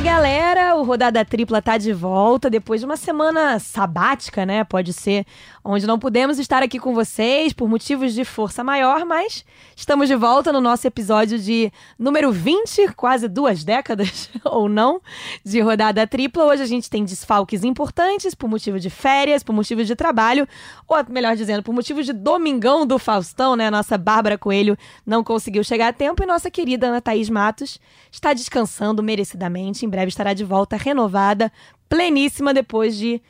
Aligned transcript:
Galera, 0.00 0.76
o 0.76 0.84
Rodada 0.84 1.24
Tripla 1.24 1.60
tá 1.60 1.76
de 1.76 1.92
volta 1.92 2.48
depois 2.48 2.80
de 2.80 2.86
uma 2.86 2.96
semana 2.96 3.58
sabática, 3.58 4.46
né? 4.46 4.62
Pode 4.62 4.92
ser, 4.92 5.26
onde 5.64 5.88
não 5.88 5.98
pudemos 5.98 6.38
estar 6.38 6.62
aqui 6.62 6.78
com 6.78 6.94
vocês 6.94 7.52
por 7.52 7.68
motivos 7.68 8.14
de 8.14 8.24
força 8.24 8.62
maior, 8.62 9.04
mas 9.04 9.44
estamos 9.74 10.06
de 10.06 10.14
volta 10.14 10.52
no 10.52 10.60
nosso 10.60 10.86
episódio 10.86 11.36
de 11.36 11.72
número 11.98 12.30
20, 12.30 12.94
quase 12.94 13.26
duas 13.26 13.64
décadas, 13.64 14.30
ou 14.46 14.68
não, 14.68 15.00
de 15.44 15.60
Rodada 15.60 16.06
Tripla. 16.06 16.44
Hoje 16.44 16.62
a 16.62 16.66
gente 16.66 16.88
tem 16.88 17.04
desfalques 17.04 17.64
importantes 17.64 18.36
por 18.36 18.48
motivo 18.48 18.78
de 18.78 18.90
férias, 18.90 19.42
por 19.42 19.52
motivo 19.52 19.84
de 19.84 19.96
trabalho, 19.96 20.46
ou 20.86 20.96
melhor 21.08 21.34
dizendo, 21.34 21.62
por 21.62 21.74
motivo 21.74 22.04
de 22.04 22.12
domingão 22.12 22.86
do 22.86 23.00
Faustão, 23.00 23.56
né? 23.56 23.68
Nossa 23.68 23.98
Bárbara 23.98 24.38
Coelho 24.38 24.78
não 25.04 25.24
conseguiu 25.24 25.64
chegar 25.64 25.88
a 25.88 25.92
tempo 25.92 26.22
e 26.22 26.26
nossa 26.26 26.48
querida 26.52 26.86
Ana 26.86 27.00
Thaís 27.00 27.28
Matos 27.28 27.80
está 28.12 28.32
descansando 28.32 29.02
merecidamente 29.02 29.87
em 29.88 29.90
breve 29.90 30.08
estará 30.08 30.32
de 30.32 30.44
volta 30.44 30.76
renovada, 30.76 31.50
pleníssima 31.88 32.54
depois 32.54 32.96
de 32.96 33.20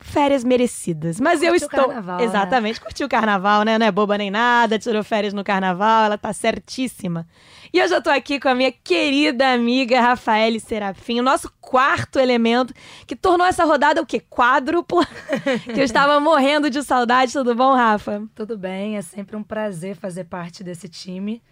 férias 0.00 0.42
merecidas. 0.42 1.20
Mas 1.20 1.42
eu 1.42 1.54
estou. 1.54 1.86
Carnaval, 1.86 2.18
né? 2.18 2.24
Exatamente, 2.24 2.80
né? 2.80 2.84
curtiu 2.84 3.06
o 3.06 3.10
carnaval, 3.10 3.62
né? 3.62 3.78
Não 3.78 3.86
é 3.86 3.92
boba 3.92 4.18
nem 4.18 4.30
nada, 4.30 4.78
tirou 4.78 5.04
férias 5.04 5.32
no 5.32 5.44
carnaval, 5.44 6.06
ela 6.06 6.18
tá 6.18 6.32
certíssima. 6.32 7.26
E 7.72 7.80
hoje 7.80 7.94
eu 7.94 8.02
tô 8.02 8.10
aqui 8.10 8.40
com 8.40 8.48
a 8.48 8.54
minha 8.54 8.72
querida 8.72 9.52
amiga 9.52 10.00
Rafaele 10.00 10.58
Serafim, 10.58 11.20
o 11.20 11.22
nosso 11.22 11.52
quarto 11.60 12.18
elemento, 12.18 12.74
que 13.06 13.14
tornou 13.14 13.46
essa 13.46 13.64
rodada 13.64 14.02
o 14.02 14.06
quê? 14.06 14.20
Quádrupla. 14.20 15.06
que 15.72 15.78
eu 15.78 15.84
estava 15.84 16.18
morrendo 16.18 16.68
de 16.68 16.82
saudade. 16.82 17.32
Tudo 17.32 17.54
bom, 17.54 17.74
Rafa? 17.74 18.22
Tudo 18.34 18.58
bem, 18.58 18.96
é 18.96 19.02
sempre 19.02 19.36
um 19.36 19.42
prazer 19.42 19.96
fazer 19.96 20.24
parte 20.24 20.64
desse 20.64 20.88
time. 20.88 21.42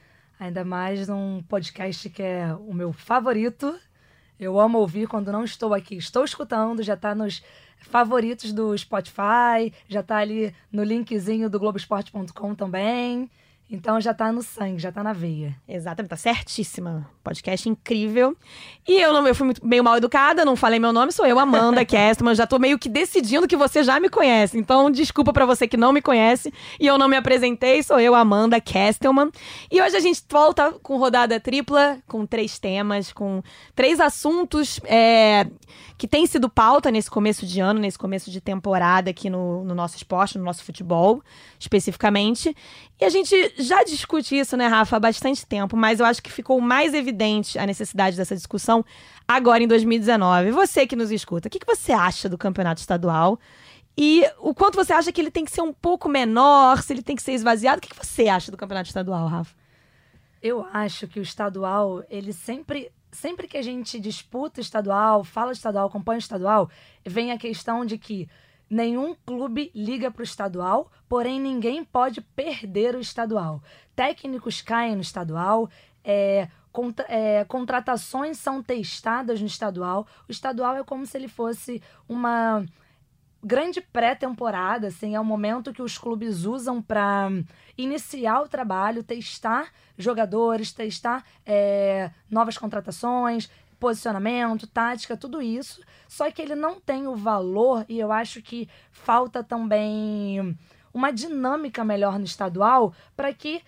Ainda 0.40 0.64
mais 0.64 1.08
num 1.08 1.42
podcast 1.48 2.08
que 2.10 2.22
é 2.22 2.54
o 2.66 2.72
meu 2.72 2.92
favorito, 2.92 3.74
eu 4.38 4.58
amo 4.58 4.78
ouvir 4.78 5.08
quando 5.08 5.32
não 5.32 5.44
estou 5.44 5.74
aqui. 5.74 5.96
Estou 5.96 6.24
escutando, 6.24 6.82
já 6.82 6.94
está 6.94 7.14
nos 7.14 7.42
favoritos 7.80 8.52
do 8.52 8.76
Spotify, 8.76 9.72
já 9.88 10.00
está 10.00 10.18
ali 10.18 10.54
no 10.70 10.82
linkzinho 10.82 11.48
do 11.48 11.58
Globoesporte.com 11.58 12.54
também. 12.54 13.30
Então 13.70 14.00
já 14.00 14.14
tá 14.14 14.32
no 14.32 14.42
sangue, 14.42 14.78
já 14.78 14.90
tá 14.90 15.02
na 15.02 15.12
veia. 15.12 15.54
Exatamente, 15.68 16.08
tá 16.08 16.16
certíssima. 16.16 17.06
Podcast 17.22 17.68
incrível. 17.68 18.34
E 18.86 18.98
eu 18.98 19.12
não 19.12 19.26
eu 19.26 19.34
fui 19.34 19.52
meio 19.62 19.84
mal 19.84 19.98
educada, 19.98 20.42
não 20.42 20.56
falei 20.56 20.78
meu 20.78 20.90
nome, 20.90 21.12
sou 21.12 21.26
eu, 21.26 21.38
Amanda 21.38 21.84
Kestelman. 21.86 22.34
Já 22.34 22.46
tô 22.46 22.58
meio 22.58 22.78
que 22.78 22.88
decidindo 22.88 23.46
que 23.46 23.56
você 23.56 23.84
já 23.84 24.00
me 24.00 24.08
conhece. 24.08 24.56
Então, 24.56 24.90
desculpa 24.90 25.34
para 25.34 25.44
você 25.44 25.68
que 25.68 25.76
não 25.76 25.92
me 25.92 26.00
conhece 26.00 26.52
e 26.80 26.86
eu 26.86 26.96
não 26.96 27.08
me 27.08 27.16
apresentei, 27.16 27.82
sou 27.82 28.00
eu, 28.00 28.14
Amanda 28.14 28.58
Kestelman. 28.58 29.30
E 29.70 29.82
hoje 29.82 29.96
a 29.96 30.00
gente 30.00 30.22
volta 30.30 30.72
com 30.82 30.96
rodada 30.96 31.38
tripla, 31.38 31.98
com 32.06 32.24
três 32.24 32.58
temas, 32.58 33.12
com 33.12 33.42
três 33.74 34.00
assuntos. 34.00 34.80
É 34.84 35.46
que 35.98 36.06
tem 36.06 36.24
sido 36.28 36.48
pauta 36.48 36.92
nesse 36.92 37.10
começo 37.10 37.44
de 37.44 37.58
ano, 37.58 37.80
nesse 37.80 37.98
começo 37.98 38.30
de 38.30 38.40
temporada 38.40 39.10
aqui 39.10 39.28
no, 39.28 39.64
no 39.64 39.74
nosso 39.74 39.96
esporte, 39.96 40.38
no 40.38 40.44
nosso 40.44 40.62
futebol, 40.62 41.20
especificamente. 41.58 42.56
E 43.00 43.04
a 43.04 43.10
gente 43.10 43.34
já 43.58 43.82
discute 43.82 44.38
isso, 44.38 44.56
né, 44.56 44.68
Rafa, 44.68 44.96
há 44.96 45.00
bastante 45.00 45.44
tempo, 45.44 45.76
mas 45.76 45.98
eu 45.98 46.06
acho 46.06 46.22
que 46.22 46.30
ficou 46.30 46.60
mais 46.60 46.94
evidente 46.94 47.58
a 47.58 47.66
necessidade 47.66 48.16
dessa 48.16 48.36
discussão 48.36 48.84
agora 49.26 49.60
em 49.60 49.66
2019. 49.66 50.52
Você 50.52 50.86
que 50.86 50.94
nos 50.94 51.10
escuta, 51.10 51.48
o 51.48 51.50
que, 51.50 51.58
que 51.58 51.66
você 51.66 51.90
acha 51.90 52.28
do 52.28 52.38
campeonato 52.38 52.80
estadual? 52.80 53.36
E 53.96 54.24
o 54.38 54.54
quanto 54.54 54.76
você 54.76 54.92
acha 54.92 55.10
que 55.10 55.20
ele 55.20 55.32
tem 55.32 55.44
que 55.44 55.50
ser 55.50 55.62
um 55.62 55.72
pouco 55.72 56.08
menor, 56.08 56.80
se 56.80 56.92
ele 56.92 57.02
tem 57.02 57.16
que 57.16 57.22
ser 57.22 57.32
esvaziado? 57.32 57.78
O 57.78 57.80
que, 57.80 57.88
que 57.88 58.06
você 58.06 58.28
acha 58.28 58.52
do 58.52 58.56
campeonato 58.56 58.86
estadual, 58.86 59.26
Rafa? 59.26 59.52
Eu 60.40 60.64
acho 60.72 61.08
que 61.08 61.18
o 61.18 61.22
estadual, 61.22 62.04
ele 62.08 62.32
sempre 62.32 62.92
sempre 63.10 63.48
que 63.48 63.56
a 63.56 63.62
gente 63.62 63.98
disputa 63.98 64.60
estadual, 64.60 65.24
fala 65.24 65.52
estadual, 65.52 65.86
acompanha 65.86 66.18
estadual, 66.18 66.70
vem 67.04 67.32
a 67.32 67.38
questão 67.38 67.84
de 67.84 67.98
que 67.98 68.28
nenhum 68.68 69.14
clube 69.26 69.70
liga 69.74 70.10
para 70.10 70.20
o 70.20 70.24
estadual, 70.24 70.90
porém 71.08 71.40
ninguém 71.40 71.84
pode 71.84 72.20
perder 72.20 72.94
o 72.94 73.00
estadual. 73.00 73.62
Técnicos 73.96 74.60
caem 74.60 74.94
no 74.94 75.00
estadual, 75.00 75.70
é, 76.04 76.48
contra, 76.70 77.06
é, 77.08 77.44
contratações 77.44 78.38
são 78.38 78.62
testadas 78.62 79.40
no 79.40 79.46
estadual. 79.46 80.06
O 80.28 80.32
estadual 80.32 80.76
é 80.76 80.84
como 80.84 81.06
se 81.06 81.16
ele 81.16 81.28
fosse 81.28 81.82
uma 82.08 82.64
grande 83.42 83.80
pré-temporada, 83.80 84.88
assim, 84.88 85.14
é 85.14 85.20
o 85.20 85.24
momento 85.24 85.72
que 85.72 85.82
os 85.82 85.96
clubes 85.96 86.44
usam 86.44 86.82
para 86.82 87.30
iniciar 87.76 88.42
o 88.42 88.48
trabalho, 88.48 89.04
testar 89.04 89.70
jogadores, 89.96 90.72
testar 90.72 91.24
é, 91.46 92.10
novas 92.28 92.58
contratações, 92.58 93.48
posicionamento, 93.78 94.66
tática, 94.66 95.16
tudo 95.16 95.40
isso. 95.40 95.82
Só 96.08 96.30
que 96.30 96.42
ele 96.42 96.54
não 96.54 96.80
tem 96.80 97.06
o 97.06 97.14
valor 97.14 97.84
e 97.88 97.98
eu 97.98 98.10
acho 98.10 98.42
que 98.42 98.68
falta 98.90 99.42
também 99.42 100.56
uma 100.92 101.12
dinâmica 101.12 101.84
melhor 101.84 102.18
no 102.18 102.24
estadual 102.24 102.92
para 103.16 103.32
que 103.32 103.62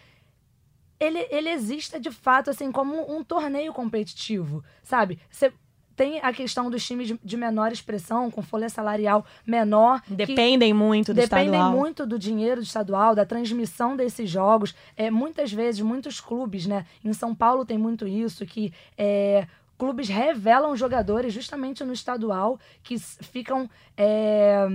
ele, 0.98 1.26
ele 1.30 1.48
exista 1.48 1.98
de 1.98 2.10
fato 2.10 2.50
assim 2.50 2.70
como 2.72 3.10
um 3.10 3.22
torneio 3.22 3.72
competitivo, 3.72 4.62
sabe? 4.82 5.18
Você 5.30 5.52
tem 6.00 6.18
a 6.22 6.32
questão 6.32 6.70
dos 6.70 6.82
times 6.82 7.14
de, 7.22 7.36
menor 7.36 7.70
expressão, 7.70 8.30
com 8.30 8.40
folha 8.40 8.70
salarial 8.70 9.22
menor. 9.46 10.00
Dependem 10.08 10.72
muito 10.72 11.12
do 11.12 11.16
dependem 11.16 11.44
estadual. 11.44 11.64
Dependem 11.64 11.78
muito 11.78 12.06
do 12.06 12.18
dinheiro 12.18 12.62
do 12.62 12.64
estadual, 12.64 13.14
da 13.14 13.26
transmissão 13.26 13.94
desses 13.94 14.30
jogos. 14.30 14.74
É, 14.96 15.10
muitas 15.10 15.52
vezes, 15.52 15.82
muitos 15.82 16.18
clubes, 16.18 16.64
né? 16.64 16.86
Em 17.04 17.12
São 17.12 17.34
Paulo 17.34 17.66
tem 17.66 17.76
muito 17.76 18.08
isso, 18.08 18.46
que 18.46 18.72
é, 18.96 19.46
clubes 19.76 20.08
revelam 20.08 20.74
jogadores 20.74 21.34
justamente 21.34 21.84
no 21.84 21.92
estadual, 21.92 22.58
que 22.82 22.98
ficam 22.98 23.68
é, 23.94 24.66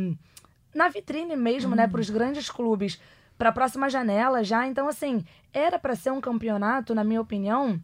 na 0.76 0.90
vitrine 0.90 1.36
mesmo, 1.36 1.74
hum. 1.74 1.76
né? 1.76 1.88
Para 1.88 2.02
os 2.02 2.10
grandes 2.12 2.52
clubes. 2.52 3.02
Para 3.36 3.50
a 3.50 3.52
próxima 3.52 3.90
janela 3.90 4.44
já. 4.44 4.68
Então, 4.68 4.88
assim, 4.88 5.26
era 5.52 5.80
para 5.80 5.96
ser 5.96 6.12
um 6.12 6.22
campeonato, 6.22 6.94
na 6.94 7.04
minha 7.04 7.20
opinião, 7.20 7.82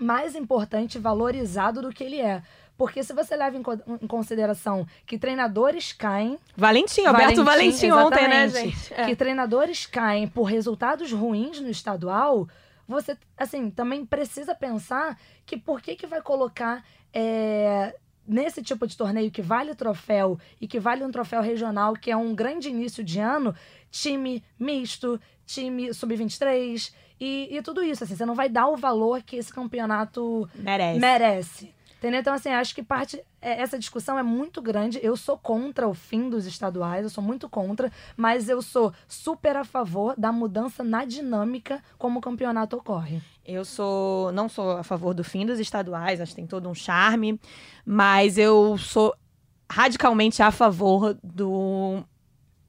mais 0.00 0.34
importante 0.34 0.96
e 0.96 1.00
valorizado 1.00 1.82
do 1.82 1.90
que 1.90 2.04
ele 2.04 2.20
é. 2.20 2.42
Porque 2.76 3.02
se 3.02 3.12
você 3.12 3.36
leva 3.36 3.58
em, 3.58 3.62
co 3.62 3.74
em 3.74 4.06
consideração 4.06 4.86
que 5.06 5.18
treinadores 5.18 5.92
caem. 5.92 6.38
Valentim, 6.56 7.04
Alberto 7.04 7.44
Valentim, 7.44 7.90
ontem, 7.90 8.26
né, 8.26 8.48
gente? 8.48 8.94
É. 8.94 9.04
Que 9.04 9.14
treinadores 9.14 9.84
caem 9.84 10.26
por 10.26 10.44
resultados 10.44 11.12
ruins 11.12 11.60
no 11.60 11.68
estadual, 11.68 12.48
você, 12.88 13.18
assim, 13.36 13.70
também 13.70 14.06
precisa 14.06 14.54
pensar 14.54 15.18
que 15.44 15.58
por 15.58 15.82
que, 15.82 15.94
que 15.94 16.06
vai 16.06 16.22
colocar. 16.22 16.82
É, 17.12 17.94
nesse 18.26 18.62
tipo 18.62 18.86
de 18.86 18.96
torneio 18.96 19.30
que 19.30 19.42
vale 19.42 19.74
troféu 19.74 20.38
e 20.60 20.68
que 20.68 20.78
vale 20.78 21.04
um 21.04 21.10
troféu 21.10 21.42
regional, 21.42 21.94
que 21.94 22.12
é 22.12 22.16
um 22.16 22.32
grande 22.32 22.68
início 22.68 23.02
de 23.02 23.18
ano, 23.18 23.52
time 23.90 24.44
misto, 24.56 25.20
time 25.44 25.92
sub-23 25.92 26.92
e, 27.20 27.48
e, 27.56 27.62
tudo 27.62 27.82
isso. 27.82 28.04
Assim, 28.04 28.16
você 28.16 28.24
não 28.24 28.34
vai 28.34 28.48
dar 28.48 28.68
o 28.68 28.76
valor 28.76 29.22
que 29.22 29.36
esse 29.36 29.52
campeonato 29.52 30.48
merece. 30.54 30.98
merece. 30.98 31.74
Entendeu? 31.98 32.20
Então, 32.20 32.32
assim, 32.32 32.48
acho 32.48 32.74
que 32.74 32.82
parte. 32.82 33.22
É, 33.42 33.60
essa 33.60 33.78
discussão 33.78 34.18
é 34.18 34.22
muito 34.22 34.62
grande. 34.62 34.98
Eu 35.02 35.18
sou 35.18 35.36
contra 35.36 35.86
o 35.86 35.92
fim 35.92 36.30
dos 36.30 36.46
estaduais, 36.46 37.04
eu 37.04 37.10
sou 37.10 37.22
muito 37.22 37.46
contra, 37.46 37.92
mas 38.16 38.48
eu 38.48 38.62
sou 38.62 38.90
super 39.06 39.54
a 39.54 39.64
favor 39.64 40.14
da 40.16 40.32
mudança 40.32 40.82
na 40.82 41.04
dinâmica 41.04 41.82
como 41.98 42.18
o 42.18 42.22
campeonato 42.22 42.76
ocorre. 42.76 43.20
Eu 43.44 43.66
sou. 43.66 44.32
não 44.32 44.48
sou 44.48 44.78
a 44.78 44.82
favor 44.82 45.12
do 45.12 45.22
fim 45.22 45.44
dos 45.44 45.60
estaduais, 45.60 46.22
acho 46.22 46.32
que 46.32 46.36
tem 46.36 46.46
todo 46.46 46.70
um 46.70 46.74
charme, 46.74 47.38
mas 47.84 48.38
eu 48.38 48.78
sou 48.78 49.14
radicalmente 49.70 50.42
a 50.42 50.50
favor 50.50 51.14
do 51.22 52.02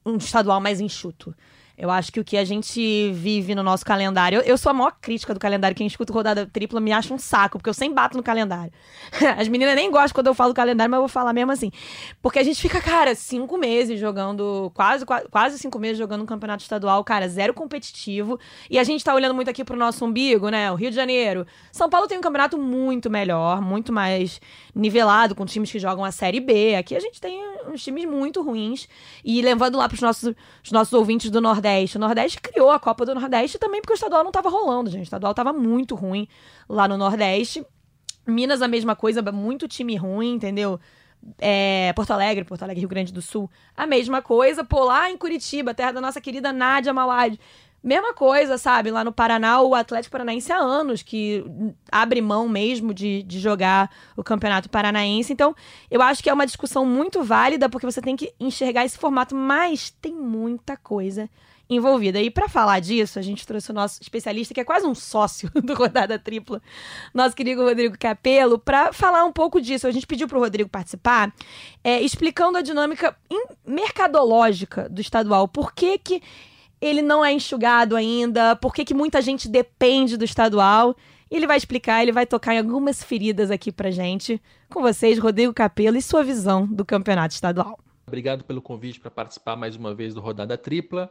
um 0.04 0.16
estadual 0.16 0.60
mais 0.60 0.78
enxuto. 0.78 1.34
Eu 1.76 1.90
acho 1.90 2.12
que 2.12 2.20
o 2.20 2.24
que 2.24 2.36
a 2.36 2.44
gente 2.44 3.10
vive 3.12 3.54
no 3.54 3.62
nosso 3.62 3.84
calendário. 3.84 4.38
Eu, 4.38 4.42
eu, 4.42 4.58
sou 4.58 4.70
a 4.70 4.72
maior 4.72 4.92
crítica 5.00 5.32
do 5.32 5.40
calendário. 5.40 5.76
Quem 5.76 5.86
escuta 5.86 6.12
rodada 6.12 6.46
tripla 6.46 6.80
me 6.80 6.92
acha 6.92 7.12
um 7.12 7.18
saco, 7.18 7.58
porque 7.58 7.68
eu 7.68 7.74
sempre 7.74 7.94
bato 7.94 8.16
no 8.16 8.22
calendário. 8.22 8.72
As 9.36 9.48
meninas 9.48 9.74
nem 9.74 9.90
gostam 9.90 10.12
quando 10.12 10.26
eu 10.26 10.34
falo 10.34 10.52
calendário, 10.52 10.90
mas 10.90 10.98
eu 10.98 11.02
vou 11.02 11.08
falar 11.08 11.32
mesmo 11.32 11.50
assim. 11.50 11.72
Porque 12.20 12.38
a 12.38 12.42
gente 12.42 12.60
fica, 12.60 12.80
cara, 12.80 13.14
cinco 13.14 13.56
meses 13.56 13.98
jogando. 13.98 14.70
Quase, 14.74 15.04
quase 15.30 15.58
cinco 15.58 15.78
meses 15.78 15.98
jogando 15.98 16.22
um 16.22 16.26
campeonato 16.26 16.62
estadual, 16.62 17.02
cara, 17.02 17.28
zero 17.28 17.54
competitivo. 17.54 18.38
E 18.70 18.78
a 18.78 18.84
gente 18.84 19.02
tá 19.02 19.14
olhando 19.14 19.34
muito 19.34 19.50
aqui 19.50 19.64
pro 19.64 19.76
nosso 19.76 20.04
umbigo, 20.04 20.50
né? 20.50 20.70
O 20.70 20.74
Rio 20.74 20.90
de 20.90 20.96
Janeiro. 20.96 21.46
São 21.72 21.88
Paulo 21.88 22.06
tem 22.06 22.18
um 22.18 22.22
campeonato 22.22 22.58
muito 22.58 23.10
melhor, 23.10 23.60
muito 23.60 23.92
mais 23.92 24.40
nivelado, 24.74 25.34
com 25.34 25.44
times 25.44 25.72
que 25.72 25.78
jogam 25.78 26.04
a 26.04 26.12
Série 26.12 26.40
B. 26.40 26.76
Aqui 26.76 26.94
a 26.94 27.00
gente 27.00 27.20
tem 27.20 27.40
uns 27.66 27.82
times 27.82 28.04
muito 28.04 28.42
ruins. 28.42 28.88
E 29.24 29.42
levando 29.42 29.78
lá 29.78 29.88
pros 29.88 30.00
nossos, 30.00 30.34
os 30.62 30.70
nossos 30.70 30.92
ouvintes 30.92 31.30
do 31.30 31.40
Nordeste 31.40 31.61
Nordeste. 31.62 31.96
O 31.96 32.00
Nordeste 32.00 32.40
criou 32.40 32.70
a 32.70 32.80
Copa 32.80 33.06
do 33.06 33.14
Nordeste 33.14 33.58
também 33.58 33.80
porque 33.80 33.92
o 33.92 33.94
estadual 33.94 34.22
não 34.22 34.30
estava 34.30 34.48
rolando, 34.48 34.90
gente. 34.90 35.02
O 35.02 35.04
estadual 35.04 35.30
estava 35.30 35.52
muito 35.52 35.94
ruim 35.94 36.26
lá 36.68 36.88
no 36.88 36.96
Nordeste. 36.96 37.64
Minas, 38.26 38.60
a 38.62 38.68
mesma 38.68 38.96
coisa, 38.96 39.22
muito 39.32 39.68
time 39.68 39.96
ruim, 39.96 40.34
entendeu? 40.34 40.80
É, 41.38 41.92
Porto 41.94 42.10
Alegre, 42.10 42.44
Porto 42.44 42.62
Alegre, 42.64 42.80
Rio 42.80 42.88
Grande 42.88 43.12
do 43.12 43.22
Sul, 43.22 43.48
a 43.76 43.86
mesma 43.86 44.20
coisa. 44.20 44.64
Pô, 44.64 44.84
lá 44.84 45.08
em 45.08 45.16
Curitiba, 45.16 45.72
terra 45.72 45.92
da 45.92 46.00
nossa 46.00 46.20
querida 46.20 46.52
Nádia 46.52 46.92
Mawad. 46.92 47.38
Mesma 47.82 48.14
coisa, 48.14 48.58
sabe? 48.58 48.92
Lá 48.92 49.02
no 49.02 49.12
Paraná, 49.12 49.60
o 49.60 49.74
Atlético 49.74 50.12
Paranaense 50.12 50.52
há 50.52 50.58
anos 50.58 51.02
que 51.02 51.44
abre 51.90 52.20
mão 52.20 52.48
mesmo 52.48 52.94
de, 52.94 53.24
de 53.24 53.40
jogar 53.40 53.90
o 54.16 54.22
Campeonato 54.22 54.70
Paranaense. 54.70 55.32
Então, 55.32 55.54
eu 55.90 56.00
acho 56.00 56.22
que 56.22 56.30
é 56.30 56.32
uma 56.32 56.46
discussão 56.46 56.86
muito 56.86 57.24
válida, 57.24 57.68
porque 57.68 57.86
você 57.86 58.00
tem 58.00 58.14
que 58.14 58.32
enxergar 58.38 58.84
esse 58.84 58.96
formato, 58.96 59.34
mas 59.34 59.90
tem 59.90 60.14
muita 60.14 60.76
coisa 60.76 61.28
envolvida. 61.68 62.20
E 62.20 62.30
para 62.30 62.48
falar 62.48 62.80
disso, 62.80 63.18
a 63.18 63.22
gente 63.22 63.46
trouxe 63.46 63.70
o 63.70 63.74
nosso 63.74 64.00
especialista, 64.02 64.52
que 64.52 64.60
é 64.60 64.64
quase 64.64 64.86
um 64.86 64.94
sócio 64.94 65.50
do 65.62 65.74
Rodada 65.74 66.18
Tripla, 66.18 66.60
nosso 67.14 67.34
querido 67.34 67.62
Rodrigo 67.62 67.96
Capello, 67.98 68.58
para 68.58 68.92
falar 68.92 69.24
um 69.24 69.32
pouco 69.32 69.60
disso. 69.60 69.86
A 69.86 69.90
gente 69.90 70.06
pediu 70.06 70.28
para 70.28 70.38
o 70.38 70.40
Rodrigo 70.40 70.68
participar, 70.68 71.32
é, 71.82 72.00
explicando 72.00 72.58
a 72.58 72.62
dinâmica 72.62 73.16
mercadológica 73.66 74.88
do 74.88 75.00
estadual. 75.00 75.48
Por 75.48 75.74
que 75.74 75.98
que 75.98 76.22
ele 76.82 77.00
não 77.00 77.24
é 77.24 77.32
enxugado 77.32 77.94
ainda, 77.94 78.56
por 78.56 78.74
que, 78.74 78.84
que 78.84 78.92
muita 78.92 79.22
gente 79.22 79.48
depende 79.48 80.16
do 80.16 80.24
estadual. 80.24 80.96
Ele 81.30 81.46
vai 81.46 81.56
explicar, 81.56 82.02
ele 82.02 82.10
vai 82.10 82.26
tocar 82.26 82.54
em 82.54 82.58
algumas 82.58 83.02
feridas 83.02 83.52
aqui 83.52 83.70
pra 83.70 83.90
gente. 83.90 84.42
Com 84.68 84.82
vocês, 84.82 85.18
Rodrigo 85.18 85.54
Capelo 85.54 85.96
e 85.96 86.02
sua 86.02 86.24
visão 86.24 86.66
do 86.66 86.84
campeonato 86.84 87.34
estadual. 87.34 87.78
Obrigado 88.04 88.42
pelo 88.44 88.60
convite 88.60 88.98
para 88.98 89.10
participar 89.10 89.56
mais 89.56 89.76
uma 89.76 89.94
vez 89.94 90.12
do 90.12 90.20
Rodada 90.20 90.58
Tripla. 90.58 91.08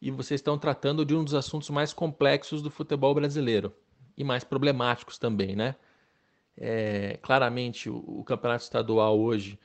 E 0.00 0.10
vocês 0.10 0.40
estão 0.40 0.58
tratando 0.58 1.04
de 1.04 1.14
um 1.14 1.24
dos 1.24 1.34
assuntos 1.34 1.70
mais 1.70 1.92
complexos 1.92 2.62
do 2.62 2.70
futebol 2.70 3.14
brasileiro 3.14 3.74
e 4.16 4.22
mais 4.22 4.44
problemáticos 4.44 5.18
também, 5.18 5.56
né? 5.56 5.74
É, 6.56 7.18
claramente, 7.22 7.88
o, 7.88 7.96
o 7.96 8.24
campeonato 8.24 8.64
estadual 8.64 9.18
hoje 9.18 9.58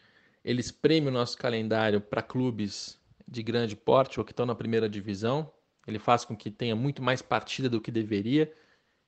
ele 0.43 0.59
espreme 0.59 1.07
o 1.07 1.11
nosso 1.11 1.37
calendário 1.37 2.01
para 2.01 2.21
clubes 2.21 2.99
de 3.27 3.41
grande 3.41 3.75
porte 3.75 4.19
ou 4.19 4.25
que 4.25 4.31
estão 4.31 4.45
na 4.45 4.53
primeira 4.53 4.89
divisão. 4.89 5.51
Ele 5.87 5.99
faz 5.99 6.25
com 6.25 6.35
que 6.35 6.51
tenha 6.51 6.75
muito 6.75 7.01
mais 7.01 7.21
partida 7.21 7.69
do 7.69 7.79
que 7.79 7.91
deveria. 7.91 8.53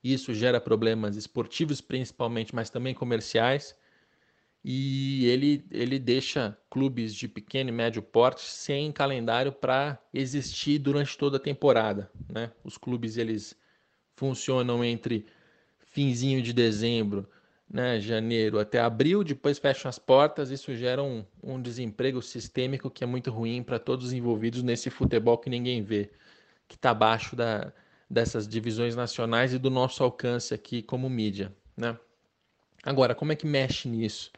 Isso 0.04 0.33
gera 0.33 0.62
problemas 0.62 1.16
esportivos, 1.16 1.81
principalmente, 1.81 2.56
mas 2.56 2.69
também 2.69 2.94
comerciais. 2.94 3.75
E 4.67 5.27
ele, 5.27 5.63
ele 5.69 6.00
deixa 6.00 6.57
clubes 6.71 7.13
de 7.13 7.27
pequeno 7.27 7.69
e 7.69 7.71
médio 7.71 8.01
porte 8.01 8.41
sem 8.41 8.91
calendário 8.91 9.51
para 9.51 10.01
existir 10.12 10.79
durante 10.79 11.15
toda 11.15 11.38
a 11.38 11.39
temporada. 11.39 12.09
Né? 12.27 12.51
Os 12.63 12.75
clubes 12.75 13.15
eles 13.15 13.56
funcionam 14.15 14.83
entre 14.83 15.27
finzinho 15.77 16.41
de 16.41 16.51
dezembro 16.51 17.29
né, 17.69 18.00
janeiro 18.00 18.57
até 18.57 18.79
abril, 18.79 19.23
depois 19.23 19.59
fecham 19.59 19.88
as 19.88 20.00
portas, 20.00 20.50
isso 20.50 20.75
gera 20.75 21.03
um, 21.03 21.23
um 21.44 21.62
desemprego 21.62 22.19
sistêmico 22.19 22.89
que 22.89 23.03
é 23.03 23.07
muito 23.07 23.29
ruim 23.29 23.62
para 23.62 23.77
todos 23.77 24.07
os 24.07 24.13
envolvidos 24.13 24.63
nesse 24.63 24.89
futebol 24.89 25.38
que 25.38 25.47
ninguém 25.47 25.83
vê, 25.83 26.09
que 26.67 26.73
está 26.75 26.89
abaixo 26.89 27.35
da, 27.35 27.71
dessas 28.09 28.47
divisões 28.47 28.95
nacionais 28.95 29.53
e 29.53 29.59
do 29.59 29.69
nosso 29.69 30.03
alcance 30.03 30.56
aqui 30.56 30.81
como 30.81 31.07
mídia. 31.07 31.56
Né? 31.77 31.95
Agora, 32.81 33.13
como 33.13 33.31
é 33.31 33.35
que 33.35 33.45
mexe 33.45 33.88
nisso? 33.88 34.31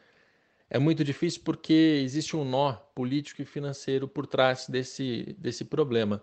É 0.69 0.77
muito 0.77 1.03
difícil 1.03 1.41
porque 1.43 2.01
existe 2.03 2.35
um 2.35 2.43
nó 2.43 2.73
político 2.93 3.41
e 3.41 3.45
financeiro 3.45 4.07
por 4.07 4.27
trás 4.27 4.67
desse, 4.67 5.35
desse 5.37 5.63
problema, 5.63 6.21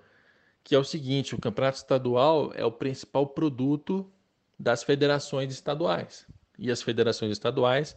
que 0.62 0.74
é 0.74 0.78
o 0.78 0.84
seguinte: 0.84 1.34
o 1.34 1.40
campeonato 1.40 1.78
estadual 1.78 2.52
é 2.54 2.64
o 2.64 2.72
principal 2.72 3.26
produto 3.26 4.10
das 4.58 4.82
federações 4.82 5.52
estaduais 5.52 6.26
e 6.58 6.70
as 6.70 6.82
federações 6.82 7.32
estaduais 7.32 7.96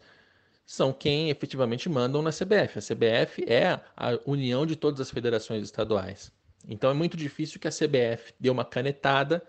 são 0.66 0.92
quem 0.92 1.30
efetivamente 1.30 1.88
mandam 1.88 2.22
na 2.22 2.32
CBF. 2.32 2.80
A 2.80 2.82
CBF 2.82 3.46
é 3.48 3.80
a 3.96 4.20
união 4.26 4.66
de 4.66 4.76
todas 4.76 5.00
as 5.00 5.10
federações 5.10 5.64
estaduais. 5.64 6.32
Então 6.68 6.92
é 6.92 6.94
muito 6.94 7.16
difícil 7.16 7.60
que 7.60 7.68
a 7.68 7.72
CBF 7.72 8.34
dê 8.38 8.50
uma 8.50 8.66
canetada 8.66 9.42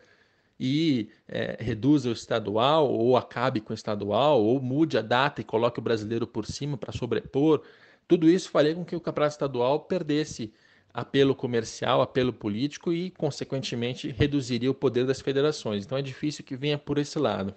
e 0.59 1.09
é, 1.29 1.57
reduza 1.61 2.09
o 2.09 2.13
estadual, 2.13 2.91
ou 2.91 3.17
acabe 3.17 3.61
com 3.61 3.73
o 3.73 3.75
estadual, 3.75 4.43
ou 4.43 4.61
mude 4.61 4.99
a 4.99 5.03
data 5.03 5.41
e 5.41 5.45
coloque 5.45 5.79
o 5.79 5.83
brasileiro 5.83 6.27
por 6.27 6.47
cima 6.47 6.77
para 6.77 6.93
sobrepor. 6.93 7.63
Tudo 8.07 8.29
isso 8.29 8.51
faria 8.51 8.75
com 8.75 8.85
que 8.85 8.97
o 8.97 9.01
campeonato 9.01 9.35
estadual 9.35 9.81
perdesse 9.81 10.53
apelo 10.93 11.35
comercial, 11.35 12.01
apelo 12.01 12.33
político 12.33 12.93
e, 12.93 13.11
consequentemente, 13.11 14.09
reduziria 14.11 14.71
o 14.71 14.75
poder 14.75 15.07
das 15.07 15.21
federações. 15.21 15.85
Então 15.85 15.97
é 15.97 16.03
difícil 16.03 16.45
que 16.45 16.57
venha 16.57 16.79
por 16.79 16.99
esse 16.99 17.19
lado. 17.19 17.55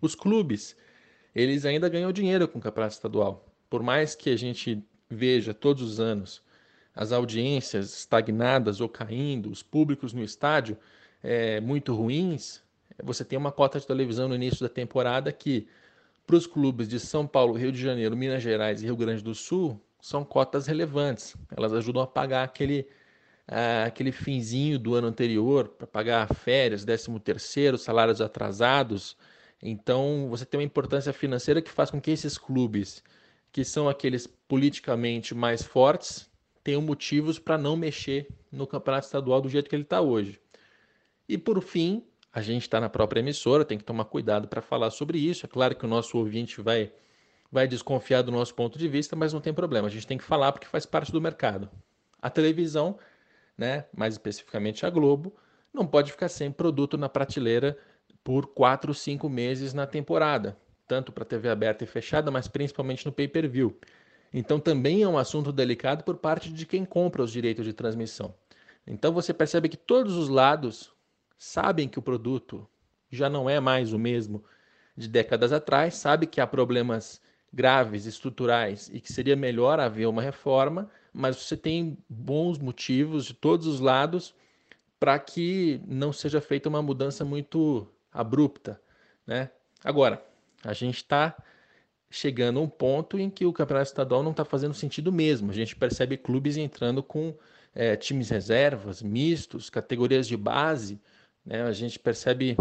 Os 0.00 0.14
clubes, 0.14 0.76
eles 1.34 1.64
ainda 1.64 1.88
ganham 1.88 2.12
dinheiro 2.12 2.46
com 2.48 2.58
o 2.58 2.62
campeonato 2.62 2.94
estadual. 2.94 3.46
Por 3.70 3.82
mais 3.82 4.14
que 4.14 4.30
a 4.30 4.36
gente 4.36 4.82
veja 5.08 5.54
todos 5.54 5.82
os 5.82 6.00
anos 6.00 6.42
as 6.94 7.12
audiências 7.12 8.00
estagnadas 8.00 8.80
ou 8.80 8.88
caindo, 8.88 9.50
os 9.50 9.62
públicos 9.62 10.12
no 10.12 10.22
estádio 10.22 10.76
é, 11.22 11.60
muito 11.60 11.94
ruins, 11.94 12.62
você 13.02 13.24
tem 13.24 13.38
uma 13.38 13.52
cota 13.52 13.80
de 13.80 13.86
televisão 13.86 14.28
no 14.28 14.34
início 14.34 14.60
da 14.60 14.68
temporada 14.68 15.32
que, 15.32 15.66
para 16.26 16.36
os 16.36 16.46
clubes 16.46 16.88
de 16.88 17.00
São 17.00 17.26
Paulo, 17.26 17.54
Rio 17.54 17.72
de 17.72 17.80
Janeiro, 17.80 18.16
Minas 18.16 18.42
Gerais 18.42 18.82
e 18.82 18.84
Rio 18.86 18.96
Grande 18.96 19.22
do 19.22 19.34
Sul, 19.34 19.80
são 20.00 20.24
cotas 20.24 20.66
relevantes. 20.66 21.36
Elas 21.56 21.72
ajudam 21.72 22.02
a 22.02 22.06
pagar 22.06 22.44
aquele, 22.44 22.86
aquele 23.84 24.12
finzinho 24.12 24.78
do 24.78 24.94
ano 24.94 25.08
anterior, 25.08 25.68
para 25.68 25.86
pagar 25.86 26.34
férias, 26.34 26.84
13 26.84 27.18
terceiro, 27.20 27.78
salários 27.78 28.20
atrasados, 28.20 29.16
então, 29.62 30.28
você 30.30 30.46
tem 30.46 30.58
uma 30.58 30.64
importância 30.64 31.12
financeira 31.12 31.60
que 31.60 31.70
faz 31.70 31.90
com 31.90 32.00
que 32.00 32.10
esses 32.10 32.38
clubes, 32.38 33.02
que 33.52 33.64
são 33.64 33.88
aqueles 33.88 34.26
politicamente 34.26 35.34
mais 35.34 35.62
fortes, 35.62 36.30
tenham 36.64 36.80
motivos 36.80 37.38
para 37.38 37.58
não 37.58 37.76
mexer 37.76 38.28
no 38.50 38.66
campeonato 38.66 39.06
estadual 39.06 39.40
do 39.40 39.48
jeito 39.48 39.68
que 39.68 39.76
ele 39.76 39.82
está 39.82 40.00
hoje. 40.00 40.40
E 41.30 41.38
por 41.38 41.62
fim, 41.62 42.02
a 42.32 42.42
gente 42.42 42.62
está 42.62 42.80
na 42.80 42.88
própria 42.88 43.20
emissora, 43.20 43.64
tem 43.64 43.78
que 43.78 43.84
tomar 43.84 44.04
cuidado 44.06 44.48
para 44.48 44.60
falar 44.60 44.90
sobre 44.90 45.16
isso. 45.16 45.46
É 45.46 45.48
claro 45.48 45.76
que 45.76 45.84
o 45.84 45.88
nosso 45.88 46.18
ouvinte 46.18 46.60
vai, 46.60 46.92
vai 47.52 47.68
desconfiar 47.68 48.22
do 48.22 48.32
nosso 48.32 48.52
ponto 48.52 48.76
de 48.76 48.88
vista, 48.88 49.14
mas 49.14 49.32
não 49.32 49.40
tem 49.40 49.54
problema, 49.54 49.86
a 49.86 49.90
gente 49.92 50.08
tem 50.08 50.18
que 50.18 50.24
falar 50.24 50.50
porque 50.50 50.66
faz 50.66 50.84
parte 50.84 51.12
do 51.12 51.20
mercado. 51.20 51.70
A 52.20 52.28
televisão, 52.28 52.98
né, 53.56 53.84
mais 53.96 54.14
especificamente 54.14 54.84
a 54.84 54.90
Globo, 54.90 55.32
não 55.72 55.86
pode 55.86 56.10
ficar 56.10 56.28
sem 56.28 56.50
produto 56.50 56.98
na 56.98 57.08
prateleira 57.08 57.78
por 58.24 58.48
quatro, 58.48 58.92
cinco 58.92 59.28
meses 59.28 59.72
na 59.72 59.86
temporada, 59.86 60.58
tanto 60.88 61.12
para 61.12 61.24
TV 61.24 61.48
aberta 61.48 61.84
e 61.84 61.86
fechada, 61.86 62.28
mas 62.28 62.48
principalmente 62.48 63.06
no 63.06 63.12
pay-per-view. 63.12 63.78
Então 64.34 64.58
também 64.58 65.04
é 65.04 65.06
um 65.06 65.16
assunto 65.16 65.52
delicado 65.52 66.02
por 66.02 66.16
parte 66.16 66.52
de 66.52 66.66
quem 66.66 66.84
compra 66.84 67.22
os 67.22 67.30
direitos 67.30 67.64
de 67.64 67.72
transmissão. 67.72 68.34
Então 68.84 69.12
você 69.12 69.32
percebe 69.32 69.68
que 69.68 69.76
todos 69.76 70.16
os 70.16 70.28
lados 70.28 70.92
sabem 71.42 71.88
que 71.88 71.98
o 71.98 72.02
produto 72.02 72.68
já 73.10 73.30
não 73.30 73.48
é 73.48 73.58
mais 73.58 73.94
o 73.94 73.98
mesmo 73.98 74.44
de 74.94 75.08
décadas 75.08 75.54
atrás, 75.54 75.94
sabe 75.94 76.26
que 76.26 76.38
há 76.38 76.46
problemas 76.46 77.18
graves, 77.50 78.04
estruturais 78.04 78.90
e 78.92 79.00
que 79.00 79.10
seria 79.10 79.34
melhor 79.34 79.80
haver 79.80 80.06
uma 80.06 80.20
reforma, 80.20 80.90
mas 81.14 81.36
você 81.36 81.56
tem 81.56 81.96
bons 82.06 82.58
motivos 82.58 83.24
de 83.24 83.32
todos 83.32 83.66
os 83.66 83.80
lados 83.80 84.34
para 84.98 85.18
que 85.18 85.80
não 85.88 86.12
seja 86.12 86.42
feita 86.42 86.68
uma 86.68 86.82
mudança 86.82 87.24
muito 87.24 87.88
abrupta, 88.12 88.78
né? 89.26 89.50
Agora, 89.82 90.22
a 90.62 90.74
gente 90.74 90.96
está 90.96 91.34
chegando 92.10 92.58
a 92.58 92.62
um 92.62 92.68
ponto 92.68 93.18
em 93.18 93.30
que 93.30 93.46
o 93.46 93.52
campeonato 93.52 93.88
estadual 93.88 94.22
não 94.22 94.32
está 94.32 94.44
fazendo 94.44 94.74
sentido 94.74 95.10
mesmo. 95.10 95.50
A 95.50 95.54
gente 95.54 95.74
percebe 95.74 96.18
clubes 96.18 96.58
entrando 96.58 97.02
com 97.02 97.34
é, 97.74 97.96
times 97.96 98.28
reservas, 98.28 99.00
mistos, 99.00 99.70
categorias 99.70 100.28
de 100.28 100.36
base. 100.36 101.00
Né? 101.44 101.62
A 101.62 101.72
gente 101.72 101.98
percebe 101.98 102.56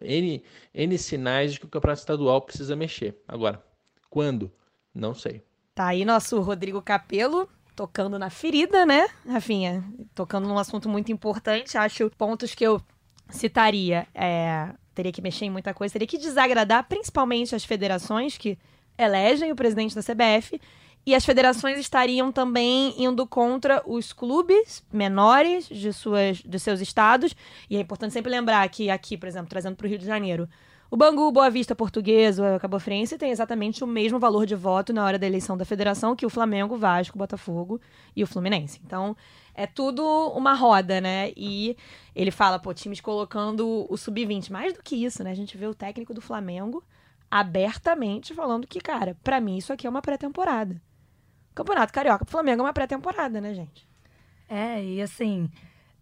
N, 0.00 0.42
N 0.74 0.98
sinais 0.98 1.52
de 1.52 1.60
que 1.60 1.66
o 1.66 1.68
campeonato 1.68 2.00
estadual 2.00 2.40
precisa 2.42 2.76
mexer. 2.76 3.20
Agora, 3.26 3.62
quando? 4.10 4.50
Não 4.94 5.14
sei. 5.14 5.42
Tá 5.74 5.88
aí 5.88 6.04
nosso 6.04 6.40
Rodrigo 6.40 6.80
Capelo 6.80 7.48
tocando 7.74 8.18
na 8.18 8.30
ferida, 8.30 8.86
né, 8.86 9.06
Rafinha? 9.28 9.84
Tocando 10.14 10.48
num 10.48 10.58
assunto 10.58 10.88
muito 10.88 11.12
importante. 11.12 11.76
Acho 11.76 12.10
pontos 12.16 12.54
que 12.54 12.64
eu 12.64 12.80
citaria 13.28 14.06
é, 14.14 14.70
teria 14.96 15.12
que 15.12 15.20
mexer 15.20 15.44
em 15.44 15.50
muita 15.50 15.74
coisa, 15.74 15.92
teria 15.92 16.08
que 16.08 16.16
desagradar 16.16 16.88
principalmente 16.88 17.54
as 17.54 17.64
federações 17.64 18.38
que 18.38 18.58
elegem 18.96 19.52
o 19.52 19.56
presidente 19.56 19.94
da 19.94 20.00
CBF 20.00 20.58
e 21.06 21.14
as 21.14 21.24
federações 21.24 21.78
estariam 21.78 22.32
também 22.32 22.92
indo 23.00 23.24
contra 23.28 23.80
os 23.86 24.12
clubes 24.12 24.84
menores 24.92 25.68
de, 25.68 25.92
suas, 25.92 26.38
de 26.38 26.58
seus 26.58 26.80
estados. 26.80 27.34
E 27.70 27.76
é 27.76 27.80
importante 27.80 28.12
sempre 28.12 28.30
lembrar 28.30 28.68
que 28.68 28.90
aqui, 28.90 29.16
por 29.16 29.28
exemplo, 29.28 29.48
trazendo 29.48 29.76
para 29.76 29.86
o 29.86 29.88
Rio 29.88 30.00
de 30.00 30.04
Janeiro, 30.04 30.48
o 30.90 30.96
Bangu, 30.96 31.30
Boa 31.30 31.48
Vista, 31.48 31.76
Português, 31.76 32.40
o 32.40 32.58
Cabo 32.60 32.80
Frense 32.80 33.16
tem 33.16 33.30
exatamente 33.30 33.84
o 33.84 33.86
mesmo 33.86 34.18
valor 34.18 34.46
de 34.46 34.56
voto 34.56 34.92
na 34.92 35.04
hora 35.04 35.18
da 35.18 35.26
eleição 35.26 35.56
da 35.56 35.64
federação 35.64 36.16
que 36.16 36.26
o 36.26 36.30
Flamengo, 36.30 36.76
Vasco, 36.76 37.16
Botafogo 37.16 37.80
e 38.14 38.24
o 38.24 38.26
Fluminense. 38.26 38.80
Então, 38.84 39.16
é 39.54 39.66
tudo 39.66 40.04
uma 40.30 40.54
roda, 40.54 41.00
né? 41.00 41.32
E 41.36 41.76
ele 42.14 42.32
fala, 42.32 42.58
pô, 42.58 42.74
times 42.74 43.00
colocando 43.00 43.86
o 43.88 43.96
sub-20. 43.96 44.50
Mais 44.50 44.72
do 44.72 44.82
que 44.82 44.96
isso, 44.96 45.22
né? 45.22 45.30
A 45.30 45.34
gente 45.34 45.56
vê 45.56 45.66
o 45.66 45.74
técnico 45.74 46.12
do 46.12 46.20
Flamengo 46.20 46.84
abertamente 47.30 48.34
falando 48.34 48.66
que, 48.66 48.80
cara, 48.80 49.16
para 49.22 49.40
mim 49.40 49.56
isso 49.56 49.72
aqui 49.72 49.86
é 49.86 49.90
uma 49.90 50.02
pré-temporada. 50.02 50.80
Campeonato 51.56 51.90
Carioca 51.90 52.22
pro 52.22 52.30
Flamengo 52.30 52.60
é 52.60 52.66
uma 52.66 52.72
pré-temporada, 52.72 53.40
né, 53.40 53.54
gente? 53.54 53.88
É, 54.46 54.84
e 54.84 55.00
assim, 55.00 55.50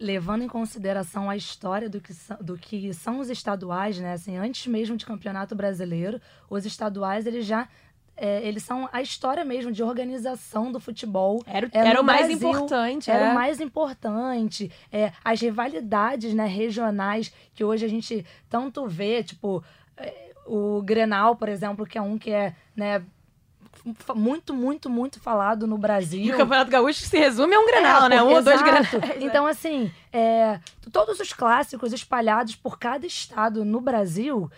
levando 0.00 0.42
em 0.42 0.48
consideração 0.48 1.30
a 1.30 1.36
história 1.36 1.88
do 1.88 2.00
que, 2.00 2.12
são, 2.12 2.36
do 2.40 2.58
que 2.58 2.92
são 2.92 3.20
os 3.20 3.30
estaduais, 3.30 4.00
né? 4.00 4.12
Assim, 4.12 4.36
antes 4.36 4.66
mesmo 4.66 4.96
de 4.96 5.06
campeonato 5.06 5.54
brasileiro, 5.54 6.20
os 6.50 6.66
estaduais 6.66 7.24
eles 7.24 7.46
já 7.46 7.68
é, 8.16 8.46
eles 8.46 8.64
são 8.64 8.88
a 8.92 9.00
história 9.00 9.44
mesmo 9.44 9.70
de 9.70 9.82
organização 9.82 10.72
do 10.72 10.80
futebol. 10.80 11.40
Era, 11.46 11.68
É, 11.72 11.78
era 11.88 12.00
o 12.00 12.04
mais 12.04 12.26
Brasil, 12.26 12.48
importante. 12.48 13.10
Era 13.10 13.26
é. 13.26 13.30
o 13.30 13.34
mais 13.34 13.60
importante. 13.60 14.72
É, 14.90 15.12
as 15.24 15.40
rivalidades 15.40 16.34
né, 16.34 16.46
regionais 16.46 17.32
que 17.54 17.62
hoje 17.62 17.84
a 17.84 17.88
gente 17.88 18.26
tanto 18.48 18.88
vê, 18.88 19.22
tipo, 19.22 19.62
é, 19.96 20.32
o 20.46 20.82
Grenal, 20.82 21.36
por 21.36 21.48
exemplo, 21.48 21.86
que 21.86 21.96
é 21.96 22.02
um 22.02 22.18
que 22.18 22.30
é 22.30 22.54
né, 22.76 23.04
muito, 24.14 24.54
muito, 24.54 24.88
muito 24.88 25.20
falado 25.20 25.66
no 25.66 25.76
E 25.76 25.78
Brasil. 25.78 26.34
o 26.34 26.36
Campeonato 26.36 26.70
Gaúcho 26.70 27.04
se 27.04 27.18
resume 27.18 27.54
a 27.54 27.60
um 27.60 27.66
Grenal, 27.66 28.06
É, 28.06 28.08
né? 28.08 28.22
Um 28.22 28.32
ou 28.34 28.42
dois. 28.42 28.60
Grenais. 28.62 28.88
Então, 29.20 29.46
assim, 29.46 29.90
é, 30.12 30.58
todos 30.92 31.20
os 31.20 31.32
clássicos 31.32 31.92
espalhados 31.92 32.54
por 32.56 32.78
cada 32.78 33.06
estado 33.06 33.64
no 33.64 33.80
Brasil 33.80 34.50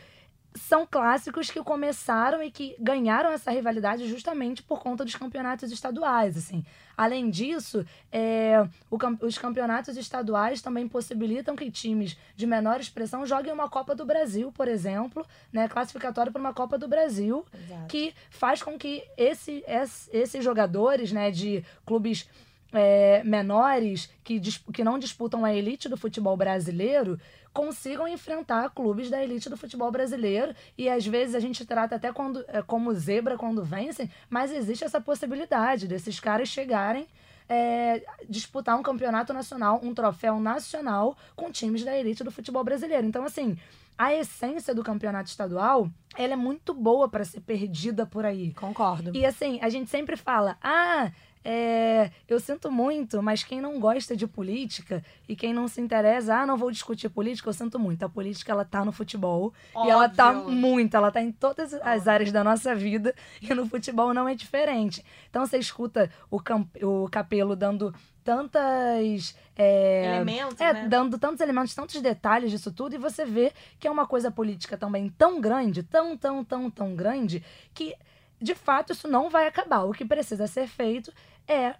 são 0.56 0.86
clássicos 0.86 1.50
que 1.50 1.62
começaram 1.62 2.42
e 2.42 2.50
que 2.50 2.74
ganharam 2.78 3.30
essa 3.30 3.50
rivalidade 3.50 4.08
justamente 4.08 4.62
por 4.62 4.80
conta 4.80 5.04
dos 5.04 5.14
campeonatos 5.14 5.70
estaduais, 5.70 6.36
assim. 6.36 6.64
Além 6.96 7.28
disso, 7.30 7.84
é, 8.10 8.66
o 8.90 8.96
os 9.24 9.36
campeonatos 9.38 9.96
estaduais 9.96 10.62
também 10.62 10.88
possibilitam 10.88 11.54
que 11.54 11.70
times 11.70 12.16
de 12.34 12.46
menor 12.46 12.80
expressão 12.80 13.26
joguem 13.26 13.52
uma 13.52 13.68
Copa 13.68 13.94
do 13.94 14.04
Brasil, 14.06 14.50
por 14.50 14.66
exemplo, 14.66 15.24
né, 15.52 15.68
classificatório 15.68 16.32
para 16.32 16.40
uma 16.40 16.54
Copa 16.54 16.78
do 16.78 16.88
Brasil, 16.88 17.44
Exato. 17.52 17.86
que 17.88 18.14
faz 18.30 18.62
com 18.62 18.78
que 18.78 19.04
esse, 19.16 19.62
esse- 19.66 20.10
esses 20.16 20.42
jogadores 20.42 21.12
né, 21.12 21.30
de 21.30 21.62
clubes 21.84 22.28
é, 22.72 23.22
menores 23.24 24.10
que, 24.24 24.40
que 24.72 24.82
não 24.82 24.98
disputam 24.98 25.44
a 25.44 25.54
elite 25.54 25.88
do 25.88 25.96
futebol 25.96 26.36
brasileiro 26.36 27.18
consigam 27.56 28.06
enfrentar 28.06 28.68
clubes 28.68 29.08
da 29.08 29.24
elite 29.24 29.48
do 29.48 29.56
futebol 29.56 29.90
brasileiro 29.90 30.54
e 30.76 30.90
às 30.90 31.06
vezes 31.06 31.34
a 31.34 31.40
gente 31.40 31.64
trata 31.64 31.96
até 31.96 32.12
quando, 32.12 32.44
é, 32.48 32.60
como 32.60 32.92
zebra 32.92 33.38
quando 33.38 33.64
vencem, 33.64 34.10
mas 34.28 34.52
existe 34.52 34.84
essa 34.84 35.00
possibilidade 35.00 35.88
desses 35.88 36.20
caras 36.20 36.50
chegarem 36.50 37.06
é, 37.48 38.04
disputar 38.28 38.78
um 38.78 38.82
campeonato 38.82 39.32
nacional, 39.32 39.80
um 39.82 39.94
troféu 39.94 40.38
nacional 40.38 41.16
com 41.34 41.50
times 41.50 41.82
da 41.82 41.96
elite 41.96 42.22
do 42.22 42.30
futebol 42.30 42.62
brasileiro. 42.62 43.06
Então, 43.06 43.24
assim, 43.24 43.56
a 43.96 44.12
essência 44.12 44.74
do 44.74 44.82
campeonato 44.82 45.30
estadual, 45.30 45.88
ela 46.14 46.34
é 46.34 46.36
muito 46.36 46.74
boa 46.74 47.08
para 47.08 47.24
ser 47.24 47.40
perdida 47.40 48.04
por 48.04 48.26
aí. 48.26 48.52
Concordo. 48.52 49.16
E 49.16 49.24
assim, 49.24 49.58
a 49.62 49.70
gente 49.70 49.88
sempre 49.88 50.16
fala, 50.16 50.58
ah, 50.62 51.10
é, 51.48 52.10
eu 52.26 52.40
sinto 52.40 52.72
muito, 52.72 53.22
mas 53.22 53.44
quem 53.44 53.60
não 53.60 53.78
gosta 53.78 54.16
de 54.16 54.26
política 54.26 55.00
e 55.28 55.36
quem 55.36 55.54
não 55.54 55.68
se 55.68 55.80
interessa, 55.80 56.34
ah, 56.34 56.44
não 56.44 56.56
vou 56.56 56.72
discutir 56.72 57.08
política, 57.08 57.48
eu 57.48 57.52
sinto 57.52 57.78
muito. 57.78 58.02
A 58.02 58.08
política, 58.08 58.50
ela 58.50 58.64
tá 58.64 58.84
no 58.84 58.90
futebol 58.90 59.54
e 59.84 59.88
ela 59.88 60.08
tá 60.08 60.32
Óbvio. 60.32 60.50
muito, 60.50 60.96
ela 60.96 61.12
tá 61.12 61.22
em 61.22 61.30
todas 61.30 61.72
as 61.72 62.08
áreas 62.08 62.32
da 62.32 62.42
nossa 62.42 62.74
vida 62.74 63.14
e 63.40 63.54
no 63.54 63.64
futebol 63.68 64.12
não 64.12 64.28
é 64.28 64.34
diferente. 64.34 65.04
Então 65.30 65.46
você 65.46 65.56
escuta 65.56 66.10
o, 66.28 66.40
o 66.82 67.08
Capelo 67.08 67.54
dando 67.54 67.94
tantas... 68.24 69.36
é, 69.56 70.16
Elementos, 70.16 70.60
é, 70.60 70.72
né? 70.72 70.88
dando 70.88 71.16
tantos 71.16 71.40
elementos, 71.40 71.72
tantos 71.76 72.02
detalhes 72.02 72.50
disso 72.50 72.72
tudo, 72.72 72.96
e 72.96 72.98
você 72.98 73.24
vê 73.24 73.52
que 73.78 73.86
é 73.86 73.90
uma 73.90 74.04
coisa 74.04 74.32
política 74.32 74.76
também 74.76 75.08
tão 75.10 75.40
grande, 75.40 75.84
tão, 75.84 76.16
tão, 76.16 76.44
tão, 76.44 76.68
tão 76.68 76.96
grande, 76.96 77.40
que 77.72 77.94
de 78.40 78.54
fato 78.54 78.92
isso 78.92 79.08
não 79.08 79.30
vai 79.30 79.46
acabar. 79.46 79.84
O 79.84 79.92
que 79.92 80.04
precisa 80.04 80.46
ser 80.46 80.66
feito 80.66 81.12
é 81.46 81.74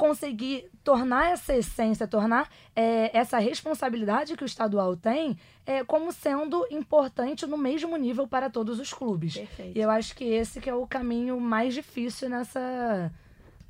conseguir 0.00 0.70
tornar 0.82 1.30
essa 1.32 1.54
essência, 1.54 2.08
tornar 2.08 2.48
é, 2.74 3.14
essa 3.16 3.38
responsabilidade 3.38 4.34
que 4.34 4.42
o 4.42 4.46
estadual 4.46 4.96
tem 4.96 5.36
é, 5.66 5.84
como 5.84 6.10
sendo 6.10 6.66
importante 6.70 7.46
no 7.46 7.58
mesmo 7.58 7.94
nível 7.98 8.26
para 8.26 8.48
todos 8.48 8.80
os 8.80 8.94
clubes. 8.94 9.34
Perfeito. 9.36 9.76
E 9.76 9.80
eu 9.80 9.90
acho 9.90 10.16
que 10.16 10.24
esse 10.24 10.58
que 10.58 10.70
é 10.70 10.74
o 10.74 10.86
caminho 10.86 11.38
mais 11.38 11.74
difícil 11.74 12.30
nessa, 12.30 13.12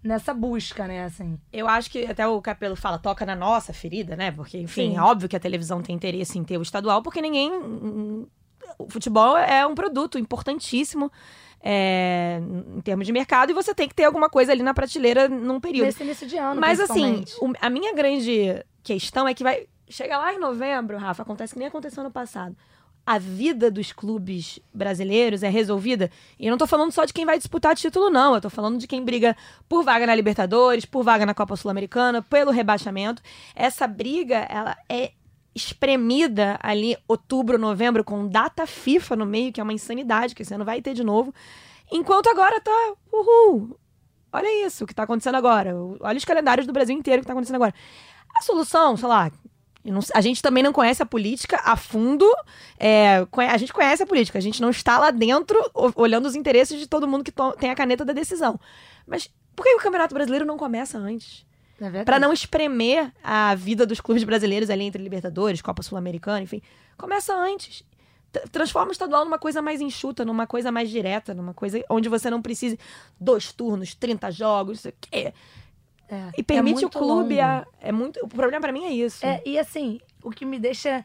nessa 0.04 0.32
busca, 0.32 0.86
né, 0.86 1.04
assim. 1.04 1.36
Eu 1.52 1.66
acho 1.66 1.90
que 1.90 2.06
até 2.06 2.24
o 2.26 2.40
Capelo 2.40 2.76
fala, 2.76 2.96
toca 2.96 3.26
na 3.26 3.34
nossa 3.34 3.72
ferida, 3.72 4.14
né? 4.14 4.30
Porque, 4.30 4.58
enfim, 4.58 4.90
Sim. 4.92 4.96
é 4.96 5.02
óbvio 5.02 5.28
que 5.28 5.36
a 5.36 5.40
televisão 5.40 5.82
tem 5.82 5.96
interesse 5.96 6.38
em 6.38 6.44
ter 6.44 6.58
o 6.58 6.62
estadual, 6.62 7.02
porque 7.02 7.20
ninguém. 7.20 7.50
O 8.84 8.90
futebol 8.90 9.36
é 9.36 9.66
um 9.66 9.74
produto 9.74 10.18
importantíssimo 10.18 11.10
é, 11.62 12.40
em 12.76 12.80
termos 12.80 13.06
de 13.06 13.12
mercado 13.12 13.50
e 13.50 13.54
você 13.54 13.74
tem 13.74 13.88
que 13.88 13.94
ter 13.94 14.04
alguma 14.04 14.28
coisa 14.30 14.52
ali 14.52 14.62
na 14.62 14.72
prateleira 14.74 15.28
num 15.28 15.60
período. 15.60 15.86
Nesse 15.86 16.02
início 16.02 16.26
de 16.26 16.36
ano, 16.36 16.60
Mas 16.60 16.80
assim, 16.80 17.24
o- 17.40 17.52
a 17.60 17.68
minha 17.70 17.94
grande 17.94 18.64
questão 18.82 19.28
é 19.28 19.34
que 19.34 19.42
vai. 19.42 19.66
Chega 19.88 20.16
lá 20.16 20.32
em 20.32 20.38
novembro, 20.38 20.96
Rafa, 20.96 21.22
acontece 21.22 21.52
que 21.52 21.58
nem 21.58 21.68
aconteceu 21.68 22.02
no 22.02 22.10
passado. 22.10 22.56
A 23.04 23.18
vida 23.18 23.70
dos 23.70 23.92
clubes 23.92 24.60
brasileiros 24.72 25.42
é 25.42 25.48
resolvida. 25.48 26.10
E 26.38 26.46
eu 26.46 26.50
não 26.50 26.58
tô 26.58 26.66
falando 26.66 26.92
só 26.92 27.04
de 27.04 27.12
quem 27.12 27.26
vai 27.26 27.38
disputar 27.38 27.74
título, 27.74 28.08
não. 28.08 28.34
Eu 28.34 28.40
tô 28.40 28.48
falando 28.50 28.78
de 28.78 28.86
quem 28.86 29.02
briga 29.04 29.36
por 29.68 29.82
vaga 29.82 30.06
na 30.06 30.14
Libertadores, 30.14 30.84
por 30.84 31.02
vaga 31.02 31.26
na 31.26 31.34
Copa 31.34 31.56
Sul-Americana, 31.56 32.22
pelo 32.22 32.52
rebaixamento. 32.52 33.20
Essa 33.54 33.86
briga, 33.88 34.46
ela 34.48 34.76
é 34.88 35.12
espremida 35.54 36.58
ali, 36.62 36.96
outubro, 37.08 37.58
novembro, 37.58 38.04
com 38.04 38.26
data 38.28 38.66
FIFA 38.66 39.16
no 39.16 39.26
meio, 39.26 39.52
que 39.52 39.60
é 39.60 39.62
uma 39.64 39.72
insanidade, 39.72 40.34
que 40.34 40.44
você 40.44 40.56
não 40.56 40.64
vai 40.64 40.80
ter 40.80 40.94
de 40.94 41.02
novo. 41.04 41.34
Enquanto 41.90 42.28
agora 42.28 42.60
tá, 42.60 42.92
uhul, 43.12 43.76
olha 44.32 44.66
isso, 44.66 44.86
que 44.86 44.94
tá 44.94 45.02
acontecendo 45.02 45.34
agora. 45.34 45.74
Olha 46.00 46.16
os 46.18 46.24
calendários 46.24 46.66
do 46.66 46.72
Brasil 46.72 46.96
inteiro 46.96 47.22
que 47.22 47.26
tá 47.26 47.32
acontecendo 47.32 47.56
agora. 47.56 47.74
A 48.38 48.42
solução, 48.42 48.96
sei 48.96 49.08
lá, 49.08 49.30
não- 49.84 50.00
a 50.14 50.20
gente 50.20 50.40
também 50.40 50.62
não 50.62 50.72
conhece 50.72 51.02
a 51.02 51.06
política 51.06 51.60
a 51.64 51.76
fundo. 51.76 52.26
é, 52.78 53.26
a 53.50 53.56
gente 53.58 53.72
conhece 53.72 54.02
a 54.02 54.06
política, 54.06 54.38
a 54.38 54.40
gente 54.40 54.62
não 54.62 54.70
está 54.70 54.98
lá 54.98 55.10
dentro 55.10 55.58
olhando 55.96 56.26
os 56.26 56.34
interesses 56.34 56.78
de 56.78 56.86
todo 56.86 57.06
mundo 57.08 57.24
que 57.24 57.32
tem 57.58 57.70
a 57.70 57.74
caneta 57.74 58.04
da 58.04 58.12
decisão. 58.12 58.58
Mas 59.06 59.28
por 59.56 59.64
que 59.64 59.74
o 59.74 59.78
Campeonato 59.78 60.14
Brasileiro 60.14 60.46
não 60.46 60.56
começa 60.56 60.96
antes? 60.96 61.44
É. 61.80 62.04
Pra 62.04 62.18
não 62.18 62.32
espremer 62.32 63.12
a 63.22 63.54
vida 63.54 63.86
dos 63.86 64.00
clubes 64.00 64.22
brasileiros 64.24 64.68
ali 64.68 64.84
entre 64.84 65.02
Libertadores, 65.02 65.62
Copa 65.62 65.82
Sul-Americana, 65.82 66.42
enfim. 66.42 66.60
Começa 66.96 67.34
antes. 67.34 67.82
Transforma 68.52 68.90
o 68.90 68.92
estadual 68.92 69.24
numa 69.24 69.38
coisa 69.38 69.60
mais 69.60 69.80
enxuta, 69.80 70.24
numa 70.24 70.46
coisa 70.46 70.70
mais 70.70 70.88
direta, 70.88 71.34
numa 71.34 71.52
coisa 71.52 71.82
onde 71.88 72.08
você 72.08 72.30
não 72.30 72.40
precise 72.40 72.78
dois 73.18 73.52
turnos, 73.52 73.94
30 73.94 74.30
jogos, 74.30 74.76
não 74.78 74.82
sei 74.82 74.90
o 74.92 74.94
quê. 75.00 75.34
É, 76.08 76.30
E 76.36 76.42
permite 76.42 76.78
o 76.78 76.80
muito 76.82 76.98
clube 76.98 77.40
a. 77.40 77.66
É 77.80 77.90
muito, 77.90 78.20
o 78.22 78.28
problema 78.28 78.60
pra 78.60 78.72
mim 78.72 78.84
é 78.84 78.92
isso. 78.92 79.24
É, 79.24 79.40
e 79.44 79.58
assim, 79.58 80.00
o 80.22 80.30
que 80.30 80.44
me 80.44 80.58
deixa 80.58 81.04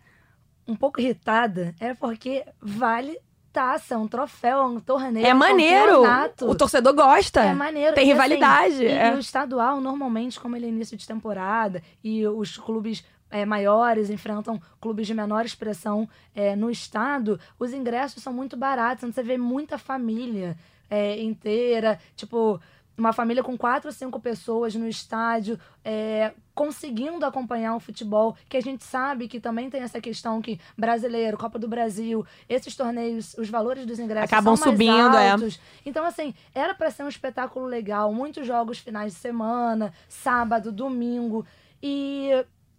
um 0.68 0.76
pouco 0.76 1.00
irritada 1.00 1.74
é 1.80 1.94
porque 1.94 2.44
vale 2.60 3.18
taça, 3.56 3.98
um 3.98 4.06
troféu, 4.08 4.64
um 4.66 4.82
torneio. 4.82 5.26
É 5.26 5.34
um 5.34 5.38
maneiro. 5.38 5.94
campeonato. 6.02 6.50
O 6.50 6.56
torcedor 6.56 6.94
gosta. 6.94 7.42
É 7.42 7.54
maneiro. 7.54 7.96
Tem 7.96 8.04
E, 8.04 8.12
assim, 8.12 8.22
rivalidade. 8.22 8.84
e, 8.84 8.88
é. 8.88 9.12
e 9.14 9.16
o 9.16 9.20
estadual, 9.20 9.80
normalmente, 9.80 10.38
como 10.38 10.58
ele 10.58 10.66
é 10.66 10.70
início 10.70 10.98
de 10.98 11.08
temporada, 11.08 11.82
e 12.04 12.28
os 12.28 12.58
clubes 12.58 13.06
é, 13.32 13.46
maiores 13.46 14.10
enfrentam 14.10 14.62
clubes 14.82 15.08
de 15.08 15.14
menor 15.14 15.46
expressão 15.46 16.08
é, 16.36 16.54
no 16.54 16.70
estado, 16.70 17.40
os 17.58 17.72
ingressos 17.72 18.22
são 18.22 18.34
muito 18.34 18.58
baratos. 18.58 19.04
Então 19.04 19.14
você 19.14 19.24
vê 19.24 19.38
muita 19.38 19.78
família 19.78 20.58
é, 20.90 21.22
inteira, 21.22 21.98
tipo, 22.16 22.60
uma 22.98 23.12
família 23.12 23.44
com 23.44 23.58
quatro 23.58 23.90
ou 23.90 23.94
cinco 23.94 24.20
pessoas 24.20 24.74
no 24.76 24.88
estádio, 24.88 25.60
é, 25.84 26.34
conseguindo 26.54 27.26
acompanhar 27.26 27.76
o 27.76 27.80
futebol, 27.80 28.36
que 28.48 28.56
a 28.56 28.62
gente 28.62 28.84
sabe 28.84 29.28
que 29.28 29.40
também 29.40 29.70
tem 29.70 29.82
essa 29.82 30.00
questão 30.00 30.42
que 30.42 30.60
brasileiro, 30.78 31.38
Copa 31.38 31.60
do 31.60 31.68
Brasil, 31.68 32.26
esses 32.48 32.76
torneios, 32.76 33.34
os 33.38 33.50
valores 33.50 33.86
dos 33.86 34.00
ingressos 34.00 34.32
Acabam 34.32 34.56
subindo, 34.56 35.18
é. 35.18 35.32
altos. 35.32 35.60
Então, 35.86 36.06
assim, 36.06 36.34
era 36.54 36.74
pra 36.74 36.90
ser 36.90 37.04
um 37.04 37.10
espetáculo 37.10 37.66
legal, 37.66 38.14
muitos 38.14 38.48
jogos 38.48 38.80
finais 38.80 39.14
de 39.14 39.20
semana, 39.20 39.94
sábado, 40.08 40.72
domingo. 40.72 41.46
E, 41.84 42.30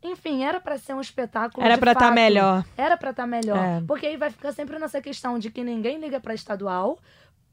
enfim, 0.02 0.42
era 0.42 0.58
pra 0.58 0.78
ser 0.78 0.94
um 0.94 1.00
espetáculo. 1.00 1.64
Era 1.64 1.76
pra 1.76 1.92
estar 1.92 2.06
fato. 2.06 2.14
melhor. 2.14 2.64
Era 2.76 2.96
pra 2.96 3.10
estar 3.10 3.26
melhor. 3.26 3.58
É. 3.58 3.82
Porque 3.86 4.06
aí 4.06 4.16
vai 4.16 4.30
ficar 4.30 4.52
sempre 4.52 4.78
nessa 4.78 5.02
questão 5.02 5.38
de 5.38 5.50
que 5.50 5.62
ninguém 5.62 5.98
liga 5.98 6.18
pra 6.18 6.34
estadual 6.34 6.98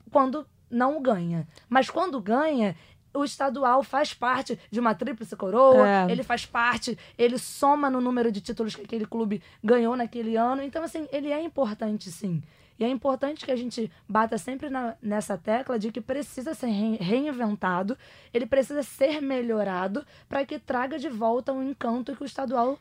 quando 0.09 0.45
não 0.73 1.01
ganha. 1.01 1.47
Mas 1.69 1.89
quando 1.89 2.19
ganha. 2.19 2.75
O 3.15 3.23
estadual 3.23 3.83
faz 3.83 4.11
parte 4.11 4.57
de 4.71 4.79
uma 4.79 4.95
tríplice 4.95 5.35
coroa, 5.35 5.87
É. 5.87 6.11
ele 6.11 6.23
faz 6.23 6.47
parte, 6.47 6.97
ele 7.15 7.37
soma 7.37 7.87
no 7.87 8.01
número 8.01 8.31
de 8.31 8.41
títulos 8.41 8.75
que 8.75 8.81
aquele 8.81 9.05
clube 9.05 9.39
ganhou 9.63 9.95
naquele 9.95 10.35
ano. 10.35 10.63
Então, 10.63 10.81
assim, 10.83 11.07
ele 11.11 11.29
é 11.31 11.39
importante, 11.39 12.09
sim. 12.11 12.41
E 12.79 12.83
é 12.83 12.89
importante 12.89 13.45
que 13.45 13.51
a 13.51 13.55
gente 13.55 13.91
bata 14.09 14.35
sempre 14.39 14.67
na- 14.67 14.95
nessa 14.99 15.37
tecla 15.37 15.77
de 15.77 15.91
que 15.91 16.01
precisa 16.01 16.55
ser 16.55 16.65
re- 16.71 16.97
reinventado, 16.99 17.95
ele 18.33 18.47
precisa 18.47 18.81
ser 18.81 19.21
melhorado 19.21 20.03
para 20.27 20.43
que 20.43 20.57
traga 20.57 20.97
de 20.97 21.07
volta 21.07 21.53
o 21.53 21.61
encanto 21.61 22.15
que 22.15 22.23
o 22.23 22.25
estadual 22.25 22.79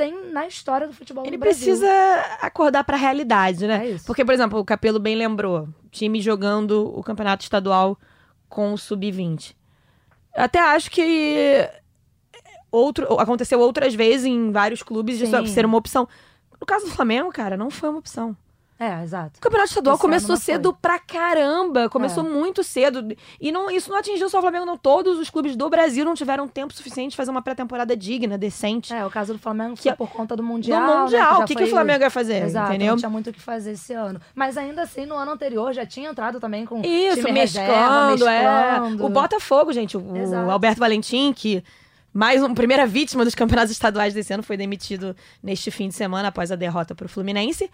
tem 0.00 0.32
na 0.32 0.46
história 0.46 0.86
do 0.86 0.94
futebol 0.94 1.26
Ele 1.26 1.36
no 1.36 1.40
Brasil. 1.40 1.74
precisa 1.74 1.90
acordar 2.40 2.84
pra 2.84 2.96
realidade, 2.96 3.66
né? 3.66 3.86
É 3.86 3.90
isso. 3.90 4.06
Porque, 4.06 4.24
por 4.24 4.32
exemplo, 4.32 4.58
o 4.58 4.64
Capelo 4.64 4.98
bem 4.98 5.14
lembrou, 5.14 5.68
time 5.90 6.22
jogando 6.22 6.90
o 6.98 7.02
campeonato 7.02 7.42
estadual 7.42 7.98
com 8.48 8.72
o 8.72 8.78
sub-20. 8.78 9.54
Eu 10.34 10.44
até 10.44 10.58
acho 10.58 10.90
que 10.90 11.68
outro, 12.70 13.20
aconteceu 13.20 13.60
outras 13.60 13.94
vezes 13.94 14.24
em 14.24 14.50
vários 14.50 14.82
clubes 14.82 15.18
de 15.18 15.26
ser 15.48 15.66
uma 15.66 15.76
opção. 15.76 16.08
No 16.58 16.66
caso 16.66 16.86
do 16.86 16.92
Flamengo, 16.92 17.30
cara, 17.30 17.54
não 17.54 17.70
foi 17.70 17.90
uma 17.90 17.98
opção. 17.98 18.34
É, 18.82 19.02
exato. 19.04 19.32
O 19.36 19.40
campeonato 19.42 19.68
estadual 19.68 19.94
Esse 19.96 20.00
começou 20.02 20.36
cedo 20.38 20.72
pra 20.72 20.98
caramba. 20.98 21.90
Começou 21.90 22.24
É. 22.24 22.28
muito 22.30 22.64
cedo. 22.64 23.14
E 23.38 23.52
não, 23.52 23.70
isso 23.70 23.90
não 23.90 23.98
atingiu 23.98 24.26
só 24.30 24.38
o 24.38 24.40
Flamengo, 24.40 24.64
não. 24.64 24.78
Todos 24.78 25.18
os 25.18 25.28
clubes 25.28 25.54
do 25.54 25.68
Brasil 25.68 26.02
não 26.02 26.14
tiveram 26.14 26.48
tempo 26.48 26.72
suficiente 26.72 27.10
de 27.10 27.16
fazer 27.18 27.30
uma 27.30 27.42
pré-temporada 27.42 27.94
digna, 27.94 28.38
decente. 28.38 28.90
É, 28.94 29.04
o 29.04 29.10
caso 29.10 29.34
do 29.34 29.38
Flamengo 29.38 29.74
Que- 29.76 29.82
foi 29.82 29.92
por 29.96 30.08
conta 30.08 30.34
do 30.34 30.42
Mundial. 30.42 30.80
né, 30.80 30.86
Mundial. 31.02 31.08
já 31.10 31.38
o 31.40 31.44
que, 31.44 31.54
que 31.54 31.60
foi- 31.60 31.68
o 31.68 31.70
Flamengo 31.70 32.02
ia 32.04 32.08
fazer? 32.10 32.42
Exato, 32.42 32.70
entendeu? 32.70 32.92
não 32.92 32.96
tinha 32.96 33.10
muito 33.10 33.28
o 33.28 33.32
que 33.34 33.40
fazer 33.40 33.72
esse 33.72 33.92
ano. 33.92 34.18
Mas 34.34 34.56
ainda 34.56 34.80
assim, 34.82 35.04
no 35.04 35.14
ano 35.14 35.32
anterior 35.32 35.74
já 35.74 35.84
tinha 35.84 36.08
entrado 36.08 36.40
também 36.40 36.64
com 36.64 36.80
Isso, 36.80 37.30
mesclando, 37.30 38.24
reserva, 38.24 38.30
é. 38.32 38.70
mesclando. 38.80 39.04
O 39.04 39.08
Botafogo, 39.10 39.74
gente, 39.74 39.94
o, 39.98 40.00
o. 40.00 40.50
Alberto 40.50 40.80
Valentim, 40.80 41.34
que 41.34 41.62
mais 42.12 42.42
uma 42.42 42.54
primeira 42.54 42.86
vítima 42.86 43.24
dos 43.24 43.34
campeonatos 43.34 43.70
estaduais 43.70 44.12
desse 44.12 44.32
ano, 44.32 44.42
foi 44.42 44.56
demitido 44.56 45.14
neste 45.42 45.70
fim 45.70 45.88
de 45.88 45.94
semana 45.94 46.28
após 46.28 46.50
a 46.50 46.56
derrota 46.56 46.94
para 46.94 47.06
o 47.06 47.08
Fluminense. 47.08 47.70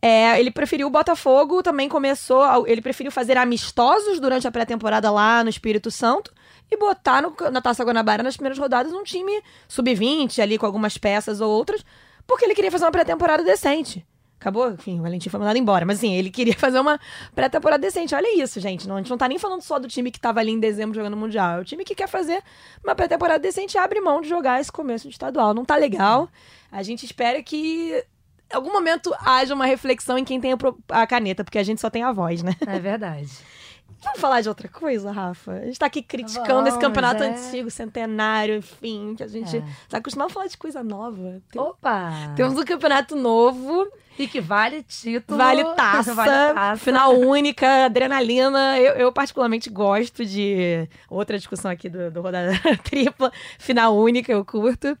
É, 0.00 0.38
ele 0.40 0.50
preferiu 0.50 0.86
o 0.86 0.90
Botafogo, 0.90 1.62
também 1.62 1.88
começou, 1.88 2.66
ele 2.66 2.80
preferiu 2.80 3.12
fazer 3.12 3.36
amistosos 3.36 4.18
durante 4.20 4.46
a 4.48 4.50
pré-temporada 4.52 5.10
lá 5.10 5.42
no 5.44 5.50
Espírito 5.50 5.90
Santo 5.90 6.32
e 6.70 6.76
botar 6.76 7.20
no- 7.22 7.34
na 7.50 7.60
Taça 7.60 7.84
Guanabara 7.84 8.22
nas 8.22 8.36
primeiras 8.36 8.58
rodadas 8.58 8.92
um 8.92 9.02
time 9.02 9.42
sub-20 9.68 10.40
ali 10.40 10.56
com 10.58 10.64
algumas 10.66 10.96
peças 10.96 11.40
ou 11.40 11.50
outras, 11.50 11.84
porque 12.26 12.44
ele 12.44 12.54
queria 12.54 12.70
fazer 12.70 12.84
uma 12.84 12.92
pré-temporada 12.92 13.42
decente. 13.44 14.04
Acabou? 14.44 14.72
Enfim, 14.72 14.98
o 15.00 15.02
Valentim 15.02 15.30
foi 15.30 15.40
mandado 15.40 15.56
embora. 15.56 15.86
Mas 15.86 15.96
assim, 15.96 16.12
ele 16.12 16.30
queria 16.30 16.52
fazer 16.60 16.78
uma 16.78 17.00
pré-temporada 17.34 17.80
decente. 17.80 18.14
Olha 18.14 18.38
isso, 18.42 18.60
gente. 18.60 18.86
Não, 18.86 18.96
a 18.96 18.98
gente 18.98 19.08
não 19.08 19.16
tá 19.16 19.26
nem 19.26 19.38
falando 19.38 19.62
só 19.62 19.78
do 19.78 19.88
time 19.88 20.10
que 20.10 20.20
tava 20.20 20.38
ali 20.38 20.52
em 20.52 20.60
dezembro 20.60 20.94
jogando 20.94 21.16
Mundial. 21.16 21.56
É 21.56 21.60
o 21.62 21.64
time 21.64 21.82
que 21.82 21.94
quer 21.94 22.06
fazer 22.06 22.42
uma 22.84 22.94
pré-temporada 22.94 23.40
decente 23.40 23.74
e 23.74 23.78
abre 23.78 24.02
mão 24.02 24.20
de 24.20 24.28
jogar 24.28 24.60
esse 24.60 24.70
começo 24.70 25.08
de 25.08 25.14
estadual. 25.14 25.54
Não 25.54 25.64
tá 25.64 25.76
legal. 25.76 26.28
A 26.70 26.82
gente 26.82 27.06
espera 27.06 27.42
que 27.42 28.04
em 28.52 28.54
algum 28.54 28.70
momento 28.70 29.14
haja 29.18 29.54
uma 29.54 29.64
reflexão 29.64 30.18
em 30.18 30.24
quem 30.24 30.38
tem 30.38 30.52
a 30.90 31.06
caneta, 31.06 31.42
porque 31.42 31.58
a 31.58 31.62
gente 31.62 31.80
só 31.80 31.88
tem 31.88 32.02
a 32.02 32.12
voz, 32.12 32.42
né? 32.42 32.54
É 32.66 32.78
verdade. 32.78 33.30
Vamos 34.02 34.20
falar 34.20 34.42
de 34.42 34.50
outra 34.50 34.68
coisa, 34.68 35.10
Rafa? 35.10 35.52
A 35.52 35.64
gente 35.64 35.78
tá 35.78 35.86
aqui 35.86 36.02
criticando 36.02 36.68
esse 36.68 36.78
campeonato 36.78 37.22
é. 37.22 37.28
antigo, 37.28 37.70
centenário, 37.70 38.56
enfim, 38.56 39.14
que 39.16 39.22
a 39.22 39.26
gente 39.26 39.56
É. 39.56 39.64
tá 39.88 39.96
acostumado 39.96 40.28
a 40.28 40.32
falar 40.32 40.46
de 40.46 40.58
coisa 40.58 40.82
nova. 40.82 41.40
Tem- 41.50 41.60
Opa! 41.62 42.10
Temos 42.36 42.52
um 42.58 42.64
campeonato 42.64 43.16
novo. 43.16 43.88
E 44.18 44.28
que 44.28 44.42
vale 44.42 44.82
título. 44.82 45.38
Vale 45.38 45.64
taça, 45.74 46.12
vale 46.14 46.30
taça. 46.54 46.84
final 46.84 47.18
única, 47.18 47.86
adrenalina. 47.86 48.78
Eu, 48.78 48.92
eu 48.94 49.12
particularmente 49.12 49.70
gosto 49.70 50.24
de. 50.24 50.86
Outra 51.08 51.38
discussão 51.38 51.70
aqui 51.70 51.88
do, 51.88 52.10
do 52.10 52.20
Rodada 52.20 52.52
Tripla, 52.84 53.32
final 53.58 53.96
única, 53.96 54.30
eu 54.30 54.44
curto. 54.44 54.96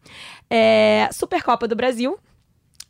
É, 0.48 1.10
Supercopa 1.12 1.68
do 1.68 1.76
Brasil. 1.76 2.18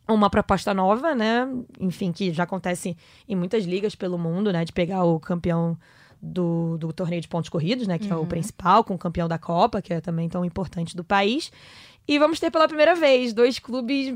Uma 0.07 0.29
proposta 0.29 0.75
nova, 0.75 1.15
né? 1.15 1.49
Enfim, 1.81 2.13
que 2.13 2.33
já 2.33 2.45
acontece 2.45 2.97
em 3.29 3.35
muitas 3.35 3.65
ligas 3.65 3.95
pelo 3.95 4.19
mundo, 4.19 4.53
né? 4.53 4.65
De 4.65 4.73
pegar 4.73 5.05
o 5.05 5.19
campeão 5.19 5.79
do, 6.21 6.77
do 6.79 6.93
torneio 6.93 7.23
de 7.23 7.29
pontos 7.29 7.49
corridos, 7.49 7.87
né? 7.87 7.99
Que 7.99 8.11
é 8.13 8.17
o 8.17 8.27
principal, 8.27 8.85
com 8.85 8.95
o 8.95 8.99
campeão 8.99 9.29
da 9.29 9.39
Copa, 9.39 9.81
que 9.81 9.93
é 9.93 10.01
também 10.01 10.29
tão 10.29 10.45
importante 10.45 10.97
do 10.97 11.05
país. 11.05 11.51
E 12.07 12.19
vamos 12.19 12.39
ter 12.39 12.51
pela 12.51 12.69
primeira 12.69 12.95
vez 12.95 13.33
dois 13.33 13.59
clubes 13.59 14.15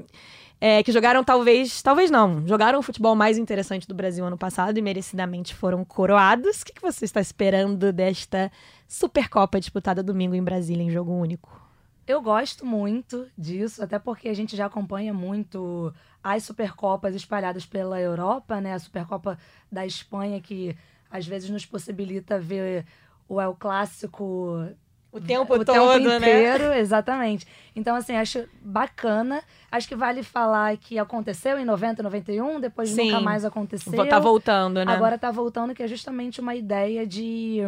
é, 0.60 0.82
que 0.82 0.90
jogaram 0.90 1.22
talvez, 1.22 1.80
talvez 1.82 2.10
não, 2.10 2.46
jogaram 2.46 2.78
o 2.78 2.82
futebol 2.82 3.14
mais 3.14 3.38
interessante 3.38 3.86
do 3.86 3.94
Brasil 3.94 4.24
ano 4.24 4.36
passado 4.36 4.76
e 4.76 4.82
merecidamente 4.82 5.54
foram 5.54 5.84
coroados. 5.84 6.60
O 6.60 6.66
que, 6.66 6.72
que 6.72 6.82
você 6.82 7.04
está 7.04 7.20
esperando 7.20 7.92
desta 7.92 8.50
Supercopa 8.86 9.60
disputada 9.60 10.02
domingo 10.02 10.34
em 10.34 10.42
Brasília 10.42 10.82
em 10.82 10.90
jogo 10.90 11.12
único? 11.12 11.67
Eu 12.08 12.22
gosto 12.22 12.64
muito 12.64 13.26
disso, 13.36 13.84
até 13.84 13.98
porque 13.98 14.30
a 14.30 14.34
gente 14.34 14.56
já 14.56 14.64
acompanha 14.64 15.12
muito 15.12 15.92
as 16.24 16.42
Supercopas 16.42 17.14
espalhadas 17.14 17.66
pela 17.66 18.00
Europa, 18.00 18.62
né? 18.62 18.72
A 18.72 18.78
Supercopa 18.78 19.38
da 19.70 19.84
Espanha, 19.84 20.40
que 20.40 20.74
às 21.10 21.26
vezes 21.26 21.50
nos 21.50 21.66
possibilita 21.66 22.40
ver 22.40 22.86
o 23.28 23.38
El 23.38 23.54
Clássico 23.54 24.66
O 25.12 25.20
tempo 25.20 25.52
o 25.52 25.62
todo, 25.62 25.92
tempo 25.92 25.98
né? 25.98 26.16
inteiro, 26.16 26.72
exatamente. 26.72 27.46
Então, 27.76 27.94
assim, 27.94 28.16
acho 28.16 28.48
bacana. 28.62 29.42
Acho 29.70 29.86
que 29.86 29.94
vale 29.94 30.22
falar 30.22 30.78
que 30.78 30.98
aconteceu 30.98 31.58
em 31.58 31.64
90, 31.66 32.02
91, 32.02 32.58
depois 32.58 32.88
Sim. 32.88 33.04
nunca 33.04 33.20
mais 33.20 33.44
aconteceu. 33.44 34.06
Tá 34.08 34.18
voltando, 34.18 34.82
né? 34.82 34.90
Agora 34.90 35.18
tá 35.18 35.30
voltando, 35.30 35.74
que 35.74 35.82
é 35.82 35.86
justamente 35.86 36.40
uma 36.40 36.54
ideia 36.54 37.06
de 37.06 37.60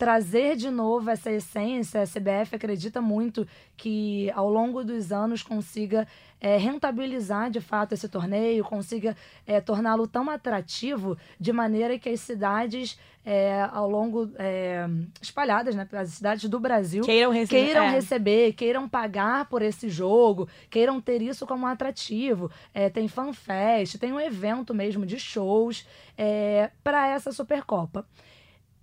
trazer 0.00 0.56
de 0.56 0.70
novo 0.70 1.10
essa 1.10 1.30
essência. 1.30 2.00
A 2.00 2.06
CBF 2.06 2.56
acredita 2.56 3.02
muito 3.02 3.46
que 3.76 4.30
ao 4.30 4.48
longo 4.48 4.82
dos 4.82 5.12
anos 5.12 5.42
consiga 5.42 6.08
é, 6.40 6.56
rentabilizar 6.56 7.50
de 7.50 7.60
fato 7.60 7.92
esse 7.92 8.08
torneio, 8.08 8.64
consiga 8.64 9.14
é, 9.46 9.60
torná-lo 9.60 10.08
tão 10.08 10.30
atrativo 10.30 11.18
de 11.38 11.52
maneira 11.52 11.98
que 11.98 12.08
as 12.08 12.18
cidades 12.20 12.98
é, 13.26 13.68
ao 13.70 13.90
longo 13.90 14.32
é, 14.38 14.88
espalhadas, 15.20 15.74
né, 15.74 15.86
as 15.92 16.08
cidades 16.08 16.48
do 16.48 16.58
Brasil 16.58 17.04
queiram 17.04 17.30
receber. 17.30 17.64
queiram 17.66 17.84
é. 17.84 17.90
receber, 17.90 18.52
queiram 18.54 18.88
pagar 18.88 19.50
por 19.50 19.60
esse 19.60 19.90
jogo, 19.90 20.48
queiram 20.70 20.98
ter 20.98 21.20
isso 21.20 21.46
como 21.46 21.66
atrativo. 21.66 22.50
É, 22.72 22.88
tem 22.88 23.06
fanfest, 23.06 23.98
tem 23.98 24.14
um 24.14 24.20
evento 24.20 24.72
mesmo 24.72 25.04
de 25.04 25.20
shows 25.20 25.86
é, 26.16 26.70
para 26.82 27.06
essa 27.06 27.30
Supercopa. 27.32 28.06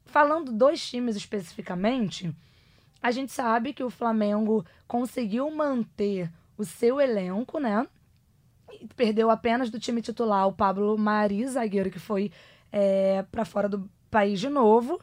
Falando 0.08 0.52
dos 0.52 0.90
times 0.90 1.16
especificamente, 1.16 2.34
a 3.02 3.12
gente 3.12 3.32
sabe 3.32 3.74
que 3.74 3.84
o 3.84 3.90
Flamengo 3.90 4.66
conseguiu 4.88 5.52
manter 5.52 6.32
o 6.58 6.64
seu 6.64 7.00
elenco, 7.00 7.60
né? 7.60 7.86
Perdeu 8.96 9.30
apenas 9.30 9.70
do 9.70 9.80
time 9.80 10.02
titular 10.02 10.48
o 10.48 10.54
Pablo 10.54 10.98
Mari, 10.98 11.46
zagueiro 11.48 11.92
que 11.92 12.00
foi 12.00 12.32
é, 12.72 13.24
para 13.32 13.46
fora 13.46 13.70
do 13.70 13.90
país 14.10 14.40
de 14.40 14.50
novo. 14.50 15.00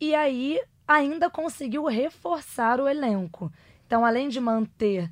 E 0.00 0.14
aí 0.14 0.60
ainda 0.86 1.30
conseguiu 1.30 1.84
reforçar 1.86 2.80
o 2.80 2.88
elenco. 2.88 3.52
Então, 3.86 4.04
além 4.04 4.28
de 4.28 4.40
manter 4.40 5.10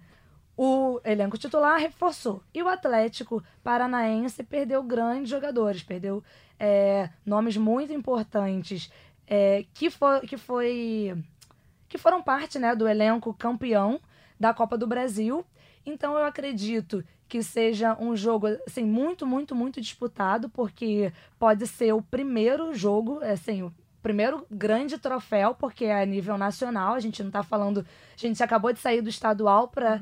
o 0.56 1.00
elenco 1.04 1.38
titular, 1.38 1.78
reforçou. 1.78 2.42
E 2.52 2.60
o 2.62 2.68
Atlético 2.68 3.42
Paranaense 3.62 4.42
perdeu 4.42 4.82
grandes 4.82 5.30
jogadores, 5.30 5.84
perdeu 5.84 6.22
é, 6.58 7.08
nomes 7.24 7.56
muito 7.56 7.92
importantes 7.92 8.90
é, 9.28 9.64
que, 9.74 9.90
foi, 9.90 10.20
que 10.20 10.36
foi 10.36 11.14
que 11.88 11.98
foram 11.98 12.22
parte 12.22 12.58
né, 12.58 12.74
do 12.74 12.88
elenco 12.88 13.34
campeão 13.34 14.00
da 14.40 14.54
Copa 14.54 14.76
do 14.76 14.86
Brasil. 14.86 15.44
Então 15.84 16.16
eu 16.16 16.24
acredito 16.24 17.04
que 17.28 17.42
seja 17.42 17.96
um 18.00 18.16
jogo 18.16 18.46
assim, 18.66 18.84
muito, 18.84 19.26
muito, 19.26 19.54
muito 19.54 19.80
disputado, 19.80 20.48
porque 20.48 21.12
pode 21.38 21.66
ser 21.66 21.92
o 21.92 22.02
primeiro 22.02 22.74
jogo, 22.74 23.22
assim, 23.22 23.62
o 23.62 23.72
primeiro 24.02 24.46
grande 24.50 24.96
troféu, 24.96 25.54
porque 25.54 25.84
é 25.84 26.02
a 26.02 26.06
nível 26.06 26.38
nacional, 26.38 26.94
a 26.94 27.00
gente 27.00 27.22
não 27.22 27.28
está 27.28 27.42
falando. 27.42 27.80
A 27.80 28.20
gente 28.20 28.42
acabou 28.42 28.72
de 28.72 28.78
sair 28.80 29.02
do 29.02 29.10
estadual 29.10 29.68
para 29.68 30.00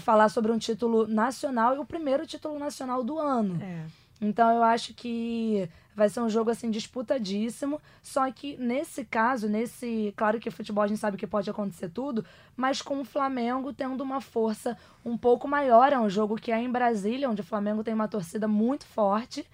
falar 0.00 0.28
sobre 0.28 0.50
um 0.50 0.58
título 0.58 1.06
nacional 1.06 1.74
e 1.74 1.78
o 1.78 1.84
primeiro 1.84 2.26
título 2.26 2.58
nacional 2.58 3.04
do 3.04 3.18
ano. 3.18 3.60
É. 3.62 3.84
Então 4.20 4.50
eu 4.54 4.62
acho 4.62 4.94
que 4.94 5.68
vai 5.96 6.10
ser 6.10 6.20
um 6.20 6.28
jogo 6.28 6.50
assim 6.50 6.70
disputadíssimo, 6.70 7.80
só 8.02 8.30
que 8.30 8.54
nesse 8.58 9.02
caso, 9.02 9.48
nesse, 9.48 10.12
claro 10.14 10.38
que 10.38 10.50
futebol 10.50 10.84
a 10.84 10.86
gente 10.86 11.00
sabe 11.00 11.16
que 11.16 11.26
pode 11.26 11.48
acontecer 11.48 11.88
tudo, 11.88 12.22
mas 12.54 12.82
com 12.82 13.00
o 13.00 13.04
Flamengo 13.04 13.72
tendo 13.72 14.02
uma 14.02 14.20
força 14.20 14.76
um 15.02 15.16
pouco 15.16 15.48
maior, 15.48 15.94
é 15.94 15.98
um 15.98 16.10
jogo 16.10 16.36
que 16.36 16.52
é 16.52 16.60
em 16.60 16.70
Brasília, 16.70 17.30
onde 17.30 17.40
o 17.40 17.44
Flamengo 17.44 17.82
tem 17.82 17.94
uma 17.94 18.06
torcida 18.06 18.46
muito 18.46 18.84
forte 18.84 19.48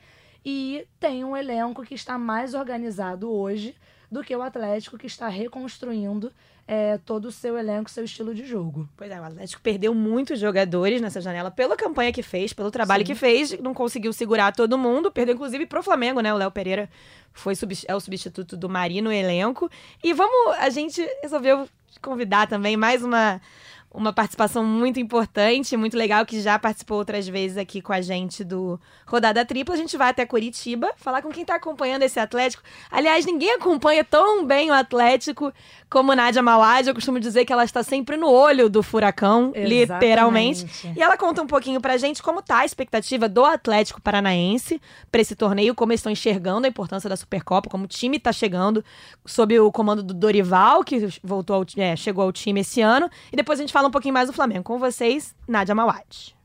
e 0.44 0.84
tem 0.98 1.24
um 1.24 1.36
elenco 1.36 1.84
que 1.84 1.94
está 1.94 2.18
mais 2.18 2.54
organizado 2.54 3.30
hoje 3.30 3.76
do 4.10 4.24
que 4.24 4.34
o 4.34 4.42
Atlético 4.42 4.98
que 4.98 5.06
está 5.06 5.28
reconstruindo 5.28 6.32
é, 6.66 6.98
todo 6.98 7.26
o 7.26 7.32
seu 7.32 7.58
elenco, 7.58 7.90
seu 7.90 8.04
estilo 8.04 8.34
de 8.34 8.44
jogo. 8.44 8.88
Pois 8.96 9.10
é, 9.10 9.20
o 9.20 9.24
Atlético 9.24 9.62
perdeu 9.62 9.94
muitos 9.94 10.38
jogadores 10.38 11.00
nessa 11.00 11.20
janela 11.20 11.50
pela 11.50 11.76
campanha 11.76 12.12
que 12.12 12.22
fez, 12.22 12.52
pelo 12.52 12.70
trabalho 12.70 13.06
Sim. 13.06 13.12
que 13.12 13.18
fez, 13.18 13.58
não 13.60 13.74
conseguiu 13.74 14.12
segurar 14.12 14.52
todo 14.52 14.78
mundo, 14.78 15.10
perdeu 15.10 15.34
inclusive 15.34 15.66
pro 15.66 15.82
Flamengo, 15.82 16.20
né? 16.20 16.32
O 16.32 16.36
Léo 16.36 16.50
Pereira 16.50 16.88
foi 17.32 17.54
é 17.86 17.94
o 17.94 18.00
substituto 18.00 18.56
do 18.56 18.68
Mari 18.68 19.00
no 19.00 19.12
elenco. 19.12 19.70
E 20.02 20.12
vamos, 20.12 20.56
a 20.58 20.70
gente 20.70 21.02
resolveu 21.22 21.68
convidar 22.00 22.46
também 22.46 22.76
mais 22.76 23.02
uma 23.02 23.40
uma 23.94 24.12
participação 24.12 24.64
muito 24.64 24.98
importante, 24.98 25.76
muito 25.76 25.96
legal, 25.96 26.24
que 26.24 26.40
já 26.40 26.58
participou 26.58 26.98
outras 26.98 27.28
vezes 27.28 27.58
aqui 27.58 27.82
com 27.82 27.92
a 27.92 28.00
gente 28.00 28.42
do 28.42 28.80
Rodada 29.06 29.44
Tripla. 29.44 29.74
A 29.74 29.78
gente 29.78 29.96
vai 29.96 30.10
até 30.10 30.24
Curitiba 30.24 30.90
falar 30.96 31.20
com 31.20 31.30
quem 31.30 31.44
tá 31.44 31.56
acompanhando 31.56 32.02
esse 32.02 32.18
Atlético. 32.18 32.62
Aliás, 32.90 33.26
ninguém 33.26 33.52
acompanha 33.52 34.02
tão 34.02 34.46
bem 34.46 34.70
o 34.70 34.74
Atlético 34.74 35.52
como 35.90 36.14
Nádia 36.14 36.42
Mauad. 36.42 36.88
Eu 36.88 36.94
costumo 36.94 37.20
dizer 37.20 37.44
que 37.44 37.52
ela 37.52 37.64
está 37.64 37.82
sempre 37.82 38.16
no 38.16 38.30
olho 38.30 38.70
do 38.70 38.82
furacão, 38.82 39.52
literalmente. 39.54 40.64
Exatamente. 40.64 40.98
E 40.98 41.02
ela 41.02 41.16
conta 41.18 41.42
um 41.42 41.46
pouquinho 41.46 41.80
pra 41.80 41.98
gente 41.98 42.22
como 42.22 42.40
tá 42.40 42.60
a 42.60 42.64
expectativa 42.64 43.28
do 43.28 43.44
Atlético 43.44 44.00
Paranaense 44.00 44.80
pra 45.10 45.20
esse 45.20 45.36
torneio, 45.36 45.74
como 45.74 45.92
eles 45.92 46.00
estão 46.00 46.10
enxergando 46.10 46.66
a 46.66 46.68
importância 46.68 47.10
da 47.10 47.16
Supercopa, 47.16 47.68
como 47.68 47.84
o 47.84 47.88
time 47.88 48.18
tá 48.18 48.32
chegando 48.32 48.82
sob 49.26 49.58
o 49.60 49.70
comando 49.70 50.02
do 50.02 50.14
Dorival, 50.14 50.82
que 50.82 51.08
voltou 51.22 51.56
ao, 51.56 51.66
é, 51.76 51.94
chegou 51.94 52.24
ao 52.24 52.32
time 52.32 52.60
esse 52.60 52.80
ano. 52.80 53.10
E 53.30 53.36
depois 53.36 53.58
a 53.58 53.62
gente 53.62 53.72
fala 53.72 53.81
fala 53.82 53.88
um 53.88 53.90
pouquinho 53.90 54.14
mais 54.14 54.28
do 54.28 54.32
Flamengo. 54.32 54.62
Com 54.62 54.78
vocês, 54.78 55.34
Nádia 55.48 55.74
Mawad. 55.74 56.36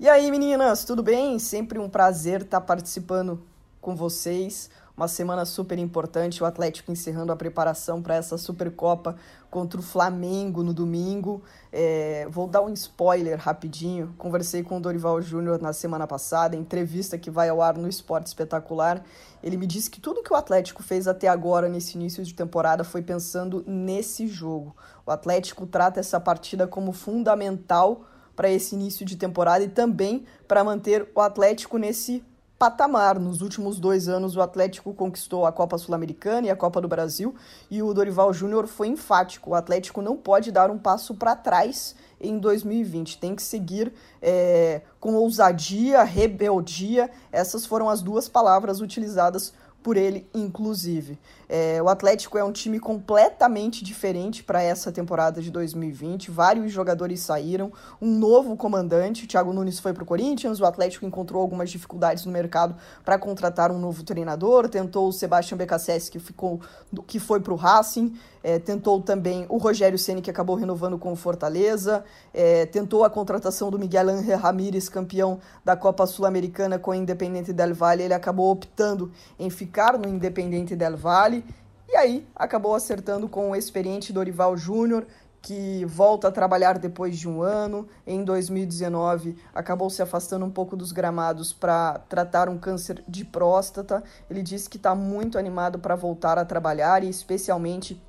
E 0.00 0.08
aí, 0.08 0.30
meninas, 0.30 0.82
tudo 0.82 1.02
bem? 1.02 1.38
Sempre 1.38 1.78
um 1.78 1.90
prazer 1.90 2.40
estar 2.40 2.60
participando 2.62 3.42
com 3.82 3.94
vocês. 3.94 4.70
Uma 4.96 5.08
semana 5.08 5.44
super 5.44 5.78
importante, 5.78 6.42
o 6.42 6.46
Atlético 6.46 6.90
encerrando 6.90 7.30
a 7.30 7.36
preparação 7.36 8.00
para 8.00 8.14
essa 8.14 8.38
Supercopa 8.38 9.14
contra 9.50 9.78
o 9.78 9.82
Flamengo 9.82 10.62
no 10.62 10.72
domingo. 10.72 11.42
É, 11.70 12.26
vou 12.30 12.48
dar 12.48 12.62
um 12.62 12.72
spoiler 12.72 13.38
rapidinho. 13.38 14.14
Conversei 14.16 14.62
com 14.62 14.78
o 14.78 14.80
Dorival 14.80 15.20
Júnior 15.20 15.60
na 15.60 15.74
semana 15.74 16.06
passada, 16.06 16.56
entrevista 16.56 17.18
que 17.18 17.30
vai 17.30 17.50
ao 17.50 17.60
ar 17.60 17.76
no 17.76 17.86
Esporte 17.86 18.28
Espetacular. 18.28 19.04
Ele 19.42 19.58
me 19.58 19.66
disse 19.66 19.90
que 19.90 20.00
tudo 20.00 20.22
que 20.22 20.32
o 20.32 20.36
Atlético 20.36 20.82
fez 20.82 21.06
até 21.06 21.28
agora, 21.28 21.68
nesse 21.68 21.98
início 21.98 22.24
de 22.24 22.32
temporada, 22.32 22.82
foi 22.82 23.02
pensando 23.02 23.62
nesse 23.66 24.26
jogo. 24.26 24.74
O 25.04 25.10
Atlético 25.10 25.66
trata 25.66 26.00
essa 26.00 26.18
partida 26.18 26.66
como 26.66 26.92
fundamental 26.92 28.06
para 28.34 28.50
esse 28.50 28.74
início 28.74 29.04
de 29.04 29.16
temporada 29.16 29.62
e 29.62 29.68
também 29.68 30.24
para 30.48 30.64
manter 30.64 31.06
o 31.14 31.20
Atlético 31.20 31.76
nesse 31.76 32.24
patamar. 32.58 33.18
Nos 33.18 33.40
últimos 33.40 33.78
dois 33.78 34.08
anos, 34.08 34.36
o 34.36 34.40
Atlético 34.40 34.94
conquistou 34.94 35.46
a 35.46 35.52
Copa 35.52 35.78
Sul-Americana 35.78 36.46
e 36.46 36.50
a 36.50 36.56
Copa 36.56 36.80
do 36.80 36.88
Brasil, 36.88 37.34
e 37.70 37.82
o 37.82 37.92
Dorival 37.92 38.32
Júnior 38.32 38.66
foi 38.66 38.88
enfático: 38.88 39.50
o 39.50 39.54
Atlético 39.54 40.02
não 40.02 40.16
pode 40.16 40.50
dar 40.50 40.70
um 40.70 40.78
passo 40.78 41.14
para 41.14 41.36
trás 41.36 41.94
em 42.20 42.38
2020, 42.38 43.18
tem 43.18 43.34
que 43.34 43.42
seguir 43.42 43.92
é, 44.22 44.80
com 44.98 45.14
ousadia, 45.14 46.02
rebeldia. 46.02 47.10
Essas 47.30 47.66
foram 47.66 47.90
as 47.90 48.00
duas 48.00 48.28
palavras 48.28 48.80
utilizadas 48.80 49.52
por 49.86 49.96
ele, 49.96 50.28
inclusive. 50.34 51.16
É, 51.48 51.80
o 51.80 51.88
Atlético 51.88 52.36
é 52.36 52.42
um 52.42 52.50
time 52.50 52.80
completamente 52.80 53.84
diferente 53.84 54.42
para 54.42 54.60
essa 54.60 54.90
temporada 54.90 55.40
de 55.40 55.48
2020. 55.48 56.28
Vários 56.28 56.72
jogadores 56.72 57.20
saíram, 57.20 57.72
um 58.02 58.18
novo 58.18 58.56
comandante. 58.56 59.26
O 59.26 59.28
Thiago 59.28 59.52
Nunes 59.52 59.78
foi 59.78 59.92
para 59.92 60.02
o 60.02 60.06
Corinthians. 60.06 60.58
O 60.58 60.66
Atlético 60.66 61.06
encontrou 61.06 61.40
algumas 61.40 61.70
dificuldades 61.70 62.26
no 62.26 62.32
mercado 62.32 62.74
para 63.04 63.16
contratar 63.16 63.70
um 63.70 63.78
novo 63.78 64.02
treinador. 64.02 64.68
Tentou 64.68 65.06
o 65.06 65.12
Sebastião 65.12 65.56
Becassese, 65.56 66.10
que, 66.10 66.18
ficou, 66.18 66.60
que 67.06 67.20
foi 67.20 67.38
para 67.38 67.52
o 67.52 67.56
Racing. 67.56 68.12
É, 68.42 68.58
tentou 68.58 69.00
também 69.00 69.44
o 69.48 69.56
Rogério 69.56 69.98
Ceni 69.98 70.22
que 70.22 70.30
acabou 70.30 70.54
renovando 70.56 70.98
com 70.98 71.12
o 71.12 71.16
Fortaleza. 71.16 72.04
É, 72.32 72.66
tentou 72.66 73.04
a 73.04 73.10
contratação 73.10 73.70
do 73.70 73.78
Miguel 73.78 74.08
Ángel 74.08 74.38
Ramírez, 74.38 74.88
campeão 74.88 75.40
da 75.64 75.76
Copa 75.76 76.06
Sul-Americana 76.06 76.78
com 76.78 76.92
o 76.92 76.94
Independente 76.94 77.52
Del 77.52 77.74
Valle. 77.74 78.04
Ele 78.04 78.14
acabou 78.14 78.50
optando 78.50 79.10
em 79.38 79.50
ficar 79.50 79.75
no 79.98 80.08
Independente 80.08 80.74
Del 80.74 80.96
Valle. 80.96 81.44
E 81.88 81.96
aí 81.96 82.26
acabou 82.34 82.74
acertando 82.74 83.28
com 83.28 83.50
o 83.50 83.56
experiente 83.56 84.12
Dorival 84.12 84.56
Júnior, 84.56 85.06
que 85.42 85.84
volta 85.84 86.28
a 86.28 86.32
trabalhar 86.32 86.78
depois 86.78 87.16
de 87.16 87.28
um 87.28 87.42
ano. 87.42 87.86
Em 88.06 88.24
2019, 88.24 89.36
acabou 89.54 89.90
se 89.90 90.00
afastando 90.00 90.44
um 90.44 90.50
pouco 90.50 90.76
dos 90.76 90.92
gramados 90.92 91.52
para 91.52 92.00
tratar 92.08 92.48
um 92.48 92.58
câncer 92.58 93.04
de 93.06 93.24
próstata. 93.24 94.02
Ele 94.30 94.42
disse 94.42 94.68
que 94.68 94.78
está 94.78 94.94
muito 94.94 95.38
animado 95.38 95.78
para 95.78 95.94
voltar 95.94 96.38
a 96.38 96.44
trabalhar 96.44 97.04
e, 97.04 97.08
especialmente, 97.08 98.02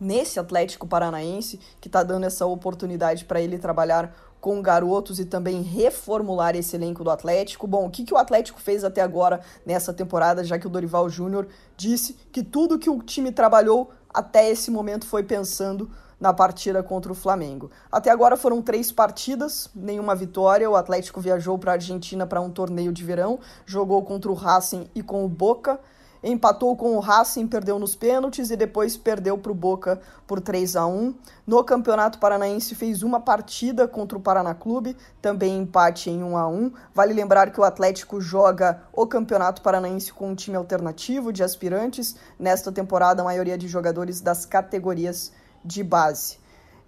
nesse 0.00 0.38
Atlético 0.38 0.86
Paranaense, 0.86 1.58
que 1.80 1.88
está 1.88 2.02
dando 2.02 2.24
essa 2.24 2.44
oportunidade 2.44 3.24
para 3.24 3.40
ele 3.40 3.56
trabalhar 3.58 4.14
com 4.40 4.62
garotos 4.62 5.18
e 5.18 5.24
também 5.24 5.62
reformular 5.62 6.56
esse 6.56 6.76
elenco 6.76 7.02
do 7.02 7.10
Atlético. 7.10 7.66
Bom, 7.66 7.86
o 7.86 7.90
que, 7.90 8.04
que 8.04 8.14
o 8.14 8.16
Atlético 8.16 8.60
fez 8.60 8.84
até 8.84 9.00
agora 9.00 9.40
nessa 9.66 9.92
temporada, 9.92 10.44
já 10.44 10.58
que 10.58 10.66
o 10.66 10.70
Dorival 10.70 11.08
Júnior 11.08 11.48
disse 11.76 12.14
que 12.32 12.42
tudo 12.42 12.78
que 12.78 12.90
o 12.90 13.02
time 13.02 13.32
trabalhou 13.32 13.90
até 14.12 14.50
esse 14.50 14.70
momento 14.70 15.06
foi 15.06 15.22
pensando 15.22 15.90
na 16.20 16.32
partida 16.32 16.82
contra 16.82 17.12
o 17.12 17.14
Flamengo. 17.14 17.70
Até 17.90 18.10
agora 18.10 18.36
foram 18.36 18.60
três 18.60 18.90
partidas, 18.90 19.70
nenhuma 19.74 20.14
vitória. 20.14 20.68
O 20.68 20.74
Atlético 20.74 21.20
viajou 21.20 21.58
para 21.58 21.72
a 21.72 21.74
Argentina 21.74 22.26
para 22.26 22.40
um 22.40 22.50
torneio 22.50 22.92
de 22.92 23.04
verão, 23.04 23.38
jogou 23.64 24.02
contra 24.02 24.30
o 24.30 24.34
Racing 24.34 24.88
e 24.94 25.02
com 25.02 25.24
o 25.24 25.28
Boca 25.28 25.78
empatou 26.22 26.76
com 26.76 26.96
o 26.96 27.00
Racing, 27.00 27.46
perdeu 27.46 27.78
nos 27.78 27.94
pênaltis 27.94 28.50
e 28.50 28.56
depois 28.56 28.96
perdeu 28.96 29.38
para 29.38 29.52
o 29.52 29.54
Boca 29.54 30.00
por 30.26 30.40
3 30.40 30.76
a 30.76 30.86
1. 30.86 31.14
No 31.46 31.62
Campeonato 31.64 32.18
Paranaense 32.18 32.74
fez 32.74 33.02
uma 33.02 33.20
partida 33.20 33.86
contra 33.86 34.18
o 34.18 34.20
Paraná 34.20 34.54
Clube, 34.54 34.96
também 35.22 35.58
empate 35.58 36.10
em 36.10 36.22
1 36.22 36.36
a 36.36 36.48
1. 36.48 36.72
Vale 36.94 37.14
lembrar 37.14 37.50
que 37.50 37.60
o 37.60 37.64
Atlético 37.64 38.20
joga 38.20 38.82
o 38.92 39.06
Campeonato 39.06 39.62
Paranaense 39.62 40.12
com 40.12 40.30
um 40.30 40.34
time 40.34 40.56
alternativo 40.56 41.32
de 41.32 41.42
aspirantes, 41.42 42.16
nesta 42.38 42.72
temporada 42.72 43.22
a 43.22 43.24
maioria 43.24 43.56
de 43.56 43.68
jogadores 43.68 44.20
das 44.20 44.44
categorias 44.44 45.32
de 45.64 45.82
base. 45.82 46.38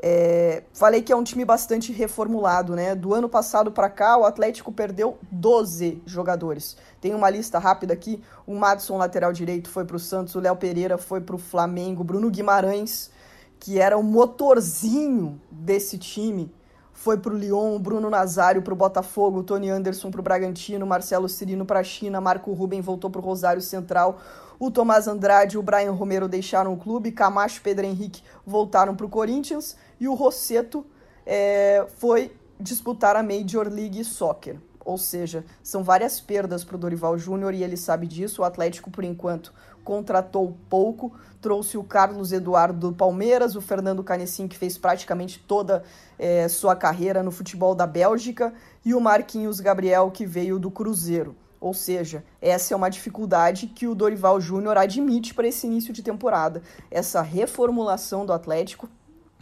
É, 0.02 0.62
falei 0.72 1.02
que 1.02 1.12
é 1.12 1.16
um 1.16 1.22
time 1.22 1.44
bastante 1.44 1.92
reformulado, 1.92 2.74
né? 2.74 2.94
Do 2.94 3.12
ano 3.12 3.28
passado 3.28 3.70
para 3.70 3.90
cá, 3.90 4.16
o 4.16 4.24
Atlético 4.24 4.72
perdeu 4.72 5.18
12 5.30 6.02
jogadores. 6.06 6.74
Tem 7.02 7.14
uma 7.14 7.28
lista 7.28 7.58
rápida 7.58 7.92
aqui: 7.92 8.22
o 8.46 8.54
Madison, 8.54 8.96
lateral 8.96 9.30
direito, 9.30 9.68
foi 9.68 9.84
para 9.84 9.96
o 9.96 10.00
Santos, 10.00 10.34
o 10.34 10.40
Léo 10.40 10.56
Pereira 10.56 10.96
foi 10.96 11.20
para 11.20 11.36
o 11.36 11.38
Flamengo, 11.38 12.02
Bruno 12.02 12.30
Guimarães, 12.30 13.10
que 13.58 13.78
era 13.78 13.98
o 13.98 14.02
motorzinho 14.02 15.38
desse 15.50 15.98
time, 15.98 16.50
foi 16.94 17.18
para 17.18 17.34
o 17.34 17.36
Lyon, 17.36 17.78
Bruno 17.78 18.08
Nazário 18.08 18.62
para 18.62 18.72
o 18.72 18.76
Botafogo, 18.76 19.42
Tony 19.42 19.68
Anderson 19.68 20.10
para 20.10 20.20
o 20.20 20.24
Bragantino, 20.24 20.86
Marcelo 20.86 21.28
Cirino 21.28 21.66
para 21.66 21.80
a 21.80 21.84
China, 21.84 22.22
Marco 22.22 22.52
Ruben 22.54 22.80
voltou 22.80 23.10
para 23.10 23.20
o 23.20 23.24
Rosário 23.24 23.60
Central. 23.60 24.18
O 24.58 24.70
Tomás 24.70 25.08
Andrade 25.08 25.56
e 25.56 25.58
o 25.58 25.62
Brian 25.62 25.92
Romero 25.92 26.28
deixaram 26.28 26.74
o 26.74 26.76
clube, 26.76 27.12
Camacho 27.12 27.58
e 27.58 27.62
Pedro 27.62 27.86
Henrique 27.86 28.22
voltaram 28.44 28.94
para 28.94 29.06
o 29.06 29.08
Corinthians 29.08 29.74
e 30.00 30.08
o 30.08 30.14
Rosseto 30.14 30.84
é, 31.26 31.86
foi 31.98 32.32
disputar 32.58 33.14
a 33.14 33.22
Major 33.22 33.68
League 33.68 34.02
Soccer. 34.02 34.56
Ou 34.84 34.96
seja, 34.96 35.44
são 35.62 35.84
várias 35.84 36.20
perdas 36.20 36.64
para 36.64 36.74
o 36.74 36.78
Dorival 36.78 37.16
Júnior 37.18 37.54
e 37.54 37.62
ele 37.62 37.76
sabe 37.76 38.06
disso. 38.06 38.42
O 38.42 38.44
Atlético, 38.44 38.90
por 38.90 39.04
enquanto, 39.04 39.52
contratou 39.84 40.56
pouco. 40.68 41.12
Trouxe 41.40 41.76
o 41.76 41.84
Carlos 41.84 42.32
Eduardo 42.32 42.90
do 42.90 42.96
Palmeiras, 42.96 43.54
o 43.54 43.60
Fernando 43.60 44.02
Canessim, 44.02 44.48
que 44.48 44.56
fez 44.56 44.78
praticamente 44.78 45.38
toda 45.38 45.84
é, 46.18 46.48
sua 46.48 46.74
carreira 46.74 47.22
no 47.22 47.30
futebol 47.30 47.74
da 47.74 47.86
Bélgica, 47.86 48.52
e 48.84 48.94
o 48.94 49.00
Marquinhos 49.00 49.60
Gabriel, 49.60 50.10
que 50.10 50.26
veio 50.26 50.58
do 50.58 50.70
Cruzeiro. 50.70 51.36
Ou 51.60 51.74
seja, 51.74 52.24
essa 52.40 52.72
é 52.72 52.76
uma 52.76 52.88
dificuldade 52.88 53.66
que 53.66 53.86
o 53.86 53.94
Dorival 53.94 54.40
Júnior 54.40 54.78
admite 54.78 55.34
para 55.34 55.46
esse 55.46 55.66
início 55.66 55.92
de 55.92 56.02
temporada. 56.02 56.62
Essa 56.90 57.20
reformulação 57.20 58.24
do 58.24 58.32
Atlético, 58.32 58.88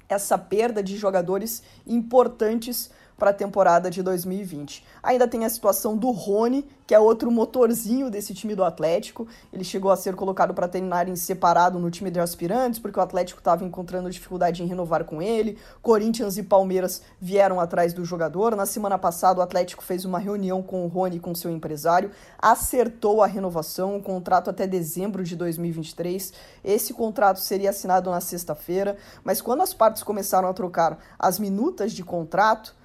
essa 0.08 0.38
perda 0.38 0.82
de 0.82 0.96
jogadores 0.96 1.62
importantes 1.86 2.90
para 3.18 3.30
a 3.30 3.34
temporada 3.34 3.90
de 3.90 4.02
2020. 4.02 4.84
Ainda 5.02 5.26
tem 5.26 5.44
a 5.44 5.50
situação 5.50 5.96
do 5.96 6.10
Rony, 6.10 6.64
que 6.86 6.94
é 6.94 6.98
outro 6.98 7.30
motorzinho 7.30 8.10
desse 8.10 8.32
time 8.32 8.54
do 8.54 8.64
Atlético. 8.64 9.26
Ele 9.52 9.64
chegou 9.64 9.90
a 9.90 9.96
ser 9.96 10.14
colocado 10.14 10.54
para 10.54 10.68
treinar 10.68 11.08
em 11.08 11.16
separado 11.16 11.78
no 11.78 11.90
time 11.90 12.10
de 12.10 12.20
aspirantes, 12.20 12.78
porque 12.78 12.98
o 12.98 13.02
Atlético 13.02 13.40
estava 13.40 13.64
encontrando 13.64 14.08
dificuldade 14.08 14.62
em 14.62 14.66
renovar 14.66 15.04
com 15.04 15.20
ele. 15.20 15.58
Corinthians 15.82 16.38
e 16.38 16.42
Palmeiras 16.42 17.02
vieram 17.20 17.60
atrás 17.60 17.92
do 17.92 18.04
jogador. 18.04 18.54
Na 18.54 18.64
semana 18.64 18.96
passada, 18.96 19.40
o 19.40 19.42
Atlético 19.42 19.82
fez 19.82 20.04
uma 20.04 20.18
reunião 20.18 20.62
com 20.62 20.84
o 20.84 20.88
Rony 20.88 21.16
e 21.16 21.20
com 21.20 21.34
seu 21.34 21.50
empresário, 21.50 22.10
acertou 22.38 23.22
a 23.22 23.26
renovação, 23.26 23.96
um 23.96 24.02
contrato 24.02 24.48
até 24.48 24.66
dezembro 24.66 25.24
de 25.24 25.34
2023. 25.34 26.32
Esse 26.64 26.94
contrato 26.94 27.40
seria 27.40 27.70
assinado 27.70 28.10
na 28.10 28.20
sexta-feira, 28.20 28.96
mas 29.24 29.42
quando 29.42 29.62
as 29.62 29.74
partes 29.74 30.02
começaram 30.02 30.48
a 30.48 30.54
trocar 30.54 30.98
as 31.18 31.38
minutas 31.38 31.92
de 31.92 32.04
contrato, 32.04 32.78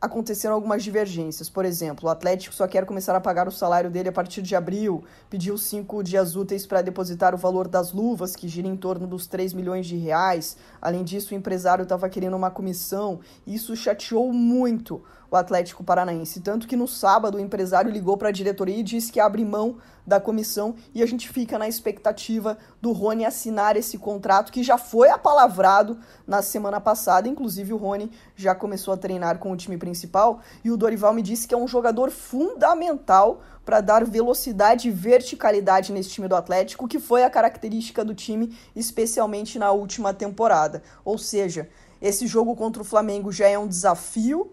aconteceram 0.00 0.54
algumas 0.54 0.82
divergências. 0.84 1.50
Por 1.50 1.64
exemplo, 1.64 2.08
o 2.08 2.10
Atlético 2.10 2.54
só 2.54 2.66
quer 2.66 2.86
começar 2.86 3.14
a 3.16 3.20
pagar 3.20 3.48
o 3.48 3.52
salário 3.52 3.90
dele 3.90 4.08
a 4.08 4.12
partir 4.12 4.42
de 4.42 4.54
abril, 4.54 5.04
pediu 5.28 5.58
cinco 5.58 6.02
dias 6.02 6.36
úteis 6.36 6.66
para 6.66 6.82
depositar 6.82 7.34
o 7.34 7.38
valor 7.38 7.66
das 7.66 7.92
luvas, 7.92 8.36
que 8.36 8.48
gira 8.48 8.68
em 8.68 8.76
torno 8.76 9.06
dos 9.06 9.26
3 9.26 9.52
milhões 9.52 9.86
de 9.86 9.96
reais. 9.96 10.56
Além 10.80 11.02
disso, 11.02 11.34
o 11.34 11.36
empresário 11.36 11.82
estava 11.82 12.08
querendo 12.08 12.36
uma 12.36 12.50
comissão. 12.50 13.20
Isso 13.46 13.74
chateou 13.74 14.32
muito 14.32 15.02
o 15.30 15.36
Atlético 15.36 15.84
Paranaense. 15.84 16.40
Tanto 16.40 16.66
que 16.66 16.76
no 16.76 16.88
sábado 16.88 17.36
o 17.36 17.40
empresário 17.40 17.90
ligou 17.90 18.16
para 18.16 18.28
a 18.28 18.32
diretoria 18.32 18.76
e 18.76 18.82
disse 18.82 19.12
que 19.12 19.20
abre 19.20 19.44
mão 19.44 19.76
da 20.06 20.18
comissão 20.18 20.74
e 20.94 21.02
a 21.02 21.06
gente 21.06 21.28
fica 21.28 21.58
na 21.58 21.68
expectativa 21.68 22.56
do 22.80 22.92
Rony 22.92 23.26
assinar 23.26 23.76
esse 23.76 23.98
contrato 23.98 24.50
que 24.50 24.62
já 24.62 24.78
foi 24.78 25.10
apalavrado 25.10 25.98
na 26.26 26.40
semana 26.40 26.80
passada. 26.80 27.28
Inclusive, 27.28 27.74
o 27.74 27.76
Rony 27.76 28.10
já 28.34 28.54
começou 28.54 28.94
a 28.94 28.96
treinar 28.96 29.38
com 29.38 29.52
o 29.52 29.56
time 29.56 29.76
principal 29.76 30.40
e 30.64 30.70
o 30.70 30.76
Dorival 30.76 31.12
me 31.12 31.22
disse 31.22 31.46
que 31.46 31.54
é 31.54 31.58
um 31.58 31.68
jogador 31.68 32.10
fundamental 32.10 33.42
para 33.66 33.82
dar 33.82 34.02
velocidade 34.02 34.88
e 34.88 34.90
verticalidade 34.90 35.92
nesse 35.92 36.08
time 36.08 36.26
do 36.26 36.34
Atlético, 36.34 36.88
que 36.88 36.98
foi 36.98 37.22
a 37.22 37.28
característica 37.28 38.02
do 38.02 38.14
time, 38.14 38.56
especialmente 38.74 39.58
na 39.58 39.72
última 39.72 40.14
temporada. 40.14 40.82
Ou 41.04 41.18
seja, 41.18 41.68
esse 42.00 42.26
jogo 42.26 42.56
contra 42.56 42.80
o 42.80 42.84
Flamengo 42.84 43.30
já 43.30 43.46
é 43.46 43.58
um 43.58 43.68
desafio 43.68 44.52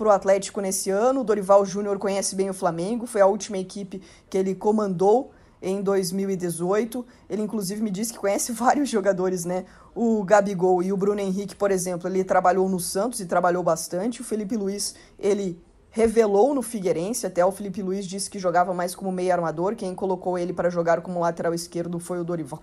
para 0.00 0.08
o 0.08 0.10
Atlético 0.10 0.62
nesse 0.62 0.88
ano. 0.88 1.20
O 1.20 1.24
Dorival 1.24 1.64
Júnior 1.66 1.98
conhece 1.98 2.34
bem 2.34 2.48
o 2.48 2.54
Flamengo, 2.54 3.06
foi 3.06 3.20
a 3.20 3.26
última 3.26 3.58
equipe 3.58 4.00
que 4.30 4.38
ele 4.38 4.54
comandou 4.54 5.30
em 5.60 5.82
2018. 5.82 7.04
Ele, 7.28 7.42
inclusive, 7.42 7.82
me 7.82 7.90
disse 7.90 8.14
que 8.14 8.18
conhece 8.18 8.50
vários 8.52 8.88
jogadores, 8.88 9.44
né? 9.44 9.66
O 9.94 10.24
Gabigol 10.24 10.82
e 10.82 10.90
o 10.90 10.96
Bruno 10.96 11.20
Henrique, 11.20 11.54
por 11.54 11.70
exemplo, 11.70 12.08
ele 12.08 12.24
trabalhou 12.24 12.66
no 12.66 12.80
Santos 12.80 13.20
e 13.20 13.26
trabalhou 13.26 13.62
bastante. 13.62 14.22
O 14.22 14.24
Felipe 14.24 14.56
Luiz, 14.56 14.94
ele 15.18 15.60
revelou 15.90 16.54
no 16.54 16.62
Figueirense, 16.62 17.26
até 17.26 17.44
o 17.44 17.52
Felipe 17.52 17.82
Luiz 17.82 18.06
disse 18.06 18.30
que 18.30 18.38
jogava 18.38 18.72
mais 18.72 18.94
como 18.94 19.12
meio 19.12 19.32
armador, 19.32 19.74
quem 19.74 19.94
colocou 19.94 20.38
ele 20.38 20.52
para 20.52 20.70
jogar 20.70 21.00
como 21.02 21.20
lateral 21.20 21.52
esquerdo 21.52 21.98
foi 21.98 22.20
o 22.20 22.24
Dorival. 22.24 22.62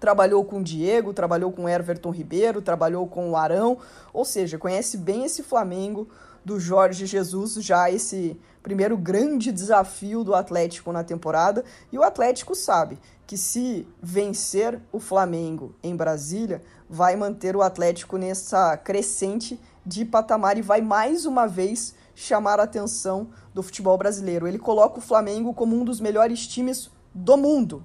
Trabalhou 0.00 0.42
com 0.44 0.58
o 0.58 0.62
Diego, 0.64 1.12
trabalhou 1.12 1.52
com 1.52 1.64
o 1.64 1.68
Everton 1.68 2.10
Ribeiro, 2.10 2.62
trabalhou 2.62 3.06
com 3.06 3.30
o 3.30 3.36
Arão, 3.36 3.76
ou 4.12 4.24
seja, 4.24 4.58
conhece 4.58 4.96
bem 4.96 5.24
esse 5.24 5.42
Flamengo 5.42 6.08
do 6.44 6.58
Jorge 6.58 7.06
Jesus, 7.06 7.54
já 7.54 7.90
esse 7.90 8.38
primeiro 8.62 8.96
grande 8.96 9.50
desafio 9.50 10.22
do 10.22 10.34
Atlético 10.34 10.92
na 10.92 11.02
temporada, 11.02 11.64
e 11.90 11.98
o 11.98 12.02
Atlético 12.02 12.54
sabe 12.54 12.98
que 13.26 13.36
se 13.36 13.86
vencer 14.00 14.80
o 14.92 15.00
Flamengo 15.00 15.74
em 15.82 15.96
Brasília, 15.96 16.62
vai 16.88 17.16
manter 17.16 17.56
o 17.56 17.62
Atlético 17.62 18.16
nessa 18.16 18.76
crescente 18.76 19.58
de 19.84 20.04
patamar 20.04 20.58
e 20.58 20.62
vai 20.62 20.80
mais 20.80 21.24
uma 21.24 21.46
vez 21.46 21.94
chamar 22.14 22.60
a 22.60 22.64
atenção 22.64 23.30
do 23.54 23.62
futebol 23.62 23.96
brasileiro. 23.96 24.46
Ele 24.46 24.58
coloca 24.58 24.98
o 24.98 25.02
Flamengo 25.02 25.54
como 25.54 25.74
um 25.74 25.84
dos 25.84 26.00
melhores 26.00 26.46
times 26.46 26.90
do 27.14 27.36
mundo 27.36 27.84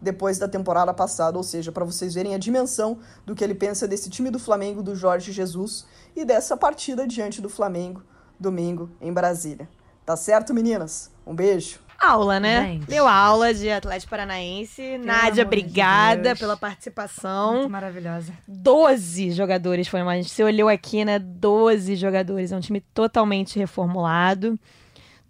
depois 0.00 0.38
da 0.38 0.46
temporada 0.46 0.92
passada, 0.92 1.36
ou 1.36 1.42
seja, 1.42 1.72
para 1.72 1.84
vocês 1.84 2.14
verem 2.14 2.34
a 2.34 2.38
dimensão 2.38 2.98
do 3.24 3.34
que 3.34 3.42
ele 3.42 3.54
pensa 3.54 3.88
desse 3.88 4.10
time 4.10 4.30
do 4.30 4.38
Flamengo 4.38 4.82
do 4.82 4.94
Jorge 4.94 5.32
Jesus 5.32 5.86
e 6.14 6.24
dessa 6.24 6.56
partida 6.56 7.06
diante 7.06 7.40
do 7.40 7.48
Flamengo 7.48 8.02
domingo 8.38 8.90
em 9.00 9.12
Brasília. 9.12 9.68
Tá 10.04 10.16
certo, 10.16 10.54
meninas? 10.54 11.10
Um 11.26 11.34
beijo. 11.34 11.80
Aula, 11.98 12.38
né? 12.38 12.62
Gente. 12.66 12.86
Deu 12.86 13.08
aula 13.08 13.54
de 13.54 13.70
Atlético 13.70 14.10
Paranaense. 14.10 14.98
Nádia, 14.98 15.22
amor 15.22 15.32
de 15.32 15.40
obrigada 15.42 16.22
Deus. 16.22 16.38
pela 16.38 16.56
participação. 16.56 17.54
Muito 17.54 17.70
maravilhosa. 17.70 18.32
12 18.46 19.32
jogadores 19.32 19.88
foram 19.88 20.04
mais. 20.04 20.30
Você 20.30 20.44
olhou 20.44 20.68
aqui, 20.68 21.04
né? 21.04 21.18
12 21.18 21.96
jogadores. 21.96 22.52
É 22.52 22.56
um 22.56 22.60
time 22.60 22.80
totalmente 22.80 23.58
reformulado. 23.58 24.58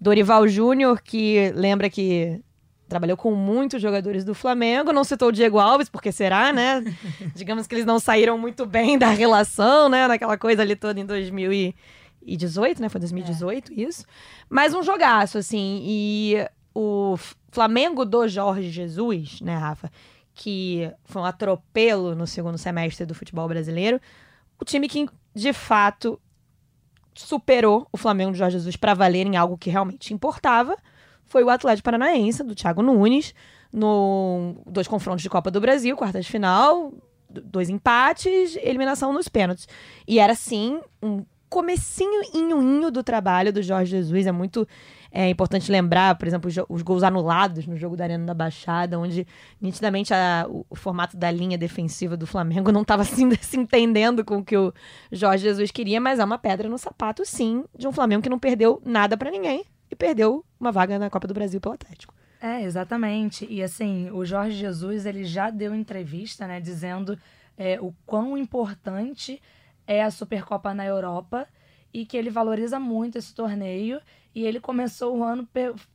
Dorival 0.01 0.47
Júnior, 0.49 1.01
que 1.01 1.53
lembra 1.55 1.89
que 1.89 2.43
trabalhou 2.89 3.17
com 3.17 3.35
muitos 3.35 3.81
jogadores 3.83 4.25
do 4.25 4.35
Flamengo. 4.35 4.93
Não 4.93 5.05
citou 5.05 5.29
o 5.29 5.33
Diego 5.33 5.59
Alves, 5.59 5.89
porque 5.89 6.13
será, 6.13 6.53
né? 6.53 6.83
Digamos 7.35 7.67
que 7.67 7.75
eles 7.75 7.85
não 7.85 7.99
saíram 7.99 8.39
muito 8.39 8.65
bem 8.65 8.99
da 8.99 9.09
relação, 9.09 9.89
né? 9.89 10.07
Naquela 10.07 10.37
coisa 10.39 10.63
ali 10.63 10.77
toda 10.77 11.01
em 11.01 11.07
2018, 11.07 12.81
né? 12.81 12.89
Foi 12.89 13.01
2018 13.01 13.73
isso. 13.73 14.05
Mas 14.49 14.75
um 14.75 14.83
jogaço, 14.83 15.39
assim. 15.39 15.83
E 15.85 16.47
o 16.75 17.17
Flamengo 17.51 18.05
do 18.05 18.29
Jorge 18.29 18.71
Jesus, 18.71 19.41
né, 19.41 19.57
Rafa? 19.57 19.91
Que 20.35 20.91
foi 21.05 21.23
um 21.23 21.25
atropelo 21.25 22.15
no 22.15 22.27
segundo 22.27 22.59
semestre 22.59 23.05
do 23.05 23.15
futebol 23.15 23.49
brasileiro. 23.49 24.01
O 24.61 24.65
time 24.65 24.89
que, 24.89 25.09
de 25.35 25.53
fato, 25.53 26.21
superou 27.15 27.89
o 27.91 27.97
Flamengo 27.97 28.33
do 28.33 28.37
Jorge 28.37 28.59
Jesus 28.59 28.77
para 28.77 28.95
valer 28.95 29.27
em 29.27 29.37
algo 29.37 29.59
que 29.59 29.71
realmente 29.71 30.15
importava 30.15 30.77
foi 31.27 31.45
o 31.45 31.51
Atlético 31.51 31.85
Paranaense, 31.85 32.43
do 32.43 32.55
Thiago 32.55 32.83
Nunes, 32.83 33.35
no 33.73 34.57
dois 34.67 34.89
confrontos 34.89 35.23
de 35.23 35.29
Copa 35.29 35.51
do 35.51 35.61
Brasil, 35.61 35.97
quartas 35.97 36.25
de 36.25 36.31
final, 36.31 36.93
dois 37.29 37.69
empates, 37.69 38.57
eliminação 38.63 39.13
nos 39.13 39.29
pênaltis. 39.29 39.69
E 40.07 40.19
era, 40.19 40.35
sim, 40.35 40.81
um 41.03 41.25
comecinho 41.49 42.23
inho 42.35 42.91
do 42.91 43.03
trabalho 43.03 43.53
do 43.53 43.63
Jorge 43.63 43.91
Jesus. 43.93 44.27
É 44.27 44.33
muito 44.33 44.67
é, 45.11 45.29
importante 45.31 45.71
lembrar, 45.71 46.17
por 46.17 46.27
exemplo, 46.29 46.51
os, 46.69 46.83
gols 46.83 47.03
anulados 47.03 47.67
no 47.67 47.77
jogo 47.77 47.97
da 47.97 48.05
Arena 48.05 48.27
da 48.27 48.35
Baixada, 48.35 48.99
onde 48.99 49.27
nitidamente 49.61 50.13
a- 50.13 50.47
o, 50.49 50.67
o 50.69 50.77
formato 50.77 51.17
da 51.17 51.31
linha 51.31 51.57
defensiva 51.57 52.17
do 52.17 52.27
Flamengo 52.27 52.71
não 52.71 52.83
estava 52.83 53.03
se, 53.05 53.23
se 53.41 53.57
entendendo 53.57 54.25
com 54.25 54.39
o 54.39 54.45
que 54.45 54.57
o 54.57 54.73
Jorge 55.11 55.45
Jesus 55.45 55.71
queria, 55.71 56.01
mas 56.01 56.19
é 56.19 56.25
uma 56.25 56.39
pedra 56.39 56.69
no 56.69 56.77
sapato, 56.79 57.25
sim, 57.25 57.65
de 57.79 57.87
um 57.89 57.93
Flamengo 57.93 58.23
que 58.23 58.29
não 58.29 58.39
perdeu 58.39 58.83
nada 58.85 59.17
pra 59.17 59.31
ninguém 59.31 59.65
e 59.91 59.97
perdeu 59.97 60.45
uma 60.61 60.73
vaga 60.73 60.99
na 60.99 61.09
Copa 61.09 61.27
do 61.27 61.35
Brasil 61.35 61.61
pelo 61.61 61.75
Atlético. 61.75 62.15
É, 62.41 62.63
exatamente. 62.63 63.47
E 63.49 63.63
assim, 63.63 64.11
o 64.11 64.25
Jorge 64.25 64.57
Jesus, 64.57 65.07
ele 65.07 65.25
já 65.25 65.49
deu 65.49 65.75
entrevista, 65.75 66.47
né, 66.47 66.61
dizendo 66.61 67.19
é, 67.57 67.81
o 67.81 67.95
quão 68.05 68.37
importante 68.37 69.41
é 69.87 70.03
a 70.03 70.11
Supercopa 70.11 70.75
na 70.75 70.85
Europa 70.85 71.47
e 71.93 72.05
que 72.05 72.17
ele 72.17 72.31
valoriza 72.31 72.79
muito 72.79 73.19
esse 73.19 73.35
torneio. 73.35 74.01
E 74.35 74.45
ele 74.45 74.61
começou 74.61 75.17
o 75.17 75.25
ano 75.25 75.49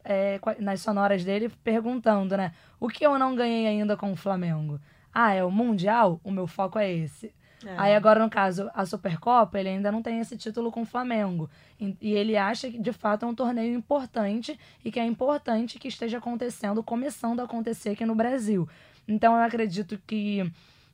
é, 0.04 0.40
nas 0.60 0.82
sonoras 0.82 1.24
dele 1.24 1.50
perguntando, 1.64 2.36
né, 2.36 2.54
o 2.80 2.88
que 2.88 3.06
eu 3.06 3.20
não 3.20 3.36
ganhei 3.36 3.68
ainda 3.68 3.96
com 3.96 4.12
o 4.12 4.16
Flamengo? 4.16 4.80
Ah, 5.14 5.34
é 5.34 5.44
o 5.44 5.52
Mundial? 5.52 6.20
O 6.24 6.32
meu 6.32 6.48
foco 6.48 6.80
é 6.80 6.92
esse. 6.92 7.32
Aí 7.78 7.96
agora, 7.96 8.20
no 8.20 8.30
caso, 8.30 8.70
a 8.74 8.86
Supercopa, 8.86 9.60
ele 9.60 9.70
ainda 9.70 9.92
não 9.92 10.02
tem 10.02 10.20
esse 10.20 10.36
título 10.36 10.72
com 10.72 10.82
o 10.82 10.86
Flamengo. 10.86 11.50
E 11.80 11.96
e 12.02 12.14
ele 12.14 12.36
acha 12.36 12.70
que, 12.70 12.80
de 12.80 12.92
fato, 12.92 13.26
é 13.26 13.28
um 13.28 13.36
torneio 13.36 13.76
importante 13.76 14.60
e 14.84 14.92
que 14.92 15.00
é 15.00 15.06
importante 15.06 15.78
que 15.78 15.88
esteja 15.88 16.18
acontecendo, 16.18 16.82
começando 16.84 17.40
a 17.40 17.44
acontecer 17.44 17.90
aqui 17.90 18.06
no 18.06 18.16
Brasil. 18.16 18.68
Então, 19.08 19.36
eu 19.36 19.44
acredito 19.44 20.00
que 20.08 20.52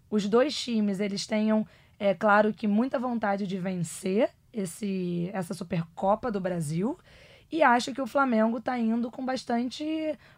os 0.09 0.27
dois 0.27 0.57
times, 0.57 0.99
eles 0.99 1.25
tenham, 1.25 1.65
é 1.99 2.13
claro 2.13 2.53
que 2.53 2.67
muita 2.67 2.97
vontade 2.99 3.45
de 3.47 3.57
vencer 3.57 4.29
esse, 4.53 5.29
essa 5.33 5.53
Supercopa 5.53 6.31
do 6.31 6.39
Brasil. 6.39 6.97
E 7.49 7.63
acho 7.63 7.93
que 7.93 8.01
o 8.01 8.05
Flamengo 8.07 8.59
tá 8.59 8.77
indo 8.77 9.09
com 9.09 9.23
bastante 9.25 9.85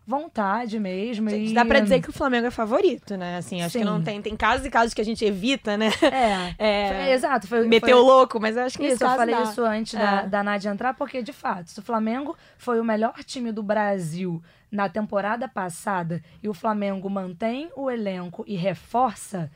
vontade 0.06 0.80
mesmo. 0.80 1.28
Gente, 1.28 1.50
e... 1.50 1.54
dá 1.56 1.66
pra 1.66 1.80
dizer 1.80 2.02
que 2.04 2.10
o 2.12 2.14
Flamengo 2.14 2.46
é 2.46 2.52
favorito, 2.52 3.18
né? 3.18 3.38
Assim, 3.38 3.64
acho 3.64 3.72
que 3.74 3.80
Sim. 3.80 3.84
não 3.84 4.00
tem. 4.04 4.22
Tem 4.22 4.36
casos 4.38 4.64
e 4.64 4.70
casos 4.70 4.94
que 4.94 5.02
a 5.02 5.04
gente 5.04 5.26
evita, 5.26 5.76
né? 5.76 5.90
É, 6.04 6.54
É, 6.60 7.04
foi- 7.06 7.12
exato. 7.14 7.48
Foi, 7.48 7.68
Meteu 7.68 7.98
foi- 7.98 8.06
louco, 8.06 8.40
mas 8.40 8.56
eu 8.56 8.62
acho 8.64 8.78
que 8.78 8.86
Isso, 8.86 9.04
eu 9.04 9.10
falei 9.10 9.34
dá. 9.34 9.42
isso 9.42 9.64
antes 9.64 9.94
da, 9.96 10.22
É. 10.22 10.28
da 10.28 10.44
Nádia 10.44 10.70
entrar, 10.70 10.94
porque, 10.94 11.24
de 11.24 11.34
fato, 11.34 11.72
se 11.72 11.80
o 11.80 11.82
Flamengo 11.82 12.38
foi 12.60 12.80
o 12.80 12.84
melhor 12.84 13.16
time 13.24 13.52
do 13.52 13.64
Brasil 13.64 14.40
na 14.72 14.88
temporada 14.88 15.48
passada 15.48 16.22
e 16.44 16.48
o 16.48 16.54
Flamengo 16.54 17.10
mantém 17.10 17.72
o 17.76 17.90
elenco 17.90 18.44
e 18.48 18.56
reforça, 18.56 19.50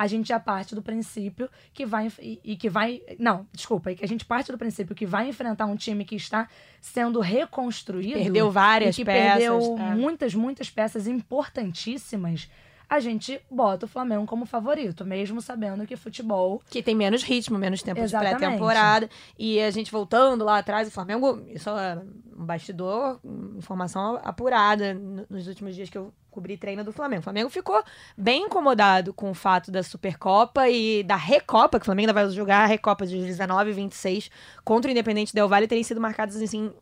a 0.00 0.06
gente 0.06 0.28
já 0.28 0.40
parte 0.40 0.74
do 0.74 0.80
princípio 0.80 1.46
que 1.74 1.84
vai. 1.84 2.10
E, 2.22 2.40
e 2.42 2.56
que 2.56 2.70
vai. 2.70 3.02
Não, 3.18 3.46
desculpa, 3.52 3.92
e 3.92 3.96
que 3.96 4.02
a 4.02 4.08
gente 4.08 4.24
parte 4.24 4.50
do 4.50 4.56
princípio 4.56 4.94
que 4.96 5.04
vai 5.04 5.28
enfrentar 5.28 5.66
um 5.66 5.76
time 5.76 6.06
que 6.06 6.16
está 6.16 6.48
sendo 6.80 7.20
reconstruído. 7.20 8.14
Perdeu 8.18 8.50
várias 8.50 8.96
e 8.96 9.00
que 9.00 9.04
peças. 9.04 9.30
perdeu 9.32 9.76
é. 9.78 9.94
muitas, 9.94 10.34
muitas 10.34 10.70
peças 10.70 11.06
importantíssimas. 11.06 12.48
A 12.88 12.98
gente 12.98 13.40
bota 13.50 13.84
o 13.84 13.88
Flamengo 13.88 14.24
como 14.24 14.46
favorito, 14.46 15.04
mesmo 15.04 15.42
sabendo 15.42 15.86
que 15.86 15.96
futebol 15.96 16.60
Que 16.70 16.82
tem 16.82 16.94
menos 16.94 17.22
ritmo, 17.22 17.58
menos 17.58 17.82
tempo 17.82 18.00
Exatamente. 18.00 18.32
de 18.36 18.38
pré-temporada. 18.40 19.10
E 19.38 19.60
a 19.60 19.70
gente 19.70 19.92
voltando 19.92 20.44
lá 20.46 20.58
atrás, 20.58 20.88
o 20.88 20.90
Flamengo, 20.90 21.44
isso 21.48 21.68
é 21.68 22.02
um 22.36 22.46
bastidor, 22.46 23.20
informação 23.56 24.18
apurada 24.24 24.94
no- 24.94 25.26
nos 25.28 25.46
últimos 25.46 25.74
dias 25.76 25.90
que 25.90 25.98
eu 25.98 26.10
cobri 26.30 26.56
treino 26.56 26.84
do 26.84 26.92
Flamengo. 26.92 27.20
O 27.20 27.24
Flamengo 27.24 27.50
ficou 27.50 27.82
bem 28.16 28.44
incomodado 28.44 29.12
com 29.12 29.30
o 29.30 29.34
fato 29.34 29.70
da 29.70 29.82
Supercopa 29.82 30.68
e 30.68 31.02
da 31.02 31.16
Recopa, 31.16 31.78
que 31.78 31.82
o 31.82 31.86
Flamengo 31.86 32.10
ainda 32.10 32.12
vai 32.12 32.30
jogar 32.30 32.62
a 32.62 32.66
Recopa 32.66 33.06
de 33.06 33.16
19 33.16 33.70
e 33.70 33.72
26 33.72 34.30
contra 34.64 34.88
o 34.88 34.92
Independente 34.92 35.34
Del 35.34 35.48
Valle, 35.48 35.66
terem 35.66 35.84
sido 35.84 36.00
marcadas 36.00 36.36
assim 36.36 36.72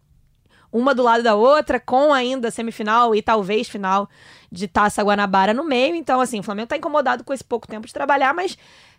uma 0.70 0.94
do 0.94 1.02
lado 1.02 1.22
da 1.22 1.34
outra, 1.34 1.80
com 1.80 2.12
ainda 2.12 2.50
semifinal 2.50 3.14
e 3.14 3.22
talvez 3.22 3.68
final 3.68 4.08
de 4.52 4.68
Taça 4.68 5.02
Guanabara 5.02 5.54
no 5.54 5.64
meio. 5.64 5.94
Então, 5.94 6.20
assim, 6.20 6.40
o 6.40 6.42
Flamengo 6.42 6.68
tá 6.68 6.76
incomodado 6.76 7.24
com 7.24 7.32
esse 7.32 7.44
pouco 7.44 7.66
tempo 7.66 7.86
de 7.86 7.92
trabalhar, 7.92 8.34
mas, 8.34 8.56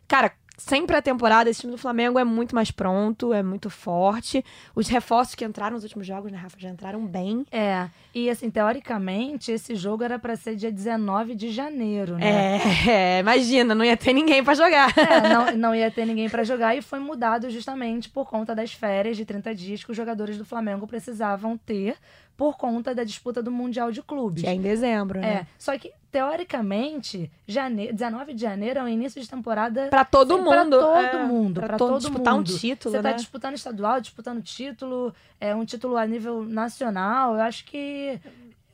cara, 0.08 0.32
sempre 0.60 0.95
a 0.95 1.02
temporada, 1.02 1.50
esse 1.50 1.62
time 1.62 1.72
do 1.72 1.78
Flamengo 1.78 2.19
é 2.19 2.24
muito 2.24 2.54
mais 2.54 2.69
pronto, 2.69 3.34
é 3.34 3.41
muito 3.41 3.69
forte. 3.69 4.43
Os 4.76 4.88
reforços 4.88 5.34
que 5.34 5.43
entraram 5.43 5.74
nos 5.76 5.84
últimos 5.84 6.06
jogos, 6.06 6.32
né, 6.32 6.38
Rafa, 6.38 6.60
já 6.60 6.69
entraram 6.69 7.06
bem. 7.06 7.45
É, 7.52 7.89
e 8.13 8.30
assim, 8.30 8.50
teoricamente, 8.50 9.52
esse 9.52 9.76
jogo 9.76 10.04
era 10.04 10.19
pra 10.19 10.36
ser 10.36 10.56
dia 10.56 10.72
19 10.72 11.34
de 11.34 11.50
janeiro, 11.50 12.17
né? 12.17 12.58
É, 12.58 12.60
é, 13.17 13.19
imagina, 13.19 13.74
não 13.74 13.86
ia 13.86 13.98
ter 13.98 14.13
ninguém 14.13 14.43
pra 14.43 14.54
jogar. 14.54 14.93
É, 14.98 15.22
não, 15.34 15.58
não 15.58 15.76
ia 15.76 15.89
ter 15.89 16.06
ninguém 16.06 16.30
pra 16.30 16.43
jogar 16.43 16.76
e 16.76 16.82
foi 16.82 17.00
mudado 17.00 17.50
justamente 17.50 18.10
por 18.10 18.30
conta 18.30 18.54
das 18.54 18.74
férias 18.74 19.17
de 19.17 19.26
30 19.26 19.56
dias 19.56 19.84
que 19.84 19.91
os 19.91 19.98
jogadores 19.98 20.38
do 20.38 20.45
Flamengo 20.45 20.86
precisavam 20.86 21.58
ter 21.58 21.95
por 22.39 22.56
conta 22.58 22.95
da 22.95 23.04
disputa 23.04 23.43
do 23.43 23.52
Mundial 23.52 23.91
de 23.91 24.02
Clubes. 24.02 24.41
Que 24.43 24.47
é 24.49 24.54
em 24.54 24.62
dezembro, 24.62 25.19
É, 25.19 25.21
né? 25.21 25.47
só 25.58 25.78
que, 25.78 25.91
teoricamente, 26.10 27.30
jane... 27.45 27.91
19 27.91 28.34
de 28.34 28.41
janeiro 28.41 28.80
é 28.80 28.84
o 28.84 28.88
início 28.88 29.21
de 29.21 29.30
temporada 29.30 29.88
Pra 29.89 30.06
todo 30.06 30.38
Sim, 30.38 30.43
pra 30.45 30.63
mundo. 30.63 30.80
todo 30.80 30.97
é, 30.97 31.23
mundo, 31.25 31.54
Pra, 31.60 31.67
pra 31.67 31.78
todo, 31.78 31.99
disputar 31.99 32.34
mundo. 32.36 32.49
um 32.49 32.58
título, 32.58 32.95
Você 32.95 33.02
tá 33.04 33.10
né? 33.10 33.15
disputando 33.15 33.56
estadual, 33.56 33.99
disputando 33.99 34.41
título, 34.41 35.13
é 35.39 35.54
um 35.54 35.65
título 35.65 35.97
a 35.97 36.06
nível 36.08 36.43
nacional. 36.45 37.36
Eu 37.36 37.41
acho 37.41 37.65
que 37.65 38.17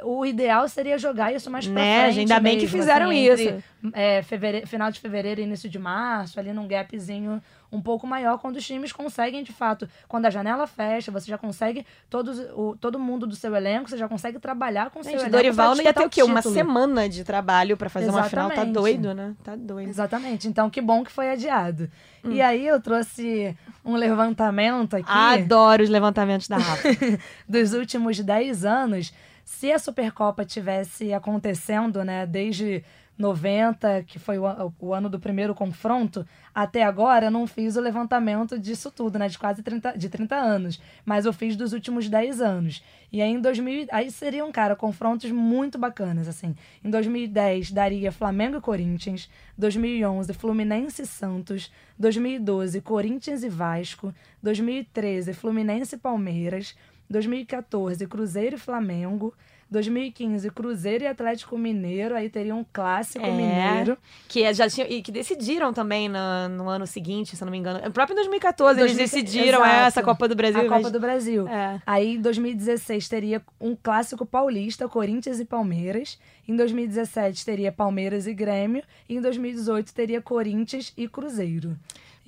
o 0.06 0.26
ideal 0.26 0.68
seria 0.70 0.98
jogar 0.98 1.34
isso 1.34 1.50
mais 1.50 1.66
pra 1.66 1.74
Né, 1.76 2.04
frente. 2.06 2.20
ainda 2.20 2.40
bem 2.40 2.58
que 2.58 2.64
mesmo, 2.66 2.78
fizeram 2.80 3.10
assim, 3.10 3.32
isso. 3.34 3.44
entre, 3.44 3.64
é, 3.94 4.22
fevereiro- 4.22 4.68
final 4.68 4.92
de 4.92 5.00
fevereiro 5.00 5.42
e 5.42 5.44
início 5.44 5.70
de 5.70 5.80
março, 5.80 6.40
ali 6.40 6.54
num 6.54 6.68
gapzinho 6.68 7.42
um 7.72 7.82
pouco 7.82 8.08
maior, 8.08 8.38
quando 8.38 8.56
os 8.56 8.66
times 8.66 8.94
conseguem, 8.94 9.44
de 9.44 9.52
fato, 9.52 9.90
quando 10.08 10.26
a 10.28 10.30
janela 10.30 10.66
fecha, 10.66 11.12
você 11.12 11.30
já 11.30 11.38
consegue, 11.38 11.86
todos, 12.10 12.40
o, 12.56 12.78
todo 12.80 12.98
mundo 12.98 13.28
do 13.28 13.36
seu 13.36 13.54
elenco, 13.54 13.90
você 13.90 13.98
já 13.98 14.08
consegue 14.08 14.40
trabalhar 14.40 14.90
com 14.92 15.00
o 15.00 15.04
seu 15.04 15.12
Gente, 15.12 15.22
elenco. 15.24 15.36
Dorival 15.36 15.76
não 15.76 15.84
ia 15.84 15.94
ter 15.94 16.06
o 16.06 16.10
quê? 16.10 16.24
Uma 16.24 16.42
semana 16.42 17.10
de 17.10 17.24
trabalho 17.26 17.76
pra 17.76 17.90
fazer 17.90 18.10
uma 18.10 18.24
final. 18.24 18.48
Tá 18.48 18.54
Exatamente. 18.54 18.74
doido, 18.74 19.14
né? 19.14 19.34
Tá 19.44 19.56
doido. 19.58 19.90
Exatamente. 19.90 20.48
Então, 20.48 20.70
que 20.70 20.80
bom 20.80 21.04
que 21.04 21.12
foi 21.12 21.30
adiado. 21.32 21.90
Hum. 22.24 22.32
E 22.32 22.42
aí, 22.42 22.66
eu 22.66 22.80
trouxe 22.82 23.58
um 23.84 23.96
levantamento 23.96 24.96
aqui. 24.96 25.12
Adoro 25.12 25.84
os 25.84 25.90
levantamentos 25.90 26.48
da 26.48 26.58
Rafa. 26.58 26.88
dos 27.50 27.74
últimos 27.74 28.18
10 28.20 28.64
anos, 28.64 29.14
se 29.46 29.72
a 29.72 29.78
Supercopa 29.78 30.44
tivesse 30.44 31.14
acontecendo, 31.14 32.04
né, 32.04 32.26
desde 32.26 32.84
90, 33.18 34.04
que 34.04 34.20
foi 34.20 34.38
o, 34.38 34.74
o 34.80 34.94
ano 34.94 35.08
do 35.08 35.20
primeiro 35.20 35.56
confronto, 35.56 36.28
até 36.54 36.84
agora 36.84 37.28
eu 37.28 37.32
não 37.32 37.48
fiz 37.48 37.76
o 37.76 37.82
levantamento 37.82 38.60
disso 38.60 38.92
tudo, 38.92 39.18
né, 39.18 39.30
de 39.30 39.38
quase 39.38 39.62
30, 39.62 39.98
de 39.98 40.10
30 40.10 40.36
anos, 40.36 40.82
mas 41.06 41.26
eu 41.26 41.32
fiz 41.32 41.56
dos 41.56 41.74
últimos 41.74 42.10
10 42.10 42.42
anos. 42.42 42.84
E 43.12 43.22
aí 43.22 43.32
em 43.32 43.40
2000, 43.40 43.88
aí 43.92 44.12
seriam, 44.12 44.52
cara, 44.52 44.76
confrontos 44.76 45.32
muito 45.32 45.78
bacanas, 45.78 46.28
assim. 46.28 46.56
Em 46.84 46.90
2010 46.90 47.72
daria 47.72 48.12
Flamengo 48.12 48.58
e 48.58 48.62
Corinthians, 48.62 49.30
2011 49.58 50.34
Fluminense 50.34 51.04
e 51.04 51.06
Santos, 51.06 51.72
2012 51.98 52.82
Corinthians 52.82 53.44
e 53.44 53.50
Vasco, 53.50 54.14
2013 54.44 55.34
Fluminense 55.34 55.96
e 55.96 56.00
Palmeiras, 56.00 56.76
2014, 57.10 58.06
Cruzeiro 58.08 58.56
e 58.56 58.60
Flamengo. 58.60 59.34
2015, 59.68 60.52
Cruzeiro 60.52 61.04
e 61.06 61.08
Atlético 61.08 61.58
Mineiro. 61.58 62.16
Aí 62.16 62.30
teria 62.30 62.54
um 62.54 62.64
clássico 62.72 63.26
É. 63.26 63.32
mineiro. 63.32 63.98
que 64.30 64.54
já 64.54 64.70
tinham, 64.70 64.88
e 64.88 65.02
que 65.02 65.12
decidiram 65.12 65.74
também 65.74 66.08
no, 66.08 66.48
no 66.50 66.70
ano 66.70 66.86
seguinte, 66.86 67.36
se 67.36 67.44
não 67.44 67.52
me 67.52 67.58
engano. 67.58 67.80
O 67.86 67.92
próprio 67.92 68.14
em 68.14 68.18
2014 68.18 68.80
eles 68.80 68.96
2000 68.96 69.06
decidiram 69.24 69.66
exato. 69.66 69.82
essa 69.88 70.04
Copa 70.04 70.28
do 70.28 70.36
Brasil. 70.36 70.60
a 70.62 70.64
Copa 70.66 70.82
mas- 70.84 70.92
do 70.92 71.00
Brasil. 71.00 71.48
É. 71.48 71.82
Aí 71.86 72.16
em 72.16 72.22
2016 72.22 73.10
teria 73.10 73.42
um 73.60 73.76
clássico 73.76 74.24
paulista, 74.26 74.88
Corinthians 74.88 75.40
e 75.40 75.46
Palmeiras. 75.46 76.20
Em 76.48 76.56
2017 76.56 77.44
teria 77.44 77.72
Palmeiras 77.72 78.28
e 78.28 78.34
Grêmio. 78.36 78.84
E 79.10 79.16
em 79.16 79.22
2018 79.22 79.94
teria 79.96 80.22
Corinthians 80.22 80.94
e 80.96 81.08
Cruzeiro. 81.08 81.76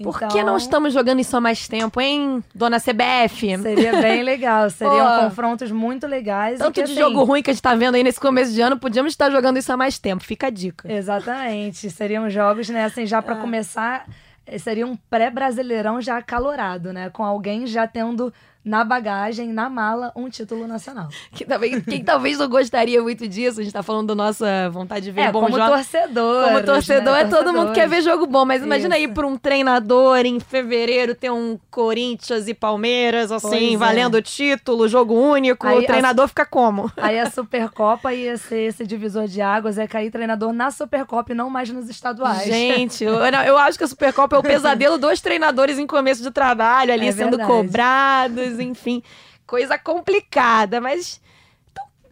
Por 0.02 0.16
Então, 0.16 0.28
que 0.30 0.44
não 0.44 0.58
estamos 0.58 0.94
jogando 0.94 1.20
isso 1.20 1.36
há 1.36 1.42
mais 1.42 1.68
tempo, 1.68 2.00
hein, 2.00 2.44
dona 2.54 2.80
CBF? 2.80 3.58
Seria 3.58 4.00
bem 4.00 4.22
legal. 4.22 4.70
Seriam 4.72 5.22
confrontos 5.24 5.72
muito 5.72 6.06
legais. 6.06 6.60
Tanto 6.60 6.74
que, 6.74 6.84
de 6.84 6.92
assim, 6.92 7.02
jogo 7.02 7.24
ruim 7.24 7.42
que 7.42 7.50
a 7.50 7.54
gente 7.54 7.64
tá 7.64 7.74
vendo 7.74 7.96
aí 7.96 8.04
nesse 8.04 8.20
começo 8.20 8.54
de 8.54 8.62
ano, 8.62 8.78
podíamos 8.78 9.14
estar 9.14 9.32
jogando 9.32 9.58
isso 9.58 9.74
há 9.74 9.78
mais 9.78 9.98
tempo. 9.98 10.24
Fica 10.24 10.48
a 10.48 10.50
dica. 10.52 10.92
Exatamente. 10.92 11.90
Seriam 11.90 12.30
jogos, 12.30 12.70
né, 12.70 12.86
assim, 12.86 13.06
já 13.08 13.22
para 13.22 13.34
Ah. 13.36 13.40
começar, 13.40 14.06
eh, 14.46 14.58
seria 14.60 14.86
um 14.86 14.96
pré-brasileirão 15.10 16.00
já 16.00 16.18
acalorado, 16.18 16.94
né? 16.94 17.10
Com 17.10 17.24
alguém 17.24 17.66
já 17.66 17.88
tendo 17.88 18.32
na 18.64 18.84
bagagem, 18.84 19.54
na 19.54 19.70
mala, 19.70 20.12
um 20.16 20.30
título 20.30 20.68
nacional. 20.68 21.08
Que 21.34 21.46
talvez, 21.46 21.84
quem 21.86 22.04
talvez 22.04 22.38
não 22.40 22.50
gostaria 22.50 23.02
muito 23.02 23.28
disso, 23.28 23.60
a 23.60 23.64
gente 23.64 23.74
tá 23.74 23.84
falando 23.84 24.08
da 24.08 24.16
nossa 24.16 24.70
vontade 24.72 25.06
de 25.06 25.12
ver 25.12 25.22
É, 25.22 25.32
bom 25.32 25.42
como 25.42 25.58
jogo. 25.58 25.70
torcedor. 25.72 26.44
Como 26.46 26.64
torcedor, 26.64 27.16
é 27.16 27.26
todo 27.26 27.54
mundo 27.54 27.72
quer 27.74 27.88
ver 27.88 28.02
jogo 28.02 28.26
bom, 28.26 28.44
mas 28.44 28.64
imagina 28.64 28.98
Isso. 28.98 29.10
ir 29.10 29.14
por 29.14 29.24
um 29.26 29.38
treinador 29.38 30.26
em 30.26 30.40
fevereiro 30.40 31.14
ter 31.14 31.32
um 31.32 31.60
Corinthians 31.70 32.48
e 32.48 32.54
Palmeiras, 32.54 33.32
assim, 33.32 33.76
é. 33.76 33.78
valendo 33.78 34.22
título, 34.22 34.88
jogo 34.88 35.14
único, 35.14 35.68
Aí 35.68 35.80
o 35.80 35.86
treinador 35.86 36.28
fica 36.28 36.46
como? 36.46 36.92
Aí 36.98 37.20
a 37.20 37.30
Supercopa 37.30 38.14
ia 38.14 38.36
ser 38.38 38.62
esse 38.68 38.86
divisor 38.86 39.28
de 39.28 39.42
águas, 39.42 39.78
ia 39.78 39.88
cair 39.88 40.10
treinador 40.12 40.52
na 40.54 40.72
Supercopa 40.72 41.32
e 41.32 41.36
não 41.36 41.50
mais 41.50 41.70
nos 41.70 41.90
estaduais. 41.90 42.44
Gente, 42.44 43.04
eu, 43.04 43.14
eu 43.16 43.58
acho 43.58 43.78
que 43.78 43.84
a 43.84 43.88
Supercopa 43.88 44.36
é 44.36 44.40
o 44.40 44.44
pesadelo 44.44 44.98
dos 44.98 45.22
treinadores 45.22 45.78
em 45.78 45.86
começo 45.86 46.24
de 46.24 46.32
trabalho, 46.32 46.92
ali 46.94 47.08
É 47.08 47.12
sendo 47.12 47.38
verdade. 47.38 47.50
cobrados, 47.52 48.47
enfim. 48.60 49.02
Coisa 49.46 49.78
complicada, 49.78 50.82
mas. 50.82 51.22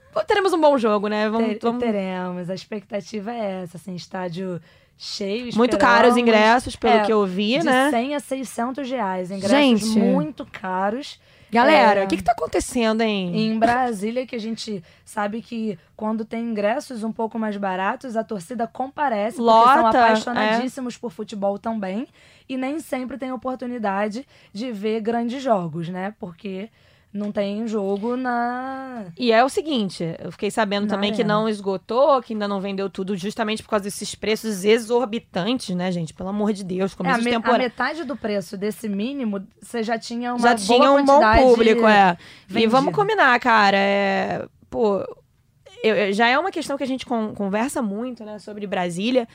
então, 0.09 0.23
teremos 0.25 0.53
um 0.53 0.59
bom 0.61 0.77
jogo, 0.77 1.07
né? 1.07 1.29
Vamos, 1.29 1.57
vamos- 1.61 1.83
Teremos. 1.83 2.49
A 2.49 2.55
expectativa 2.55 3.31
é 3.33 3.63
essa, 3.63 3.77
assim, 3.77 3.95
estádio 3.95 4.61
cheio. 4.97 5.53
Muito 5.55 5.77
caros 5.77 6.11
os 6.11 6.17
ingressos, 6.17 6.75
pelo 6.75 6.93
É, 6.93 7.05
que 7.05 7.11
eu 7.11 7.25
vi, 7.25 7.59
de 7.59 7.65
né? 7.65 7.89
100 7.89 8.15
a 8.15 8.19
600 8.19 8.89
reais. 8.89 9.29
Ingressos 9.31 9.49
Gente. 9.89 9.99
muito 9.99 10.45
caros. 10.45 11.19
Galera, 11.55 12.01
o 12.01 12.03
É. 12.03 12.07
que, 12.07 12.17
que 12.17 12.23
tá 12.23 12.31
acontecendo, 12.33 13.01
hein? 13.01 13.31
Em 13.35 13.57
Brasília, 13.57 14.25
que 14.27 14.35
a 14.35 14.39
gente 14.39 14.83
sabe 15.03 15.41
que 15.41 15.77
quando 15.95 16.23
tem 16.25 16.43
ingressos 16.43 17.03
um 17.03 17.11
pouco 17.11 17.39
mais 17.39 17.57
baratos, 17.57 18.15
a 18.15 18.23
torcida 18.23 18.67
comparece, 18.67 19.37
porque 19.37 19.49
são 19.51 19.83
Lota, 19.83 19.97
é. 19.97 20.01
apaixonadíssimos 20.01 20.97
por 20.97 21.11
futebol 21.11 21.57
também. 21.57 22.07
E 22.47 22.57
nem 22.57 22.79
sempre 22.79 23.17
tem 23.17 23.31
oportunidade 23.31 24.27
de 24.53 24.71
ver 24.71 25.01
grandes 25.01 25.41
jogos, 25.41 25.89
né? 25.89 26.13
Porque 26.19 26.69
não 27.15 27.31
tem 27.31 27.65
jogo 27.65 28.17
na. 28.17 29.05
E 29.17 29.31
é 29.31 29.41
o 29.43 29.47
seguinte, 29.47 30.03
eu 30.19 30.31
fiquei 30.33 30.51
sabendo 30.51 30.85
Na 30.85 30.95
também 30.95 31.11
que 31.13 31.21
arena. 31.21 31.33
não 31.33 31.47
esgotou, 31.47 32.21
que 32.21 32.33
ainda 32.33 32.47
não 32.47 32.59
vendeu 32.59 32.89
tudo, 32.89 33.15
justamente 33.15 33.63
por 33.63 33.69
causa 33.69 33.83
desses 33.85 34.13
preços 34.13 34.65
exorbitantes, 34.65 35.75
né, 35.75 35.91
gente? 35.91 36.13
Pelo 36.13 36.29
amor 36.29 36.51
de 36.51 36.63
Deus, 36.63 36.93
É, 36.93 36.95
começo 36.95 37.19
a, 37.19 37.23
me- 37.23 37.29
a 37.29 37.33
temporada. 37.33 37.63
metade 37.63 38.03
do 38.03 38.15
preço 38.17 38.57
desse 38.57 38.89
mínimo, 38.89 39.45
você 39.61 39.81
já 39.81 39.97
tinha 39.97 40.33
uma 40.33 40.39
Já 40.39 40.55
boa 40.55 40.57
tinha 40.79 40.91
um 40.91 41.05
bom 41.05 41.21
público, 41.37 41.87
é. 41.87 42.17
E 42.49 42.53
vendida. 42.53 42.71
vamos 42.71 42.93
combinar, 42.93 43.39
cara. 43.39 43.77
É, 43.77 44.45
pô, 44.69 44.97
eu- 45.83 45.95
eu- 45.95 46.13
já 46.13 46.27
é 46.27 46.37
uma 46.37 46.51
questão 46.51 46.75
que 46.77 46.83
a 46.83 46.87
gente 46.87 47.05
con- 47.05 47.33
conversa 47.33 47.81
muito, 47.81 48.25
né, 48.25 48.39
sobre 48.39 48.67
Brasília. 48.67 49.27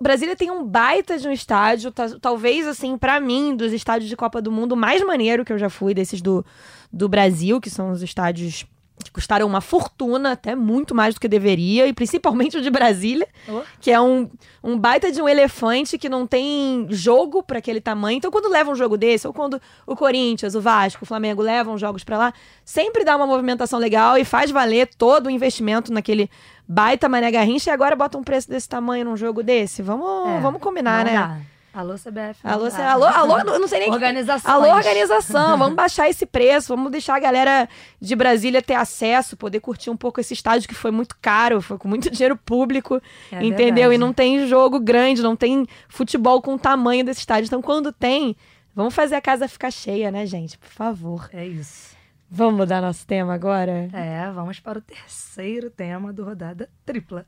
Brasília 0.00 0.36
tem 0.36 0.50
um 0.50 0.64
baita 0.64 1.18
de 1.18 1.26
um 1.28 1.32
estádio, 1.32 1.90
ta- 1.90 2.18
talvez, 2.20 2.66
assim, 2.66 2.96
pra 2.98 3.18
mim, 3.20 3.56
dos 3.56 3.72
estádios 3.72 4.08
de 4.08 4.16
Copa 4.16 4.40
do 4.42 4.50
Mundo 4.52 4.76
mais 4.76 5.02
maneiro 5.04 5.44
que 5.44 5.52
eu 5.52 5.58
já 5.58 5.68
fui, 5.70 5.94
desses 5.94 6.20
do, 6.22 6.44
do 6.92 7.08
Brasil, 7.08 7.60
que 7.60 7.70
são 7.70 7.90
os 7.90 8.02
estádios 8.02 8.64
que 9.06 9.12
custaram 9.12 9.46
uma 9.46 9.60
fortuna, 9.60 10.32
até 10.32 10.54
muito 10.54 10.94
mais 10.94 11.14
do 11.14 11.20
que 11.20 11.26
deveria, 11.28 11.86
e 11.86 11.92
principalmente 11.92 12.56
o 12.58 12.62
de 12.62 12.70
Brasília, 12.70 13.26
Oh. 13.48 13.62
que 13.80 13.90
é 13.90 14.00
um, 14.00 14.28
um 14.62 14.78
baita 14.78 15.10
de 15.10 15.22
um 15.22 15.28
elefante 15.28 15.96
que 15.98 16.08
não 16.08 16.26
tem 16.26 16.86
jogo 16.90 17.42
pra 17.42 17.58
aquele 17.58 17.80
tamanho. 17.80 18.18
Então, 18.18 18.30
quando 18.30 18.48
leva 18.50 18.70
um 18.70 18.74
jogo 18.76 18.96
desse, 18.96 19.26
ou 19.26 19.32
quando 19.32 19.60
o 19.86 19.94
Corinthians, 19.96 20.54
o 20.54 20.60
Vasco, 20.60 21.04
o 21.04 21.06
Flamengo 21.06 21.40
levam 21.42 21.78
jogos 21.78 22.04
pra 22.04 22.18
lá, 22.18 22.32
sempre 22.64 23.04
dá 23.04 23.16
uma 23.16 23.26
movimentação 23.26 23.78
legal 23.78 24.18
e 24.18 24.24
faz 24.24 24.50
valer 24.50 24.88
todo 24.98 25.26
o 25.26 25.30
investimento 25.30 25.92
naquele 25.92 26.28
baita 26.68 27.08
Mané 27.08 27.30
Garrincha 27.30 27.70
e 27.70 27.72
agora 27.72 27.94
bota 27.94 28.18
um 28.18 28.22
preço 28.24 28.48
desse 28.48 28.68
tamanho 28.68 29.04
num 29.04 29.16
jogo 29.16 29.42
desse. 29.42 29.82
Vamos, 29.82 30.28
É, 30.28 30.40
vamos 30.40 30.60
combinar, 30.60 31.04
né? 31.04 31.12
dá. 31.12 31.38
Alô, 31.76 31.94
CBF. 31.94 32.40
Alô, 32.42 32.70
cê- 32.70 32.80
alô, 32.80 33.04
alô, 33.04 33.58
não 33.58 33.68
sei 33.68 33.80
nem. 33.80 33.90
Organizações. 33.92 34.50
Alô, 34.52 34.74
organização, 34.74 35.58
vamos 35.58 35.74
baixar 35.76 36.08
esse 36.08 36.24
preço, 36.24 36.74
vamos 36.74 36.90
deixar 36.90 37.16
a 37.16 37.20
galera 37.20 37.68
de 38.00 38.16
Brasília 38.16 38.62
ter 38.62 38.74
acesso, 38.74 39.36
poder 39.36 39.60
curtir 39.60 39.90
um 39.90 39.96
pouco 39.96 40.18
esse 40.18 40.32
estádio 40.32 40.68
que 40.68 40.74
foi 40.74 40.90
muito 40.90 41.14
caro, 41.20 41.60
foi 41.60 41.76
com 41.76 41.86
muito 41.86 42.08
dinheiro 42.10 42.36
público, 42.36 42.96
É 43.30 43.36
entendeu? 43.44 43.74
verdade. 43.74 43.94
E 43.94 43.98
não 43.98 44.12
tem 44.12 44.46
jogo 44.46 44.80
grande, 44.80 45.20
não 45.22 45.36
tem 45.36 45.66
futebol 45.88 46.40
com 46.40 46.54
o 46.54 46.58
tamanho 46.58 47.04
desse 47.04 47.20
estádio. 47.20 47.46
Então, 47.48 47.60
quando 47.60 47.92
tem, 47.92 48.34
vamos 48.74 48.94
fazer 48.94 49.14
a 49.16 49.20
casa 49.20 49.46
ficar 49.46 49.70
cheia, 49.70 50.10
né, 50.10 50.24
gente? 50.24 50.56
Por 50.56 50.70
favor. 50.70 51.28
É 51.32 51.46
isso. 51.46 51.94
Vamos 52.30 52.54
mudar 52.56 52.80
nosso 52.80 53.06
tema 53.06 53.34
agora? 53.34 53.88
É, 53.92 54.28
vamos 54.32 54.58
para 54.60 54.78
o 54.78 54.82
terceiro 54.82 55.70
tema 55.70 56.12
do 56.12 56.24
Rodada 56.24 56.68
Tripla. 56.84 57.24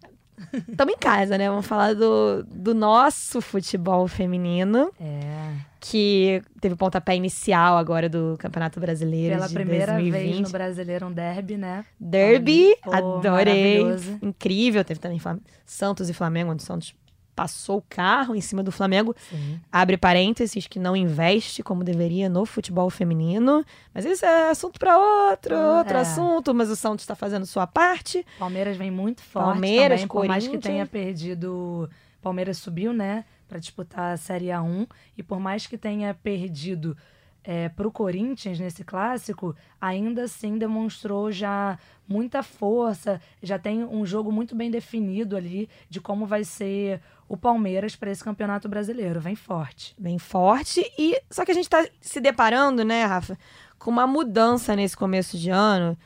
Estamos 0.68 0.94
em 0.94 0.98
casa, 0.98 1.36
né? 1.38 1.48
Vamos 1.48 1.66
falar 1.66 1.94
do, 1.94 2.44
do 2.44 2.74
nosso 2.74 3.40
futebol 3.40 4.06
feminino, 4.08 4.90
É. 5.00 5.54
que 5.80 6.42
teve 6.60 6.74
o 6.74 6.76
pontapé 6.76 7.14
inicial 7.16 7.76
agora 7.76 8.08
do 8.08 8.36
Campeonato 8.38 8.78
Brasileiro 8.80 9.34
Pela 9.36 9.48
primeira 9.48 9.92
2020. 9.94 10.12
vez 10.32 10.40
no 10.40 10.48
Brasileiro 10.50 11.06
um 11.06 11.12
derby, 11.12 11.56
né? 11.56 11.84
Derby, 11.98 12.74
Pô, 12.82 12.92
adorei. 12.92 13.82
Incrível. 14.22 14.84
Teve 14.84 15.00
também 15.00 15.20
Santos 15.64 16.08
e 16.08 16.12
Flamengo, 16.14 16.50
onde 16.52 16.62
o 16.62 16.66
Santos 16.66 16.94
passou 17.38 17.78
o 17.78 17.84
carro 17.88 18.34
em 18.34 18.40
cima 18.40 18.64
do 18.64 18.72
Flamengo. 18.72 19.14
Sim. 19.30 19.60
Abre 19.70 19.96
parênteses 19.96 20.66
que 20.66 20.76
não 20.80 20.96
investe 20.96 21.62
como 21.62 21.84
deveria 21.84 22.28
no 22.28 22.44
futebol 22.44 22.90
feminino. 22.90 23.64
Mas 23.94 24.04
isso 24.04 24.26
é 24.26 24.50
assunto 24.50 24.76
para 24.76 24.98
outro, 24.98 25.54
Ah, 25.54 25.78
outro 25.78 25.96
é. 25.96 26.00
assunto. 26.00 26.52
Mas 26.52 26.68
o 26.68 26.74
Santos 26.74 27.04
está 27.04 27.14
fazendo 27.14 27.46
sua 27.46 27.64
parte. 27.64 28.26
Palmeiras 28.40 28.76
vem 28.76 28.90
muito 28.90 29.22
forte 29.22 29.52
Palmeiras, 29.52 30.00
também, 30.00 30.08
por 30.08 30.26
mais 30.26 30.48
que 30.48 30.58
tenha 30.58 30.84
perdido... 30.84 31.88
Palmeiras 32.20 32.58
subiu, 32.58 32.92
né, 32.92 33.24
para 33.48 33.60
disputar 33.60 34.12
a 34.12 34.16
Série 34.16 34.46
A1 34.46 34.88
e 35.16 35.22
por 35.22 35.38
mais 35.38 35.68
que 35.68 35.78
tenha 35.78 36.12
perdido 36.12 36.96
é, 37.44 37.68
para 37.68 37.86
o 37.86 37.92
Corinthians 37.92 38.58
nesse 38.58 38.82
clássico, 38.82 39.54
ainda 39.80 40.24
assim 40.24 40.58
demonstrou 40.58 41.30
já 41.30 41.78
muita 42.06 42.42
força, 42.42 43.20
já 43.40 43.58
tem 43.58 43.84
um 43.84 44.04
jogo 44.04 44.32
muito 44.32 44.56
bem 44.56 44.70
definido 44.70 45.36
ali 45.36 45.68
de 45.88 46.00
como 46.00 46.26
vai 46.26 46.42
ser 46.42 47.00
o 47.28 47.36
Palmeiras 47.36 47.94
para 47.94 48.10
esse 48.10 48.24
Campeonato 48.24 48.68
Brasileiro, 48.68 49.20
vem 49.20 49.36
forte. 49.36 49.94
Bem 49.98 50.18
forte. 50.18 50.80
E 50.98 51.20
só 51.30 51.44
que 51.44 51.50
a 51.50 51.54
gente 51.54 51.64
está 51.64 51.86
se 52.00 52.20
deparando, 52.20 52.84
né, 52.84 53.04
Rafa, 53.04 53.38
com 53.78 53.90
uma 53.90 54.06
mudança 54.06 54.74
nesse 54.74 54.96
começo 54.96 55.36
de 55.36 55.50
ano 55.50 55.96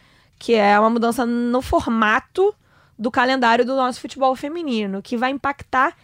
que 0.43 0.55
é 0.55 0.77
uma 0.81 0.91
mudança 0.91 1.25
no 1.25 1.63
formato 1.63 2.53
do 2.99 3.13
calendário 3.13 3.65
do 3.65 3.77
nosso 3.77 4.01
futebol 4.01 4.35
feminino, 4.35 5.01
que 5.01 5.17
vai 5.17 5.31
impactar 5.31 5.97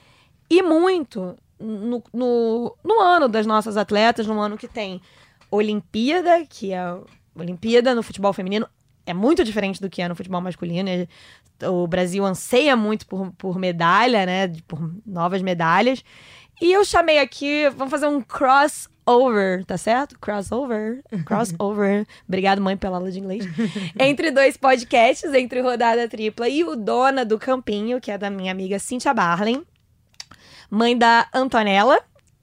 e 0.49 0.63
muito 0.63 1.37
no, 1.59 2.01
no, 2.13 2.77
no 2.85 3.01
ano 3.01 3.27
das 3.27 3.47
nossas 3.47 3.77
atletas, 3.77 4.29
no 4.29 4.39
ano 4.39 4.57
que 4.57 4.69
tem 4.69 5.03
Olimpíada, 5.51 6.47
que 6.47 6.73
é 6.73 6.97
Olimpíada 7.35 7.97
no 7.97 8.03
futebol 8.03 8.33
feminino, 8.33 8.69
é 9.05 9.13
muito 9.13 9.43
diferente 9.43 9.81
do 9.81 9.91
que 9.91 10.01
é 10.01 10.09
no 10.09 10.15
futebol 10.15 10.41
masculino. 10.41 10.89
O 11.67 11.87
Brasil 11.87 12.25
anseia 12.25 12.77
muito 12.77 13.07
por, 13.07 13.33
por 13.33 13.59
medalha, 13.59 14.25
né? 14.27 14.53
Por 14.67 14.93
novas 15.07 15.43
medalhas. 15.43 16.05
E 16.61 16.73
eu 16.73 16.85
chamei 16.85 17.21
aqui, 17.21 17.69
vamos 17.71 17.91
fazer 17.91 18.09
um 18.09 18.21
crossover, 18.21 19.65
tá 19.65 19.79
certo? 19.79 20.19
Crossover. 20.19 21.03
Crossover. 21.25 22.05
Obrigado, 22.27 22.61
mãe, 22.61 22.77
pela 22.77 22.97
aula 22.97 23.13
de 23.13 23.21
inglês. 23.21 23.45
entre 23.99 24.33
dois 24.33 24.57
podcasts, 24.57 25.33
entre 25.33 25.61
Rodada 25.61 26.09
Tripla 26.09 26.49
e 26.49 26.65
o 26.65 26.75
Dona 26.75 27.25
do 27.25 27.39
Campinho, 27.39 28.01
que 28.01 28.11
é 28.11 28.19
da 28.19 28.29
minha 28.29 28.51
amiga 28.51 28.79
Cíntia 28.79 29.15
Barlin, 29.15 29.65
mãe 30.69 30.99
da 30.99 31.29
Antonella, 31.33 32.01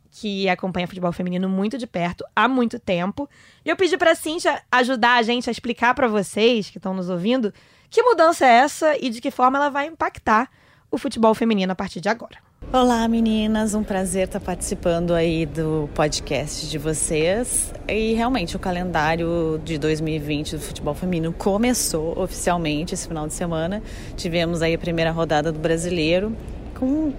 que 0.10 0.48
acompanha 0.48 0.88
futebol 0.88 1.12
feminino 1.12 1.50
muito 1.50 1.78
de 1.78 1.86
perto 1.86 2.24
há 2.34 2.48
muito 2.48 2.80
tempo. 2.80 3.30
E 3.66 3.70
eu 3.70 3.76
pedi 3.76 3.98
pra 3.98 4.16
Cíntia 4.16 4.62
ajudar 4.72 5.16
a 5.16 5.22
gente 5.22 5.50
a 5.50 5.52
explicar 5.52 5.94
para 5.94 6.08
vocês 6.08 6.70
que 6.70 6.78
estão 6.78 6.94
nos 6.94 7.10
ouvindo 7.10 7.54
que 7.90 8.02
mudança 8.02 8.46
é 8.46 8.50
essa 8.50 8.96
e 9.00 9.10
de 9.10 9.22
que 9.22 9.32
forma 9.32 9.58
ela 9.58 9.70
vai 9.70 9.88
impactar 9.88 10.50
o 10.92 10.98
futebol 10.98 11.34
feminino 11.34 11.72
a 11.72 11.76
partir 11.76 12.00
de 12.00 12.10
agora. 12.10 12.38
Olá 12.74 13.08
meninas, 13.08 13.74
um 13.74 13.84
prazer 13.84 14.26
estar 14.26 14.40
participando 14.40 15.14
aí 15.14 15.46
do 15.46 15.90
podcast 15.94 16.68
de 16.68 16.78
vocês. 16.78 17.74
E 17.88 18.14
realmente 18.14 18.56
o 18.56 18.60
calendário 18.60 19.62
de 19.64 19.78
2020 19.78 20.58
do 20.58 20.62
futebol 20.62 20.94
feminino 20.94 21.32
começou 21.32 22.20
oficialmente 22.20 22.94
esse 22.94 23.08
final 23.08 23.28
de 23.28 23.34
semana. 23.34 23.82
Tivemos 24.18 24.62
aí 24.62 24.74
a 24.74 24.78
primeira 24.78 25.12
rodada 25.12 25.52
do 25.52 25.60
Brasileiro 25.60 26.36
com 26.78 27.08
uh, 27.08 27.14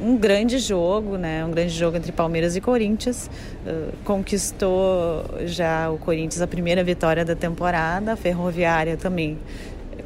um 0.00 0.16
grande 0.16 0.58
jogo, 0.58 1.18
né? 1.18 1.44
Um 1.44 1.50
grande 1.50 1.74
jogo 1.74 1.96
entre 1.96 2.10
Palmeiras 2.10 2.56
e 2.56 2.60
Corinthians. 2.60 3.28
Uh, 3.66 3.92
conquistou 4.04 5.24
já 5.44 5.90
o 5.90 5.98
Corinthians 5.98 6.40
a 6.40 6.46
primeira 6.46 6.82
vitória 6.82 7.24
da 7.24 7.36
temporada, 7.36 8.14
a 8.14 8.16
Ferroviária 8.16 8.96
também 8.96 9.36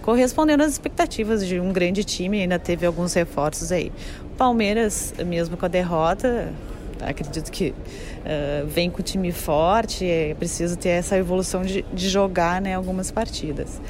correspondendo 0.03 0.62
às 0.62 0.72
expectativas 0.72 1.46
de 1.46 1.59
um 1.59 1.72
grande 1.72 2.05
time, 2.05 2.40
ainda 2.40 2.59
teve 2.59 2.84
alguns 2.84 3.14
reforços 3.14 3.72
aí. 3.72 3.92
Palmeiras, 4.36 5.14
mesmo 5.24 5.57
com 5.57 5.64
a 5.64 5.68
derrota, 5.68 6.53
acredito 7.00 7.50
que 7.50 7.70
uh, 7.70 8.66
vem 8.66 8.90
com 8.90 9.00
o 9.00 9.03
time 9.03 9.32
forte, 9.32 10.05
é 10.05 10.34
preciso 10.34 10.76
ter 10.76 10.90
essa 10.90 11.16
evolução 11.16 11.62
de, 11.62 11.82
de 11.92 12.09
jogar 12.09 12.61
né, 12.61 12.74
algumas 12.74 13.11
partidas. 13.11 13.80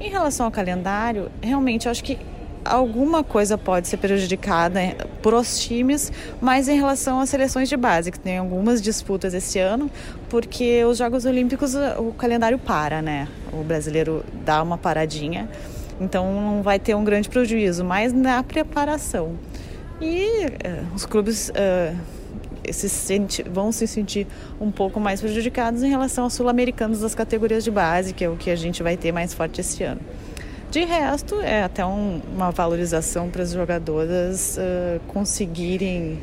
Em 0.00 0.10
relação 0.10 0.46
ao 0.46 0.52
calendário, 0.52 1.30
realmente 1.42 1.86
eu 1.86 1.90
acho 1.90 2.04
que 2.04 2.18
alguma 2.68 3.24
coisa 3.24 3.56
pode 3.56 3.88
ser 3.88 3.96
prejudicada 3.96 4.80
por 5.22 5.34
os 5.34 5.58
times, 5.58 6.12
mas 6.40 6.68
em 6.68 6.76
relação 6.76 7.20
às 7.20 7.28
seleções 7.28 7.68
de 7.68 7.76
base, 7.76 8.10
que 8.10 8.18
tem 8.18 8.38
algumas 8.38 8.80
disputas 8.80 9.34
esse 9.34 9.58
ano, 9.58 9.90
porque 10.28 10.84
os 10.84 10.98
Jogos 10.98 11.24
Olímpicos 11.24 11.74
o 11.98 12.12
calendário 12.12 12.58
para, 12.58 13.00
né? 13.00 13.28
O 13.52 13.62
brasileiro 13.62 14.24
dá 14.44 14.62
uma 14.62 14.78
paradinha, 14.78 15.48
então 16.00 16.32
não 16.40 16.62
vai 16.62 16.78
ter 16.78 16.94
um 16.94 17.04
grande 17.04 17.28
prejuízo, 17.28 17.84
mas 17.84 18.12
na 18.12 18.42
preparação. 18.42 19.36
E 20.00 20.46
uh, 20.46 20.94
os 20.94 21.06
clubes 21.06 21.50
uh, 21.50 21.96
se 22.72 22.88
senti, 22.88 23.42
vão 23.42 23.72
se 23.72 23.86
sentir 23.86 24.26
um 24.60 24.70
pouco 24.70 25.00
mais 25.00 25.20
prejudicados 25.20 25.82
em 25.82 25.88
relação 25.88 26.24
aos 26.24 26.34
sul-americanos 26.34 27.00
das 27.00 27.14
categorias 27.14 27.64
de 27.64 27.70
base, 27.70 28.12
que 28.12 28.24
é 28.24 28.28
o 28.28 28.36
que 28.36 28.50
a 28.50 28.56
gente 28.56 28.82
vai 28.82 28.96
ter 28.96 29.12
mais 29.12 29.32
forte 29.32 29.60
esse 29.60 29.82
ano. 29.82 30.00
De 30.70 30.84
resto, 30.84 31.40
é 31.40 31.62
até 31.62 31.86
um, 31.86 32.20
uma 32.34 32.50
valorização 32.50 33.30
para 33.30 33.42
as 33.42 33.52
jogadoras 33.52 34.58
uh, 34.58 35.00
conseguirem 35.06 36.18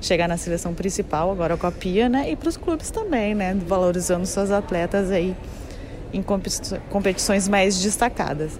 chegar 0.00 0.28
na 0.28 0.36
seleção 0.36 0.74
principal, 0.74 1.30
agora 1.30 1.56
com 1.56 1.66
a 1.66 1.72
Pia, 1.72 2.08
né? 2.08 2.30
E 2.30 2.36
para 2.36 2.48
os 2.48 2.56
clubes 2.56 2.90
também, 2.90 3.34
né? 3.34 3.56
Valorizando 3.66 4.26
suas 4.26 4.50
atletas 4.50 5.10
aí 5.10 5.34
em 6.12 6.22
competições 6.22 7.48
mais 7.48 7.80
destacadas. 7.80 8.58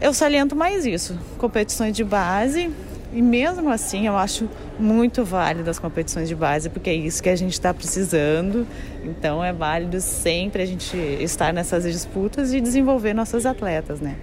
Eu 0.00 0.12
saliento 0.12 0.56
mais 0.56 0.84
isso, 0.84 1.18
competições 1.38 1.96
de 1.96 2.04
base, 2.04 2.70
e 3.12 3.20
mesmo 3.20 3.68
assim, 3.70 4.06
eu 4.06 4.16
acho 4.16 4.48
muito 4.78 5.24
válido 5.24 5.68
as 5.68 5.78
competições 5.78 6.28
de 6.28 6.34
base, 6.34 6.70
porque 6.70 6.90
é 6.90 6.94
isso 6.94 7.22
que 7.22 7.28
a 7.28 7.36
gente 7.36 7.52
está 7.52 7.72
precisando. 7.74 8.66
Então, 9.04 9.44
é 9.44 9.52
válido 9.52 10.00
sempre 10.00 10.62
a 10.62 10.66
gente 10.66 10.96
estar 10.96 11.52
nessas 11.52 11.84
disputas 11.84 12.54
e 12.54 12.60
desenvolver 12.60 13.12
nossas 13.12 13.44
atletas, 13.44 14.00
né? 14.00 14.16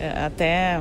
É, 0.00 0.24
até, 0.24 0.80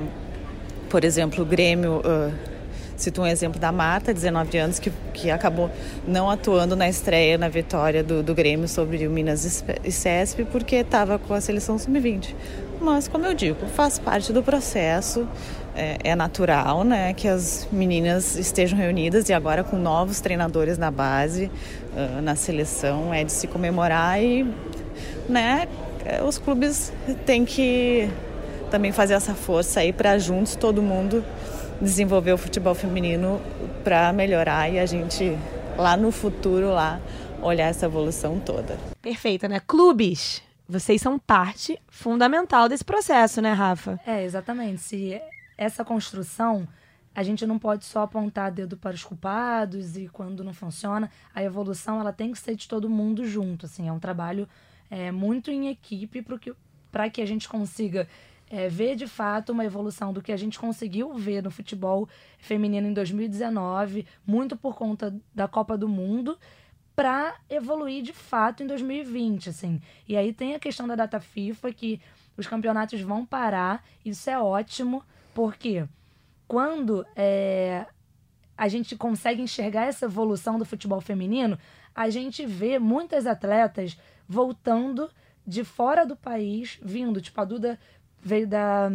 por 0.89 1.03
exemplo, 1.03 1.43
o 1.43 1.45
Grêmio. 1.45 1.99
Uh, 1.99 2.59
Cito 2.99 3.21
um 3.21 3.25
exemplo 3.25 3.57
da 3.61 3.71
Marta, 3.71 4.13
19 4.13 4.57
anos, 4.57 4.77
que, 4.77 4.91
que 5.13 5.31
acabou 5.31 5.71
não 6.05 6.29
atuando 6.29 6.75
na 6.75 6.89
estreia, 6.89 7.37
na 7.37 7.47
vitória 7.47 8.03
do, 8.03 8.21
do 8.21 8.35
Grêmio 8.35 8.67
sobre 8.67 9.07
o 9.07 9.09
Minas 9.09 9.63
e 9.85 9.89
CESP, 9.89 10.43
porque 10.43 10.75
estava 10.75 11.17
com 11.17 11.33
a 11.33 11.39
seleção 11.39 11.77
sub-20. 11.77 12.35
Mas, 12.81 13.07
como 13.07 13.25
eu 13.25 13.33
digo, 13.33 13.67
faz 13.67 13.97
parte 13.97 14.33
do 14.33 14.43
processo 14.43 15.25
é, 15.73 15.97
é, 16.03 16.15
natural, 16.15 16.83
né, 16.83 17.13
que 17.13 17.25
as 17.25 17.69
meninas 17.71 18.35
estejam 18.35 18.77
reunidas 18.77 19.29
e 19.29 19.33
agora 19.33 19.63
com 19.63 19.77
novos 19.77 20.19
treinadores 20.19 20.77
na 20.77 20.91
base, 20.91 21.49
uh, 21.93 22.21
na 22.21 22.35
seleção, 22.35 23.13
é 23.13 23.23
de 23.23 23.31
se 23.31 23.47
comemorar 23.47 24.21
e, 24.21 24.45
né, 25.29 25.69
é, 26.03 26.21
os 26.21 26.37
clubes 26.37 26.91
têm 27.25 27.45
que 27.45 28.09
também 28.69 28.91
fazer 28.91 29.13
essa 29.13 29.33
força 29.33 29.81
aí 29.81 29.91
para 29.91 30.17
juntos 30.17 30.55
todo 30.55 30.81
mundo 30.81 31.23
desenvolver 31.81 32.33
o 32.33 32.37
futebol 32.37 32.75
feminino 32.75 33.41
para 33.83 34.11
melhorar 34.13 34.69
e 34.69 34.79
a 34.79 34.85
gente 34.85 35.37
lá 35.77 35.95
no 35.95 36.11
futuro 36.11 36.69
lá 36.69 36.99
olhar 37.41 37.67
essa 37.67 37.85
evolução 37.85 38.39
toda. 38.39 38.77
Perfeito, 39.01 39.47
né? 39.47 39.61
Clubes, 39.65 40.41
vocês 40.67 41.01
são 41.01 41.17
parte 41.17 41.79
fundamental 41.87 42.67
desse 42.67 42.83
processo, 42.83 43.41
né, 43.41 43.53
Rafa? 43.53 43.99
É, 44.05 44.23
exatamente. 44.23 44.81
Se 44.81 45.21
essa 45.57 45.85
construção, 45.85 46.67
a 47.15 47.23
gente 47.23 47.45
não 47.45 47.57
pode 47.57 47.85
só 47.85 48.03
apontar 48.03 48.51
dedo 48.51 48.77
para 48.77 48.95
os 48.95 49.03
culpados 49.03 49.97
e 49.97 50.07
quando 50.07 50.43
não 50.43 50.53
funciona, 50.53 51.09
a 51.33 51.43
evolução 51.43 51.99
ela 51.99 52.13
tem 52.13 52.31
que 52.31 52.39
ser 52.39 52.55
de 52.55 52.67
todo 52.67 52.89
mundo 52.89 53.25
junto, 53.25 53.65
assim, 53.65 53.87
é 53.87 53.91
um 53.91 53.99
trabalho 53.99 54.47
é, 54.89 55.11
muito 55.11 55.49
em 55.49 55.69
equipe 55.69 56.21
para 56.21 56.37
que, 56.37 57.11
que 57.13 57.21
a 57.21 57.25
gente 57.25 57.47
consiga 57.47 58.07
é, 58.49 58.67
ver 58.67 58.95
de 58.95 59.07
fato 59.07 59.51
uma 59.51 59.63
evolução 59.63 60.11
do 60.11 60.21
que 60.21 60.31
a 60.31 60.37
gente 60.37 60.57
conseguiu 60.57 61.13
ver 61.13 61.43
no 61.43 61.51
futebol 61.51 62.09
feminino 62.37 62.87
em 62.87 62.93
2019, 62.93 64.05
muito 64.25 64.57
por 64.57 64.75
conta 64.75 65.15
da 65.33 65.47
Copa 65.47 65.77
do 65.77 65.87
Mundo, 65.87 66.37
para 66.95 67.35
evoluir 67.49 68.03
de 68.03 68.11
fato 68.11 68.63
em 68.63 68.67
2020, 68.67 69.49
assim. 69.49 69.79
E 70.07 70.17
aí 70.17 70.33
tem 70.33 70.55
a 70.55 70.59
questão 70.59 70.87
da 70.87 70.95
data 70.95 71.19
FIFA 71.19 71.71
que 71.71 72.01
os 72.35 72.47
campeonatos 72.47 72.99
vão 73.01 73.25
parar, 73.25 73.85
isso 74.03 74.29
é 74.29 74.37
ótimo. 74.37 75.03
Porque 75.33 75.87
quando 76.47 77.05
é, 77.15 77.85
a 78.57 78.67
gente 78.67 78.97
consegue 78.97 79.41
enxergar 79.41 79.85
essa 79.85 80.05
evolução 80.05 80.59
do 80.59 80.65
futebol 80.65 80.99
feminino, 80.99 81.57
a 81.95 82.09
gente 82.09 82.45
vê 82.45 82.79
muitas 82.79 83.25
atletas 83.25 83.97
voltando 84.27 85.09
de 85.45 85.63
fora 85.63 86.05
do 86.05 86.15
país, 86.15 86.77
vindo. 86.81 87.21
Tipo, 87.21 87.41
a 87.41 87.45
Duda 87.45 87.79
veio 88.23 88.47
da 88.47 88.89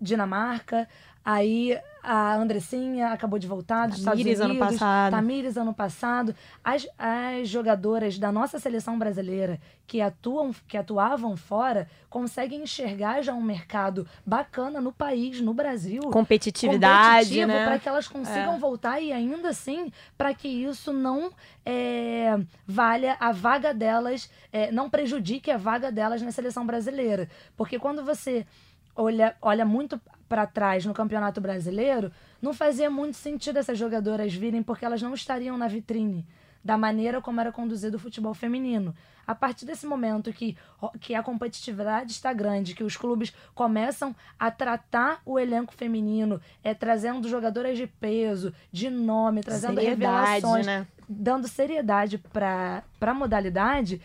Dinamarca, 0.00 0.88
aí 1.24 1.78
a 2.04 2.36
Andressinha 2.36 3.08
acabou 3.08 3.38
de 3.38 3.46
voltar 3.46 3.86
dos 3.88 3.98
Estados 3.98 4.20
Unidos. 4.20 4.40
ano 4.42 4.58
passado. 4.58 5.10
Tamires 5.10 5.56
ano 5.56 5.72
passado. 5.72 6.34
As, 6.62 6.86
as 6.98 7.48
jogadoras 7.48 8.18
da 8.18 8.30
nossa 8.30 8.58
seleção 8.58 8.98
brasileira 8.98 9.58
que 9.86 10.02
atuam, 10.02 10.54
que 10.68 10.76
atuavam 10.76 11.34
fora, 11.34 11.88
conseguem 12.10 12.62
enxergar 12.62 13.22
já 13.22 13.32
um 13.32 13.42
mercado 13.42 14.06
bacana 14.24 14.82
no 14.82 14.92
país, 14.92 15.40
no 15.40 15.54
Brasil. 15.54 16.02
Competitividade, 16.02 17.46
né? 17.46 17.64
Para 17.64 17.78
que 17.78 17.88
elas 17.88 18.06
consigam 18.06 18.56
é. 18.56 18.58
voltar 18.58 19.00
e 19.00 19.10
ainda 19.10 19.48
assim 19.48 19.90
para 20.18 20.34
que 20.34 20.48
isso 20.48 20.92
não 20.92 21.32
é, 21.64 22.38
valha 22.66 23.16
a 23.18 23.32
vaga 23.32 23.72
delas, 23.72 24.30
é, 24.52 24.70
não 24.70 24.90
prejudique 24.90 25.50
a 25.50 25.56
vaga 25.56 25.90
delas 25.90 26.20
na 26.20 26.30
seleção 26.30 26.66
brasileira. 26.66 27.30
Porque 27.56 27.78
quando 27.78 28.04
você 28.04 28.46
olha, 28.94 29.36
olha 29.40 29.64
muito 29.64 30.00
para 30.28 30.46
trás 30.46 30.84
no 30.84 30.94
Campeonato 30.94 31.40
Brasileiro, 31.40 32.10
não 32.40 32.52
fazia 32.52 32.90
muito 32.90 33.16
sentido 33.16 33.58
essas 33.58 33.78
jogadoras 33.78 34.34
virem 34.34 34.62
porque 34.62 34.84
elas 34.84 35.02
não 35.02 35.14
estariam 35.14 35.56
na 35.56 35.68
vitrine 35.68 36.26
da 36.64 36.78
maneira 36.78 37.20
como 37.20 37.40
era 37.40 37.52
conduzido 37.52 37.98
o 37.98 38.00
futebol 38.00 38.32
feminino. 38.32 38.94
A 39.26 39.34
partir 39.34 39.66
desse 39.66 39.86
momento 39.86 40.32
que, 40.32 40.56
que 40.98 41.14
a 41.14 41.22
competitividade 41.22 42.12
está 42.12 42.32
grande, 42.32 42.74
que 42.74 42.82
os 42.82 42.96
clubes 42.96 43.34
começam 43.54 44.16
a 44.38 44.50
tratar 44.50 45.20
o 45.26 45.38
elenco 45.38 45.74
feminino, 45.74 46.40
é, 46.62 46.72
trazendo 46.72 47.28
jogadoras 47.28 47.76
de 47.76 47.86
peso, 47.86 48.52
de 48.72 48.88
nome, 48.88 49.42
trazendo 49.42 49.74
seriedade, 49.74 50.24
revelações, 50.40 50.66
né? 50.66 50.86
dando 51.06 51.46
seriedade 51.48 52.18
para 52.18 52.82
a 53.00 53.14
modalidade, 53.14 54.00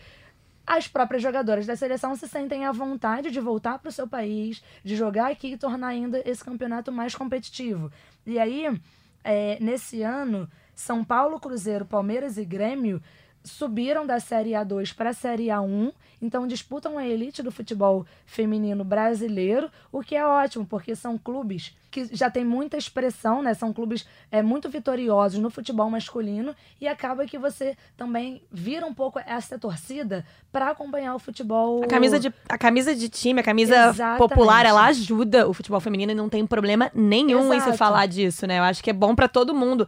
as 0.70 0.86
próprias 0.86 1.20
jogadoras 1.20 1.66
da 1.66 1.74
seleção 1.74 2.14
se 2.14 2.28
sentem 2.28 2.64
à 2.64 2.70
vontade 2.70 3.32
de 3.32 3.40
voltar 3.40 3.80
para 3.80 3.88
o 3.88 3.92
seu 3.92 4.06
país, 4.06 4.62
de 4.84 4.94
jogar 4.94 5.28
aqui 5.28 5.48
e 5.48 5.56
tornar 5.56 5.88
ainda 5.88 6.22
esse 6.24 6.44
campeonato 6.44 6.92
mais 6.92 7.12
competitivo. 7.12 7.90
E 8.24 8.38
aí, 8.38 8.80
é, 9.24 9.58
nesse 9.60 10.02
ano, 10.02 10.48
São 10.72 11.02
Paulo, 11.02 11.40
Cruzeiro, 11.40 11.84
Palmeiras 11.84 12.38
e 12.38 12.44
Grêmio 12.44 13.02
subiram 13.42 14.06
da 14.06 14.20
Série 14.20 14.50
A2 14.50 14.94
para 14.94 15.10
a 15.10 15.12
Série 15.12 15.46
A1, 15.46 15.92
então 16.20 16.46
disputam 16.46 16.98
a 16.98 17.06
elite 17.06 17.42
do 17.42 17.50
futebol 17.50 18.06
feminino 18.26 18.84
brasileiro, 18.84 19.70
o 19.90 20.02
que 20.02 20.14
é 20.14 20.24
ótimo, 20.24 20.66
porque 20.66 20.94
são 20.94 21.16
clubes 21.16 21.74
que 21.90 22.08
já 22.12 22.30
têm 22.30 22.44
muita 22.44 22.76
expressão, 22.76 23.42
né? 23.42 23.52
São 23.52 23.72
clubes 23.72 24.06
é, 24.30 24.42
muito 24.42 24.68
vitoriosos 24.68 25.40
no 25.40 25.50
futebol 25.50 25.90
masculino 25.90 26.54
e 26.80 26.86
acaba 26.86 27.26
que 27.26 27.36
você 27.36 27.76
também 27.96 28.42
vira 28.50 28.86
um 28.86 28.94
pouco 28.94 29.18
essa 29.18 29.58
torcida 29.58 30.24
para 30.52 30.70
acompanhar 30.70 31.14
o 31.14 31.18
futebol. 31.18 31.82
A 31.82 31.88
camisa, 31.88 32.20
de, 32.20 32.32
a 32.48 32.56
camisa 32.56 32.94
de 32.94 33.08
time, 33.08 33.40
a 33.40 33.42
camisa 33.42 33.88
Exatamente. 33.88 34.18
popular, 34.18 34.64
ela 34.64 34.86
ajuda 34.86 35.48
o 35.48 35.52
futebol 35.52 35.80
feminino 35.80 36.12
e 36.12 36.14
não 36.14 36.28
tem 36.28 36.46
problema 36.46 36.90
nenhum 36.94 37.52
em 37.52 37.58
se 37.58 37.66
Exato. 37.66 37.78
falar 37.78 38.06
disso, 38.06 38.46
né? 38.46 38.58
Eu 38.58 38.64
acho 38.64 38.82
que 38.82 38.90
é 38.90 38.94
bom 38.94 39.14
pra 39.14 39.26
todo 39.26 39.54
mundo. 39.54 39.86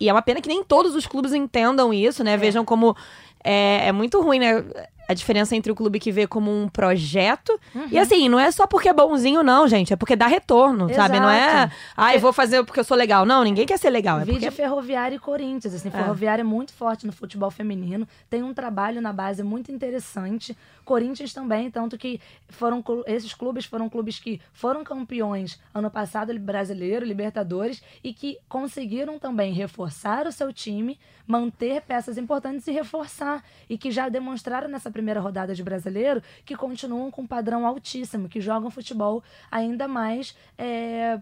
E 0.00 0.08
é 0.08 0.12
uma 0.12 0.22
pena 0.22 0.40
que 0.40 0.48
nem 0.48 0.64
todos 0.64 0.94
os 0.94 1.06
clubes 1.06 1.32
entendam 1.32 1.92
isso, 1.92 2.24
né? 2.24 2.36
Vejam 2.36 2.64
como 2.64 2.96
é, 3.44 3.88
é 3.88 3.92
muito 3.92 4.20
ruim, 4.20 4.38
né? 4.38 4.64
A 5.12 5.14
diferença 5.14 5.54
entre 5.54 5.70
o 5.70 5.74
clube 5.74 6.00
que 6.00 6.10
vê 6.10 6.26
como 6.26 6.50
um 6.50 6.68
projeto. 6.68 7.58
E 7.90 7.98
assim, 7.98 8.28
não 8.28 8.40
é 8.40 8.50
só 8.50 8.66
porque 8.66 8.88
é 8.88 8.92
bonzinho, 8.92 9.42
não, 9.42 9.68
gente. 9.68 9.92
É 9.92 9.96
porque 9.96 10.16
dá 10.16 10.26
retorno, 10.26 10.92
sabe? 10.94 11.20
Não 11.20 11.30
é, 11.30 11.46
Exato. 11.46 11.74
ai, 11.96 12.18
vou 12.18 12.32
fazer 12.32 12.64
porque 12.64 12.80
eu 12.80 12.84
sou 12.84 12.96
legal. 12.96 13.24
Não, 13.24 13.44
ninguém 13.44 13.66
quer 13.66 13.78
ser 13.78 13.90
legal. 13.90 14.20
É 14.20 14.24
Vide 14.24 14.38
porque 14.38 14.50
Ferroviária 14.50 15.16
e 15.16 15.18
Corinthians. 15.18 15.74
Assim, 15.74 15.90
Ferroviária 15.90 16.42
é 16.42 16.44
muito 16.44 16.72
forte 16.72 17.06
no 17.06 17.12
futebol 17.12 17.50
feminino, 17.50 18.06
tem 18.28 18.42
um 18.42 18.52
trabalho 18.52 19.00
na 19.00 19.12
base 19.12 19.42
muito 19.42 19.70
interessante. 19.70 20.56
Corinthians 20.84 21.32
também, 21.32 21.70
tanto 21.70 21.96
que 21.96 22.20
foram 22.48 22.82
esses 23.06 23.32
clubes 23.34 23.64
foram 23.64 23.88
clubes 23.88 24.18
que 24.18 24.40
foram 24.52 24.84
campeões 24.84 25.60
ano 25.72 25.90
passado 25.90 26.38
brasileiro, 26.38 27.04
Libertadores 27.06 27.82
e 28.02 28.12
que 28.12 28.38
conseguiram 28.48 29.18
também 29.18 29.52
reforçar 29.52 30.26
o 30.26 30.32
seu 30.32 30.52
time, 30.52 30.98
manter 31.26 31.82
peças 31.82 32.18
importantes 32.18 32.66
e 32.66 32.72
reforçar 32.72 33.44
e 33.68 33.78
que 33.78 33.90
já 33.90 34.08
demonstraram 34.08 34.68
nessa 34.68 34.90
primeira 34.90 35.20
rodada 35.20 35.54
de 35.54 35.62
brasileiro 35.62 36.22
que 36.44 36.56
continuam 36.56 37.10
com 37.10 37.22
um 37.22 37.26
padrão 37.26 37.66
altíssimo, 37.66 38.28
que 38.28 38.40
jogam 38.40 38.70
futebol 38.70 39.22
ainda 39.50 39.86
mais 39.86 40.36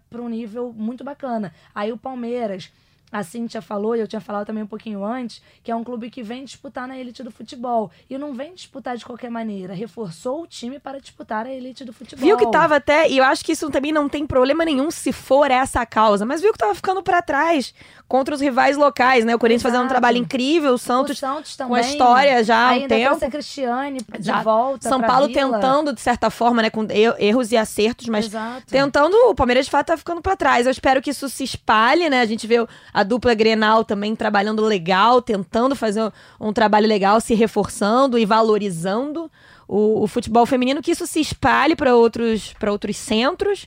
para 0.09 0.23
um 0.23 0.29
nível 0.29 0.73
muito 0.73 1.05
bacana. 1.05 1.55
Aí 1.75 1.93
o 1.93 1.99
Palmeiras 1.99 2.73
a 3.13 3.23
Cíntia 3.23 3.61
falou, 3.61 3.97
e 3.97 4.01
eu 4.01 4.07
tinha 4.07 4.21
falado 4.21 4.47
também 4.47 4.63
um 4.63 4.67
pouquinho 4.67 5.05
antes, 5.05 5.43
que 5.65 5.71
é 5.71 5.75
um 5.77 5.83
clube 5.85 6.11
que 6.11 6.23
vem 6.23 6.45
disputar 6.45 6.87
na 6.87 6.97
elite 6.97 7.23
do 7.23 7.31
futebol. 7.31 7.91
E 8.09 8.17
não 8.19 8.33
vem 8.35 8.55
disputar 8.55 8.97
de 8.97 9.05
qualquer 9.05 9.31
maneira. 9.31 9.75
Reforçou 9.75 10.43
o 10.43 10.47
time 10.47 10.79
para 10.79 11.01
disputar 11.01 11.47
a 11.47 11.51
elite 11.51 11.85
do 11.85 11.93
futebol. 11.93 12.25
Viu 12.25 12.37
que 12.37 12.51
tava 12.51 12.77
até, 12.77 13.09
e 13.09 13.19
eu 13.19 13.25
acho 13.25 13.45
que 13.45 13.53
isso 13.53 13.69
também 13.71 13.93
não 13.93 14.09
tem 14.09 14.27
problema 14.27 14.65
nenhum 14.65 14.91
se 14.91 15.13
for 15.13 15.51
essa 15.51 15.81
a 15.81 15.87
causa, 15.87 16.25
mas 16.25 16.41
viu 16.41 16.53
que 16.53 16.59
tava 16.59 16.75
ficando 16.75 17.03
pra 17.03 17.21
trás 17.23 17.75
contra 18.07 18.35
os 18.35 18.41
rivais 18.41 18.77
locais, 18.77 19.25
né? 19.25 19.35
O 19.35 19.39
Corinthians 19.39 19.63
fazendo 19.63 19.81
um 19.81 19.85
Exato. 19.85 19.95
trabalho 19.95 20.17
incrível, 20.19 20.73
o 20.73 20.75
O 20.75 20.79
Santos 20.79 21.19
Santos 21.19 21.57
também, 21.57 21.69
com 21.71 21.75
a 21.75 21.81
história 21.81 22.43
já 22.45 22.71
há 22.71 22.73
um 22.75 22.89
tempo. 22.89 23.25
a 23.25 23.31
Cristiane 23.31 23.99
de 24.01 24.19
Exato. 24.19 24.45
volta 24.45 24.89
São 24.89 25.01
Paulo 25.01 25.29
tentando, 25.33 25.93
de 25.93 26.01
certa 26.01 26.29
forma, 26.31 26.63
né, 26.63 26.71
com 26.71 26.85
er- 26.91 27.15
erros 27.19 27.53
e 27.53 27.57
acertos, 27.57 28.09
mas 28.09 28.27
Exato. 28.27 28.67
tentando, 28.67 29.15
o 29.29 29.35
Palmeiras 29.35 29.65
de 29.67 29.71
fato 29.71 29.87
tá 29.89 29.97
ficando 29.97 30.21
pra 30.21 30.37
trás. 30.37 30.67
Eu 30.67 30.73
espero 30.73 31.01
que 31.01 31.11
isso 31.11 31.29
se 31.29 31.45
espalhe, 31.45 32.09
né? 32.11 32.21
A 32.21 32.27
gente 32.27 32.47
vê 32.47 32.57
a 33.01 33.03
dupla 33.03 33.35
Grenal 33.35 33.85
também 33.85 34.15
trabalhando 34.15 34.65
legal, 34.65 35.21
tentando 35.23 35.75
fazer 35.75 36.03
um, 36.03 36.49
um 36.49 36.53
trabalho 36.53 36.87
legal, 36.87 37.21
se 37.21 37.35
reforçando 37.35 38.19
e 38.19 38.25
valorizando 38.25 39.31
o, 39.67 40.03
o 40.03 40.07
futebol 40.07 40.45
feminino, 40.47 40.83
que 40.83 40.91
isso 40.91 41.07
se 41.07 41.21
espalhe 41.21 41.75
para 41.75 41.95
outros, 41.95 42.53
pra 42.59 42.71
outros 42.73 42.97
centros. 42.97 43.67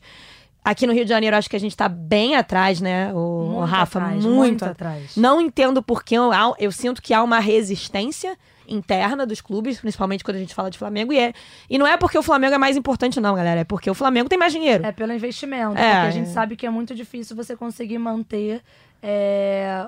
Aqui 0.66 0.88
no 0.88 0.94
Rio 0.94 1.04
de 1.04 1.10
Janeiro, 1.10 1.36
acho 1.36 1.50
que 1.50 1.58
a 1.58 1.60
gente 1.60 1.76
tá 1.76 1.90
bem 1.90 2.36
atrás, 2.38 2.80
né, 2.80 3.14
o, 3.14 3.56
Muito 3.58 3.66
Rafa? 3.70 4.00
atrás, 4.00 4.24
muito, 4.24 4.36
muito 4.38 4.66
atrás. 4.66 4.96
atrás. 4.96 5.18
Não 5.18 5.42
entendo 5.42 5.84
porque 5.84 6.16
eu, 6.16 6.32
eu 6.58 6.72
sinto 6.72 7.02
que 7.02 7.14
há 7.14 7.22
uma 7.22 7.40
resistência 7.40 8.38
interna 8.66 9.26
dos 9.26 9.42
clubes, 9.42 9.78
principalmente 9.80 10.24
quando 10.24 10.38
a 10.38 10.40
gente 10.40 10.56
fala 10.56 10.72
de 10.72 10.78
Flamengo, 10.78 11.12
e, 11.12 11.20
é, 11.20 11.34
e 11.70 11.78
não 11.78 11.86
é 11.86 11.98
porque 11.98 12.18
o 12.18 12.24
Flamengo 12.24 12.56
é 12.56 12.58
mais 12.58 12.78
importante, 12.78 13.20
não, 13.20 13.36
galera. 13.36 13.60
É 13.60 13.64
porque 13.66 13.90
o 13.90 13.94
Flamengo 13.94 14.30
tem 14.30 14.40
mais 14.40 14.54
dinheiro. 14.54 14.86
É 14.86 14.92
pelo 14.94 15.12
investimento, 15.12 15.78
É, 15.78 15.96
porque 15.96 16.08
a 16.08 16.12
gente 16.12 16.30
é. 16.30 16.34
sabe 16.34 16.56
que 16.56 16.66
é 16.66 16.70
muito 16.70 16.96
difícil 16.96 17.36
você 17.36 17.58
conseguir 17.58 17.98
manter. 17.98 18.62
É, 19.04 19.86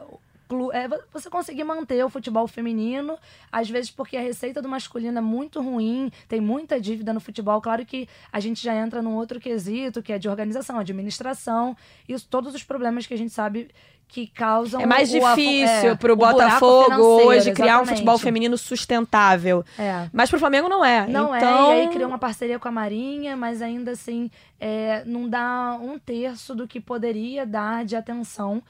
é, 0.73 0.87
vo- 0.87 0.99
você 1.11 1.29
conseguir 1.29 1.63
manter 1.63 2.03
o 2.05 2.09
futebol 2.09 2.47
feminino, 2.47 3.17
às 3.51 3.69
vezes 3.69 3.89
porque 3.89 4.17
a 4.17 4.21
receita 4.21 4.61
do 4.61 4.67
masculino 4.69 5.17
é 5.17 5.21
muito 5.21 5.61
ruim, 5.61 6.11
tem 6.27 6.41
muita 6.41 6.79
dívida 6.79 7.13
no 7.13 7.19
futebol. 7.21 7.59
Claro 7.61 7.85
que 7.85 8.07
a 8.31 8.39
gente 8.39 8.61
já 8.61 8.75
entra 8.75 9.01
num 9.01 9.15
outro 9.15 9.39
quesito, 9.39 10.03
que 10.03 10.11
é 10.13 10.19
de 10.19 10.27
organização, 10.29 10.77
administração, 10.77 11.75
e 12.07 12.13
os- 12.13 12.23
todos 12.23 12.53
os 12.53 12.63
problemas 12.63 13.07
que 13.07 13.13
a 13.13 13.17
gente 13.17 13.31
sabe 13.31 13.69
que 14.07 14.27
causam. 14.27 14.79
É 14.81 14.85
mais 14.85 15.09
o 15.11 15.19
difícil 15.19 15.89
é, 15.89 15.91
o 15.91 15.97
buraco 16.15 16.15
Botafogo 16.15 17.01
hoje 17.25 17.51
criar 17.51 17.65
um 17.65 17.81
exatamente. 17.81 17.89
futebol 17.89 18.17
feminino 18.19 18.55
sustentável. 18.55 19.65
É. 19.79 20.07
Mas 20.13 20.29
pro 20.29 20.37
Flamengo 20.37 20.69
não 20.69 20.85
é. 20.85 21.07
Não 21.07 21.35
então... 21.35 21.71
é, 21.71 21.79
e 21.79 21.81
aí 21.81 21.87
criou 21.89 22.07
uma 22.07 22.19
parceria 22.19 22.59
com 22.59 22.67
a 22.67 22.71
Marinha, 22.71 23.35
mas 23.35 23.63
ainda 23.63 23.91
assim 23.91 24.29
é, 24.59 25.03
não 25.05 25.27
dá 25.27 25.75
um 25.81 25.97
terço 25.97 26.53
do 26.53 26.67
que 26.67 26.79
poderia 26.79 27.47
dar 27.47 27.83
de 27.83 27.95
atenção 27.95 28.61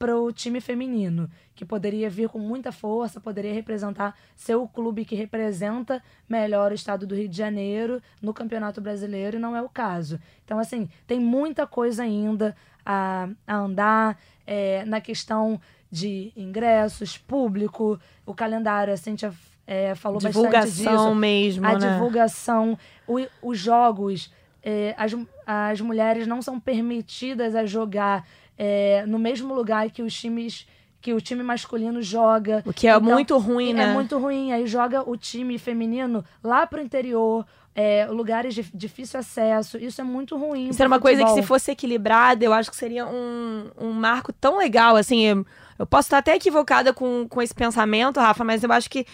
pro 0.00 0.32
time 0.32 0.62
feminino, 0.62 1.28
que 1.54 1.62
poderia 1.62 2.08
vir 2.08 2.30
com 2.30 2.38
muita 2.38 2.72
força, 2.72 3.20
poderia 3.20 3.52
representar 3.52 4.16
ser 4.34 4.54
o 4.54 4.66
clube 4.66 5.04
que 5.04 5.14
representa 5.14 6.02
melhor 6.26 6.72
o 6.72 6.74
estado 6.74 7.06
do 7.06 7.14
Rio 7.14 7.28
de 7.28 7.36
Janeiro 7.36 8.00
no 8.22 8.32
Campeonato 8.32 8.80
Brasileiro, 8.80 9.36
e 9.36 9.38
não 9.38 9.54
é 9.54 9.60
o 9.60 9.68
caso. 9.68 10.18
Então, 10.42 10.58
assim, 10.58 10.88
tem 11.06 11.20
muita 11.20 11.66
coisa 11.66 12.02
ainda 12.02 12.56
a, 12.84 13.28
a 13.46 13.56
andar 13.56 14.18
é, 14.46 14.86
na 14.86 15.02
questão 15.02 15.60
de 15.92 16.32
ingressos, 16.34 17.18
público, 17.18 18.00
o 18.24 18.32
calendário, 18.32 18.94
a 18.94 18.96
Cíntia 18.96 19.34
é, 19.66 19.94
falou 19.94 20.18
bastante 20.18 20.64
disso 20.64 20.78
Divulgação 20.78 21.14
mesmo, 21.14 21.66
a 21.66 21.78
né? 21.78 21.90
divulgação, 21.90 22.78
o- 23.06 23.26
os 23.42 23.58
jogos, 23.58 24.32
é, 24.62 24.94
as, 24.96 25.14
as 25.46 25.80
mulheres 25.82 26.26
não 26.26 26.40
são 26.40 26.58
permitidas 26.58 27.54
a 27.54 27.66
jogar 27.66 28.26
é, 28.62 29.06
no 29.06 29.18
mesmo 29.18 29.54
lugar 29.54 29.90
que 29.90 30.02
os 30.02 30.12
times 30.12 30.66
que 31.00 31.14
o 31.14 31.20
time 31.20 31.42
masculino 31.42 32.02
joga. 32.02 32.62
O 32.66 32.74
que 32.74 32.86
é 32.86 32.94
Então, 32.94 33.00
muito 33.00 33.38
ruim, 33.38 33.72
né? 33.72 33.84
É 33.84 33.92
muito 33.94 34.18
ruim. 34.18 34.52
Aí 34.52 34.66
joga 34.66 35.08
o 35.08 35.16
time 35.16 35.56
feminino 35.56 36.22
lá 36.44 36.66
pro 36.66 36.78
interior, 36.78 37.46
é, 37.74 38.06
lugares 38.10 38.54
de 38.54 38.62
difícil 38.74 39.18
acesso. 39.18 39.78
Isso 39.78 40.02
é 40.02 40.04
muito 40.04 40.36
ruim. 40.36 40.68
Isso 40.68 40.82
era 40.82 40.88
uma 40.88 41.00
coisa 41.00 41.22
que 41.22 41.28
se 41.28 41.36
futebol. 41.36 41.48
fosse 41.48 41.70
equilibrada, 41.70 42.44
eu 42.44 42.52
acho 42.52 42.70
que 42.70 42.76
seria 42.76 43.06
um, 43.06 43.70
um 43.80 43.92
marco 43.92 44.30
tão 44.30 44.58
legal, 44.58 44.94
assim, 44.94 45.22
eu, 45.22 45.46
eu 45.78 45.86
posso 45.86 46.08
estar 46.08 46.18
até 46.18 46.36
equivocada 46.36 46.92
com, 46.92 47.26
com 47.26 47.40
esse 47.40 47.54
pensamento, 47.54 48.20
Rafa, 48.20 48.44
mas 48.44 48.62
eu 48.62 48.70
acho 48.70 48.90
que 48.90 49.06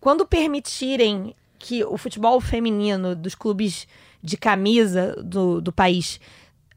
quando 0.00 0.24
permitirem 0.24 1.34
que 1.58 1.82
o 1.82 1.98
futebol 1.98 2.40
feminino 2.40 3.16
dos 3.16 3.34
clubes 3.34 3.88
de 4.22 4.36
camisa 4.36 5.16
do, 5.24 5.60
do 5.60 5.72
país 5.72 6.20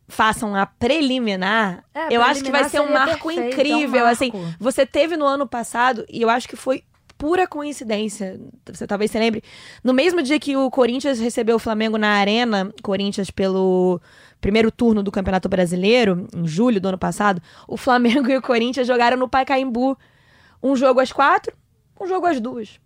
façam 0.07 0.55
a 0.55 0.65
preliminar, 0.65 1.83
É, 1.93 2.07
eu 2.15 2.21
acho 2.21 2.43
que 2.43 2.51
vai 2.51 2.69
preliminar 2.69 2.69
ser 2.69 2.79
um 2.79 2.93
marco 2.93 3.27
perfeito, 3.27 3.53
incrível, 3.53 4.01
é 4.01 4.03
um 4.03 4.11
assim, 4.11 4.31
marco. 4.31 4.55
você 4.59 4.85
teve 4.85 5.17
no 5.17 5.25
ano 5.25 5.47
passado, 5.47 6.05
e 6.09 6.21
eu 6.21 6.29
acho 6.29 6.47
que 6.47 6.55
foi 6.55 6.83
pura 7.17 7.47
coincidência. 7.47 8.39
Você 8.65 8.85
talvez 8.85 9.09
se 9.11 9.17
lembre. 9.17 9.41
No 9.83 9.93
mesmo 9.93 10.21
dia 10.21 10.39
que 10.39 10.55
o 10.55 10.69
Corinthians 10.69 11.19
recebeu 11.19 11.55
o 11.55 11.59
Flamengo 11.59 11.97
na 11.97 12.09
Arena, 12.09 12.73
Corinthians 12.83 13.31
pelo 13.31 14.01
primeiro 14.41 14.69
turno 14.71 15.01
do 15.01 15.11
Campeonato 15.11 15.49
Brasileiro, 15.49 16.27
em 16.35 16.45
julho 16.45 16.79
do 16.79 16.87
ano 16.87 16.97
passado, 16.97 17.41
o 17.67 17.77
Flamengo 17.77 18.29
e 18.29 18.37
o 18.37 18.41
Corinthians 18.41 18.85
jogaram 18.85 19.17
no 19.17 19.29
Pacaembu. 19.29 19.97
Um 20.61 20.75
jogo 20.75 20.99
às 20.99 21.11
quatro, 21.11 21.55
um 21.99 22.07
jogo 22.07 22.25
às 22.25 22.39
duas. 22.39 22.79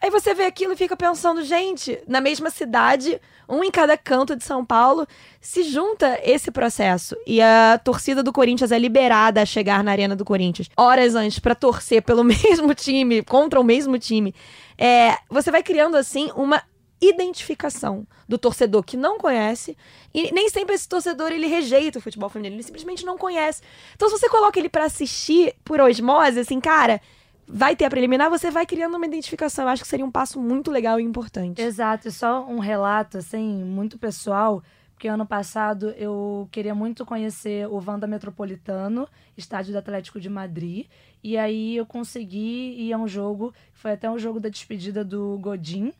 Aí 0.00 0.10
você 0.10 0.34
vê 0.34 0.44
aquilo 0.44 0.74
e 0.74 0.76
fica 0.76 0.96
pensando, 0.96 1.42
gente, 1.42 1.98
na 2.06 2.20
mesma 2.20 2.50
cidade, 2.50 3.20
um 3.48 3.64
em 3.64 3.70
cada 3.70 3.96
canto 3.96 4.36
de 4.36 4.44
São 4.44 4.64
Paulo, 4.64 5.06
se 5.40 5.62
junta 5.62 6.20
esse 6.22 6.50
processo. 6.50 7.16
E 7.26 7.40
a 7.40 7.80
torcida 7.82 8.22
do 8.22 8.32
Corinthians 8.32 8.72
é 8.72 8.78
liberada 8.78 9.40
a 9.40 9.46
chegar 9.46 9.82
na 9.82 9.90
Arena 9.90 10.14
do 10.14 10.24
Corinthians 10.24 10.68
horas 10.76 11.14
antes 11.14 11.38
pra 11.38 11.54
torcer 11.54 12.02
pelo 12.02 12.22
mesmo 12.24 12.74
time, 12.74 13.22
contra 13.22 13.58
o 13.58 13.64
mesmo 13.64 13.98
time. 13.98 14.34
É, 14.76 15.16
você 15.30 15.50
vai 15.50 15.62
criando, 15.62 15.96
assim, 15.96 16.30
uma 16.36 16.62
identificação 17.00 18.06
do 18.28 18.38
torcedor 18.38 18.82
que 18.82 18.96
não 18.96 19.18
conhece 19.18 19.76
e 20.14 20.32
nem 20.32 20.48
sempre 20.48 20.74
esse 20.74 20.88
torcedor 20.88 21.30
ele 21.30 21.46
rejeita 21.46 21.98
o 21.98 22.02
futebol 22.02 22.28
feminino, 22.28 22.56
ele 22.56 22.62
simplesmente 22.62 23.04
não 23.04 23.18
conhece. 23.18 23.62
Então 23.94 24.08
se 24.08 24.18
você 24.18 24.28
coloca 24.28 24.58
ele 24.58 24.68
pra 24.68 24.84
assistir 24.84 25.54
por 25.62 25.80
osmose, 25.80 26.40
assim, 26.40 26.58
cara, 26.58 27.00
vai 27.48 27.76
ter 27.76 27.84
a 27.84 27.90
preliminar, 27.90 28.28
você 28.28 28.50
vai 28.50 28.66
criando 28.66 28.96
uma 28.96 29.06
identificação. 29.06 29.64
Eu 29.64 29.68
acho 29.70 29.82
que 29.82 29.88
seria 29.88 30.04
um 30.04 30.10
passo 30.10 30.40
muito 30.40 30.70
legal 30.70 30.98
e 30.98 31.02
importante. 31.02 31.62
Exato, 31.62 32.08
e 32.08 32.12
só 32.12 32.44
um 32.46 32.58
relato, 32.58 33.18
assim, 33.18 33.64
muito 33.64 33.98
pessoal, 33.98 34.62
porque 34.92 35.08
ano 35.08 35.26
passado 35.26 35.90
eu 35.90 36.48
queria 36.50 36.74
muito 36.74 37.04
conhecer 37.06 37.68
o 37.68 37.78
Vanda 37.78 38.06
Metropolitano, 38.06 39.08
estádio 39.36 39.72
do 39.72 39.78
Atlético 39.78 40.18
de 40.18 40.28
Madrid, 40.28 40.86
e 41.22 41.36
aí 41.36 41.76
eu 41.76 41.86
consegui 41.86 42.74
ir 42.78 42.92
a 42.92 42.98
um 42.98 43.06
jogo, 43.06 43.52
foi 43.74 43.92
até 43.92 44.10
um 44.10 44.18
jogo 44.18 44.40
da 44.40 44.48
despedida 44.48 45.04
do 45.04 45.38
Godin, 45.38 45.92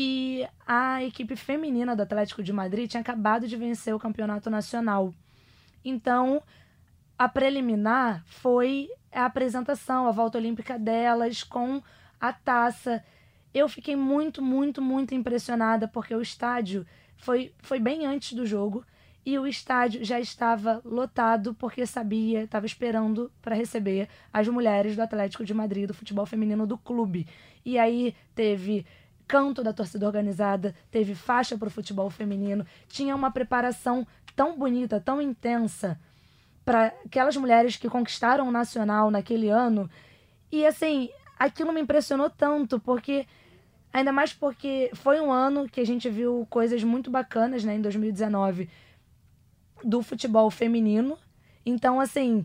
E 0.00 0.46
a 0.64 1.02
equipe 1.02 1.34
feminina 1.34 1.96
do 1.96 2.02
Atlético 2.02 2.40
de 2.40 2.52
Madrid 2.52 2.88
tinha 2.88 3.00
acabado 3.00 3.48
de 3.48 3.56
vencer 3.56 3.92
o 3.92 3.98
campeonato 3.98 4.48
nacional. 4.48 5.12
Então, 5.84 6.40
a 7.18 7.28
preliminar 7.28 8.22
foi 8.24 8.88
a 9.12 9.24
apresentação, 9.24 10.06
a 10.06 10.12
volta 10.12 10.38
olímpica 10.38 10.78
delas 10.78 11.42
com 11.42 11.82
a 12.20 12.32
taça. 12.32 13.04
Eu 13.52 13.68
fiquei 13.68 13.96
muito, 13.96 14.42
muito, 14.42 14.82
muito 14.82 15.14
impressionada 15.14 15.88
porque 15.88 16.14
o 16.14 16.22
estádio 16.22 16.86
foi, 17.16 17.52
foi 17.58 17.78
bem 17.78 18.06
antes 18.06 18.32
do 18.32 18.46
jogo 18.46 18.84
e 19.24 19.38
o 19.38 19.46
estádio 19.46 20.04
já 20.04 20.18
estava 20.18 20.80
lotado 20.84 21.54
porque 21.54 21.84
sabia, 21.84 22.44
estava 22.44 22.64
esperando 22.64 23.30
para 23.42 23.54
receber 23.54 24.08
as 24.32 24.48
mulheres 24.48 24.96
do 24.96 25.02
Atlético 25.02 25.44
de 25.44 25.52
Madrid, 25.52 25.86
do 25.86 25.94
futebol 25.94 26.24
feminino 26.24 26.66
do 26.66 26.78
clube. 26.78 27.26
E 27.64 27.78
aí 27.78 28.14
teve 28.34 28.86
canto 29.26 29.62
da 29.62 29.74
torcida 29.74 30.06
organizada, 30.06 30.74
teve 30.90 31.14
faixa 31.14 31.58
para 31.58 31.68
o 31.68 31.70
futebol 31.70 32.08
feminino, 32.08 32.66
tinha 32.88 33.14
uma 33.14 33.30
preparação 33.30 34.06
tão 34.34 34.56
bonita, 34.56 34.98
tão 34.98 35.20
intensa 35.20 36.00
para 36.68 36.92
aquelas 37.02 37.34
mulheres 37.34 37.78
que 37.78 37.88
conquistaram 37.88 38.46
o 38.46 38.52
nacional 38.52 39.10
naquele 39.10 39.48
ano. 39.48 39.88
E 40.52 40.66
assim, 40.66 41.08
aquilo 41.38 41.72
me 41.72 41.80
impressionou 41.80 42.28
tanto, 42.28 42.78
porque 42.78 43.26
ainda 43.90 44.12
mais 44.12 44.34
porque 44.34 44.90
foi 44.92 45.18
um 45.18 45.32
ano 45.32 45.66
que 45.66 45.80
a 45.80 45.86
gente 45.86 46.10
viu 46.10 46.46
coisas 46.50 46.84
muito 46.84 47.10
bacanas, 47.10 47.64
né, 47.64 47.76
em 47.76 47.80
2019, 47.80 48.68
do 49.82 50.02
futebol 50.02 50.50
feminino. 50.50 51.16
Então, 51.64 51.98
assim, 51.98 52.44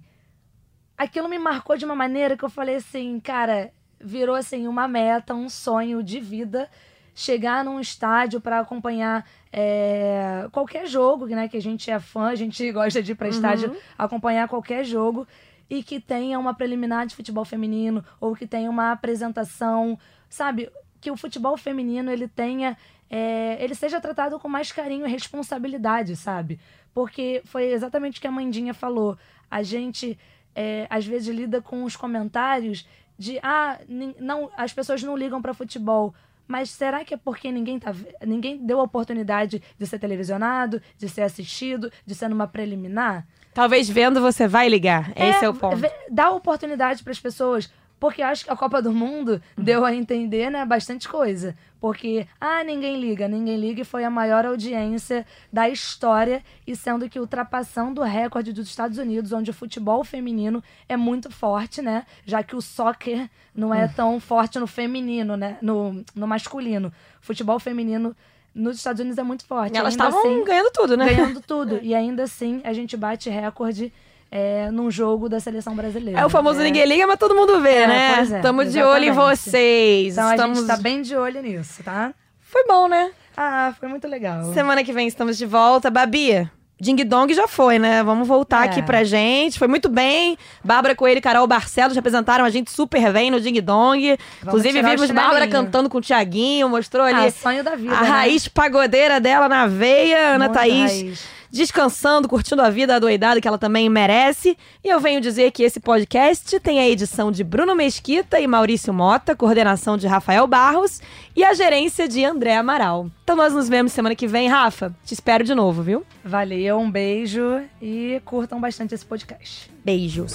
aquilo 0.98 1.28
me 1.28 1.38
marcou 1.38 1.76
de 1.76 1.84
uma 1.84 1.94
maneira 1.94 2.38
que 2.38 2.46
eu 2.46 2.50
falei 2.50 2.76
assim, 2.76 3.20
cara, 3.20 3.74
virou 4.00 4.38
assim 4.38 4.70
uma 4.70 4.88
meta, 4.88 5.36
um 5.36 5.50
sonho 5.50 6.02
de 6.02 6.22
vida 6.22 6.70
chegar 7.16 7.64
num 7.64 7.80
estádio 7.80 8.42
para 8.42 8.60
acompanhar 8.60 9.26
é, 9.52 10.48
qualquer 10.52 10.88
jogo, 10.88 11.28
né? 11.28 11.48
Que 11.48 11.58
a 11.58 11.62
gente 11.62 11.90
é 11.92 12.00
fã, 12.00 12.28
a 12.28 12.36
gente 12.36 12.70
gosta 12.74 13.02
de 13.02 13.12
ir 13.12 13.16
para 13.16 13.28
uhum. 13.28 13.34
estádio 13.34 13.76
acompanhar 13.98 14.48
qualquer 14.48 14.84
jogo 14.84 15.28
e 15.70 15.82
que 15.82 16.00
tenha 16.00 16.38
uma 16.40 16.54
preliminar 16.54 17.06
de 17.06 17.16
futebol 17.16 17.46
feminino 17.46 18.04
ou 18.20 18.36
que 18.36 18.48
tenha 18.48 18.70
uma 18.70 18.92
apresentação, 18.92 19.98
sabe? 20.30 20.70
Que 21.00 21.12
o 21.12 21.18
futebol 21.18 21.58
feminino 21.58 22.12
ele 22.12 22.28
tenha, 22.28 22.78
é, 23.10 23.58
ele 23.64 23.76
seja 23.76 24.00
tratado 24.00 24.40
com 24.40 24.48
mais 24.48 24.72
carinho 24.72 25.06
e 25.06 25.10
responsabilidade, 25.10 26.16
sabe? 26.16 26.60
Porque 26.94 27.42
foi 27.46 27.72
exatamente 27.72 28.20
o 28.20 28.22
que 28.22 28.28
a 28.28 28.32
Mandinha 28.32 28.74
falou. 28.74 29.18
A 29.50 29.64
gente 29.64 30.18
é, 30.56 30.88
às 30.90 31.06
vezes 31.06 31.34
lida 31.34 31.62
com 31.62 31.84
os 31.84 31.96
comentários 31.96 32.88
de 33.18 33.40
ah, 33.42 33.80
não, 34.20 34.50
as 34.58 34.74
pessoas 34.74 35.02
não 35.04 35.16
ligam 35.16 35.42
para 35.42 35.54
futebol. 35.54 36.14
Mas 36.48 36.70
será 36.70 37.04
que 37.04 37.14
é 37.14 37.18
porque 37.18 37.52
ninguém, 37.52 37.80
tá, 37.80 37.94
ninguém 38.26 38.58
deu 38.58 38.80
a 38.80 38.84
oportunidade 38.84 39.62
de 39.78 39.88
ser 39.88 40.00
televisionado, 40.00 40.82
de 40.98 41.08
ser 41.08 41.22
assistido, 41.22 41.92
de 42.06 42.14
ser 42.14 42.28
numa 42.28 42.48
preliminar? 42.48 43.26
Talvez 43.54 43.90
vendo 43.90 44.20
você 44.20 44.48
vai 44.48 44.68
ligar. 44.68 45.12
É, 45.16 45.30
Esse 45.30 45.46
é 45.46 45.50
o 45.50 45.54
ponto. 45.54 45.82
Dá 46.10 46.32
oportunidade 46.32 47.04
para 47.04 47.12
as 47.12 47.20
pessoas. 47.20 47.72
Porque 48.04 48.22
acho 48.22 48.44
que 48.44 48.52
a 48.52 48.56
Copa 48.58 48.82
do 48.82 48.92
Mundo 48.92 49.42
uhum. 49.58 49.64
deu 49.64 49.86
a 49.86 49.96
entender, 49.96 50.50
né, 50.50 50.66
bastante 50.66 51.08
coisa. 51.08 51.56
Porque, 51.80 52.28
ah, 52.38 52.62
ninguém 52.62 53.00
liga, 53.00 53.30
ninguém 53.30 53.56
liga, 53.56 53.82
e 53.82 53.86
foi 53.86 54.04
a 54.04 54.10
maior 54.10 54.46
audiência 54.46 55.26
da 55.54 55.70
história, 55.70 56.44
e 56.68 56.76
sendo 56.76 57.10
que 57.10 57.18
ultrapassando 57.18 58.02
o 58.02 58.04
recorde 58.04 58.52
dos 58.52 58.68
Estados 58.68 58.98
Unidos, 58.98 59.32
onde 59.32 59.52
o 59.52 59.54
futebol 59.54 60.04
feminino 60.04 60.62
é 60.90 60.98
muito 60.98 61.32
forte, 61.32 61.82
né? 61.82 62.06
Já 62.26 62.44
que 62.44 62.58
o 62.58 62.62
soccer 62.62 63.30
não 63.56 63.74
é 63.74 63.86
hum. 63.86 63.92
tão 63.96 64.20
forte 64.20 64.60
no 64.60 64.68
feminino, 64.68 65.38
né? 65.38 65.58
No, 65.62 66.04
no 66.14 66.28
masculino. 66.28 66.92
O 67.22 67.26
futebol 67.26 67.58
feminino 67.58 68.14
nos 68.54 68.76
Estados 68.76 69.00
Unidos 69.00 69.18
é 69.18 69.24
muito 69.24 69.46
forte. 69.46 69.76
E 69.76 69.78
elas 69.78 69.94
estavam 69.94 70.20
assim, 70.20 70.44
ganhando 70.44 70.72
tudo, 70.74 70.98
né? 70.98 71.06
Ganhando 71.06 71.40
tudo. 71.40 71.80
e 71.82 71.96
ainda 71.96 72.24
assim, 72.24 72.60
a 72.66 72.74
gente 72.74 72.98
bate 72.98 73.30
recorde 73.30 73.94
é, 74.36 74.72
num 74.72 74.90
jogo 74.90 75.30
da 75.30 75.40
seleção 75.40 75.76
brasileira. 75.76 76.20
É 76.20 76.26
o 76.26 76.30
famoso 76.30 76.60
é. 76.60 76.64
ninguém 76.64 76.88
liga, 76.88 77.06
mas 77.06 77.20
todo 77.20 77.36
mundo 77.36 77.62
vê, 77.62 77.84
é, 77.84 77.88
né? 77.88 78.24
Estamos 78.24 78.66
é, 78.66 78.70
de 78.72 78.82
olho 78.82 79.06
em 79.06 79.12
vocês. 79.12 80.14
Então 80.14 80.32
estamos... 80.32 80.58
a 80.58 80.62
gente 80.62 80.70
tá 80.70 80.78
bem 80.78 81.04
de 81.04 81.16
olho 81.16 81.40
nisso, 81.44 81.84
tá? 81.84 82.12
Foi 82.42 82.66
bom, 82.66 82.88
né? 82.88 83.12
Ah, 83.38 83.76
foi 83.80 83.88
muito 83.88 84.08
legal. 84.08 84.52
Semana 84.52 84.84
que 84.84 84.92
vem 84.92 85.08
estamos 85.08 85.38
de 85.38 85.46
volta. 85.46 85.92
Babi, 85.92 86.50
Ding 86.82 86.96
Dong 87.06 87.32
já 87.32 87.48
foi, 87.48 87.78
né? 87.78 88.02
Vamos 88.02 88.28
voltar 88.28 88.66
é. 88.66 88.70
aqui 88.70 88.82
pra 88.82 89.04
gente. 89.04 89.60
Foi 89.60 89.68
muito 89.68 89.88
bem. 89.88 90.36
Bárbara 90.64 90.96
Coelho 90.96 91.20
e 91.20 91.22
Carol 91.22 91.46
Barcelos 91.46 91.96
representaram 91.96 92.44
a 92.44 92.50
gente 92.50 92.72
super 92.72 93.14
bem 93.14 93.30
no 93.30 93.40
Ding 93.40 93.62
Dong. 93.62 94.18
Vamos 94.42 94.62
Inclusive, 94.66 94.82
vimos 94.82 95.12
Bárbara 95.12 95.48
cantando 95.48 95.92
com 95.92 96.00
o 96.00 96.02
Tiaguinho, 96.02 96.68
mostrou 96.70 97.06
ali. 97.06 97.28
Ah, 97.28 97.32
sonho 97.32 97.64
da 97.64 97.76
vida. 97.76 97.96
A 97.96 98.02
né? 98.02 98.10
raiz 98.10 98.48
pagodeira 98.48 99.20
dela 99.20 99.48
na 99.48 99.68
veia, 99.68 100.34
Ana 100.34 100.46
Muita 100.46 100.60
Thaís. 100.62 100.92
Raiz 100.92 101.43
descansando, 101.54 102.28
curtindo 102.28 102.64
a 102.64 102.70
vida 102.72 102.96
adoidada 102.96 103.40
que 103.40 103.48
ela 103.48 103.60
também 103.60 103.88
merece. 103.88 104.58
E 104.84 104.90
eu 104.90 105.00
venho 105.00 105.22
dizer 105.22 105.52
que 105.52 105.62
esse 105.62 105.80
podcast 105.80 106.60
tem 106.60 106.80
a 106.80 106.90
edição 106.90 107.32
de 107.32 107.44
Bruno 107.44 107.76
Mesquita 107.76 108.40
e 108.40 108.48
Maurício 108.48 108.92
Mota, 108.92 109.36
coordenação 109.36 109.96
de 109.96 110.08
Rafael 110.08 110.48
Barros 110.48 111.00
e 111.36 111.44
a 111.44 111.54
gerência 111.54 112.08
de 112.08 112.26
André 112.26 112.56
Amaral. 112.56 113.08
Então 113.24 113.36
nós 113.36 113.54
nos 113.54 113.70
vemos 113.70 113.94
semana 113.94 114.16
que 114.16 114.28
vem, 114.28 114.50
Rafa. 114.50 114.94
Te 115.06 115.14
espero 115.14 115.44
de 115.44 115.54
novo, 115.54 115.84
viu? 115.84 116.04
Valeu, 116.26 116.80
um 116.80 116.90
beijo 116.90 117.62
e 117.80 118.20
curtam 118.26 118.60
bastante 118.60 118.96
esse 118.96 119.06
podcast. 119.06 119.70
Beijos. 119.86 120.34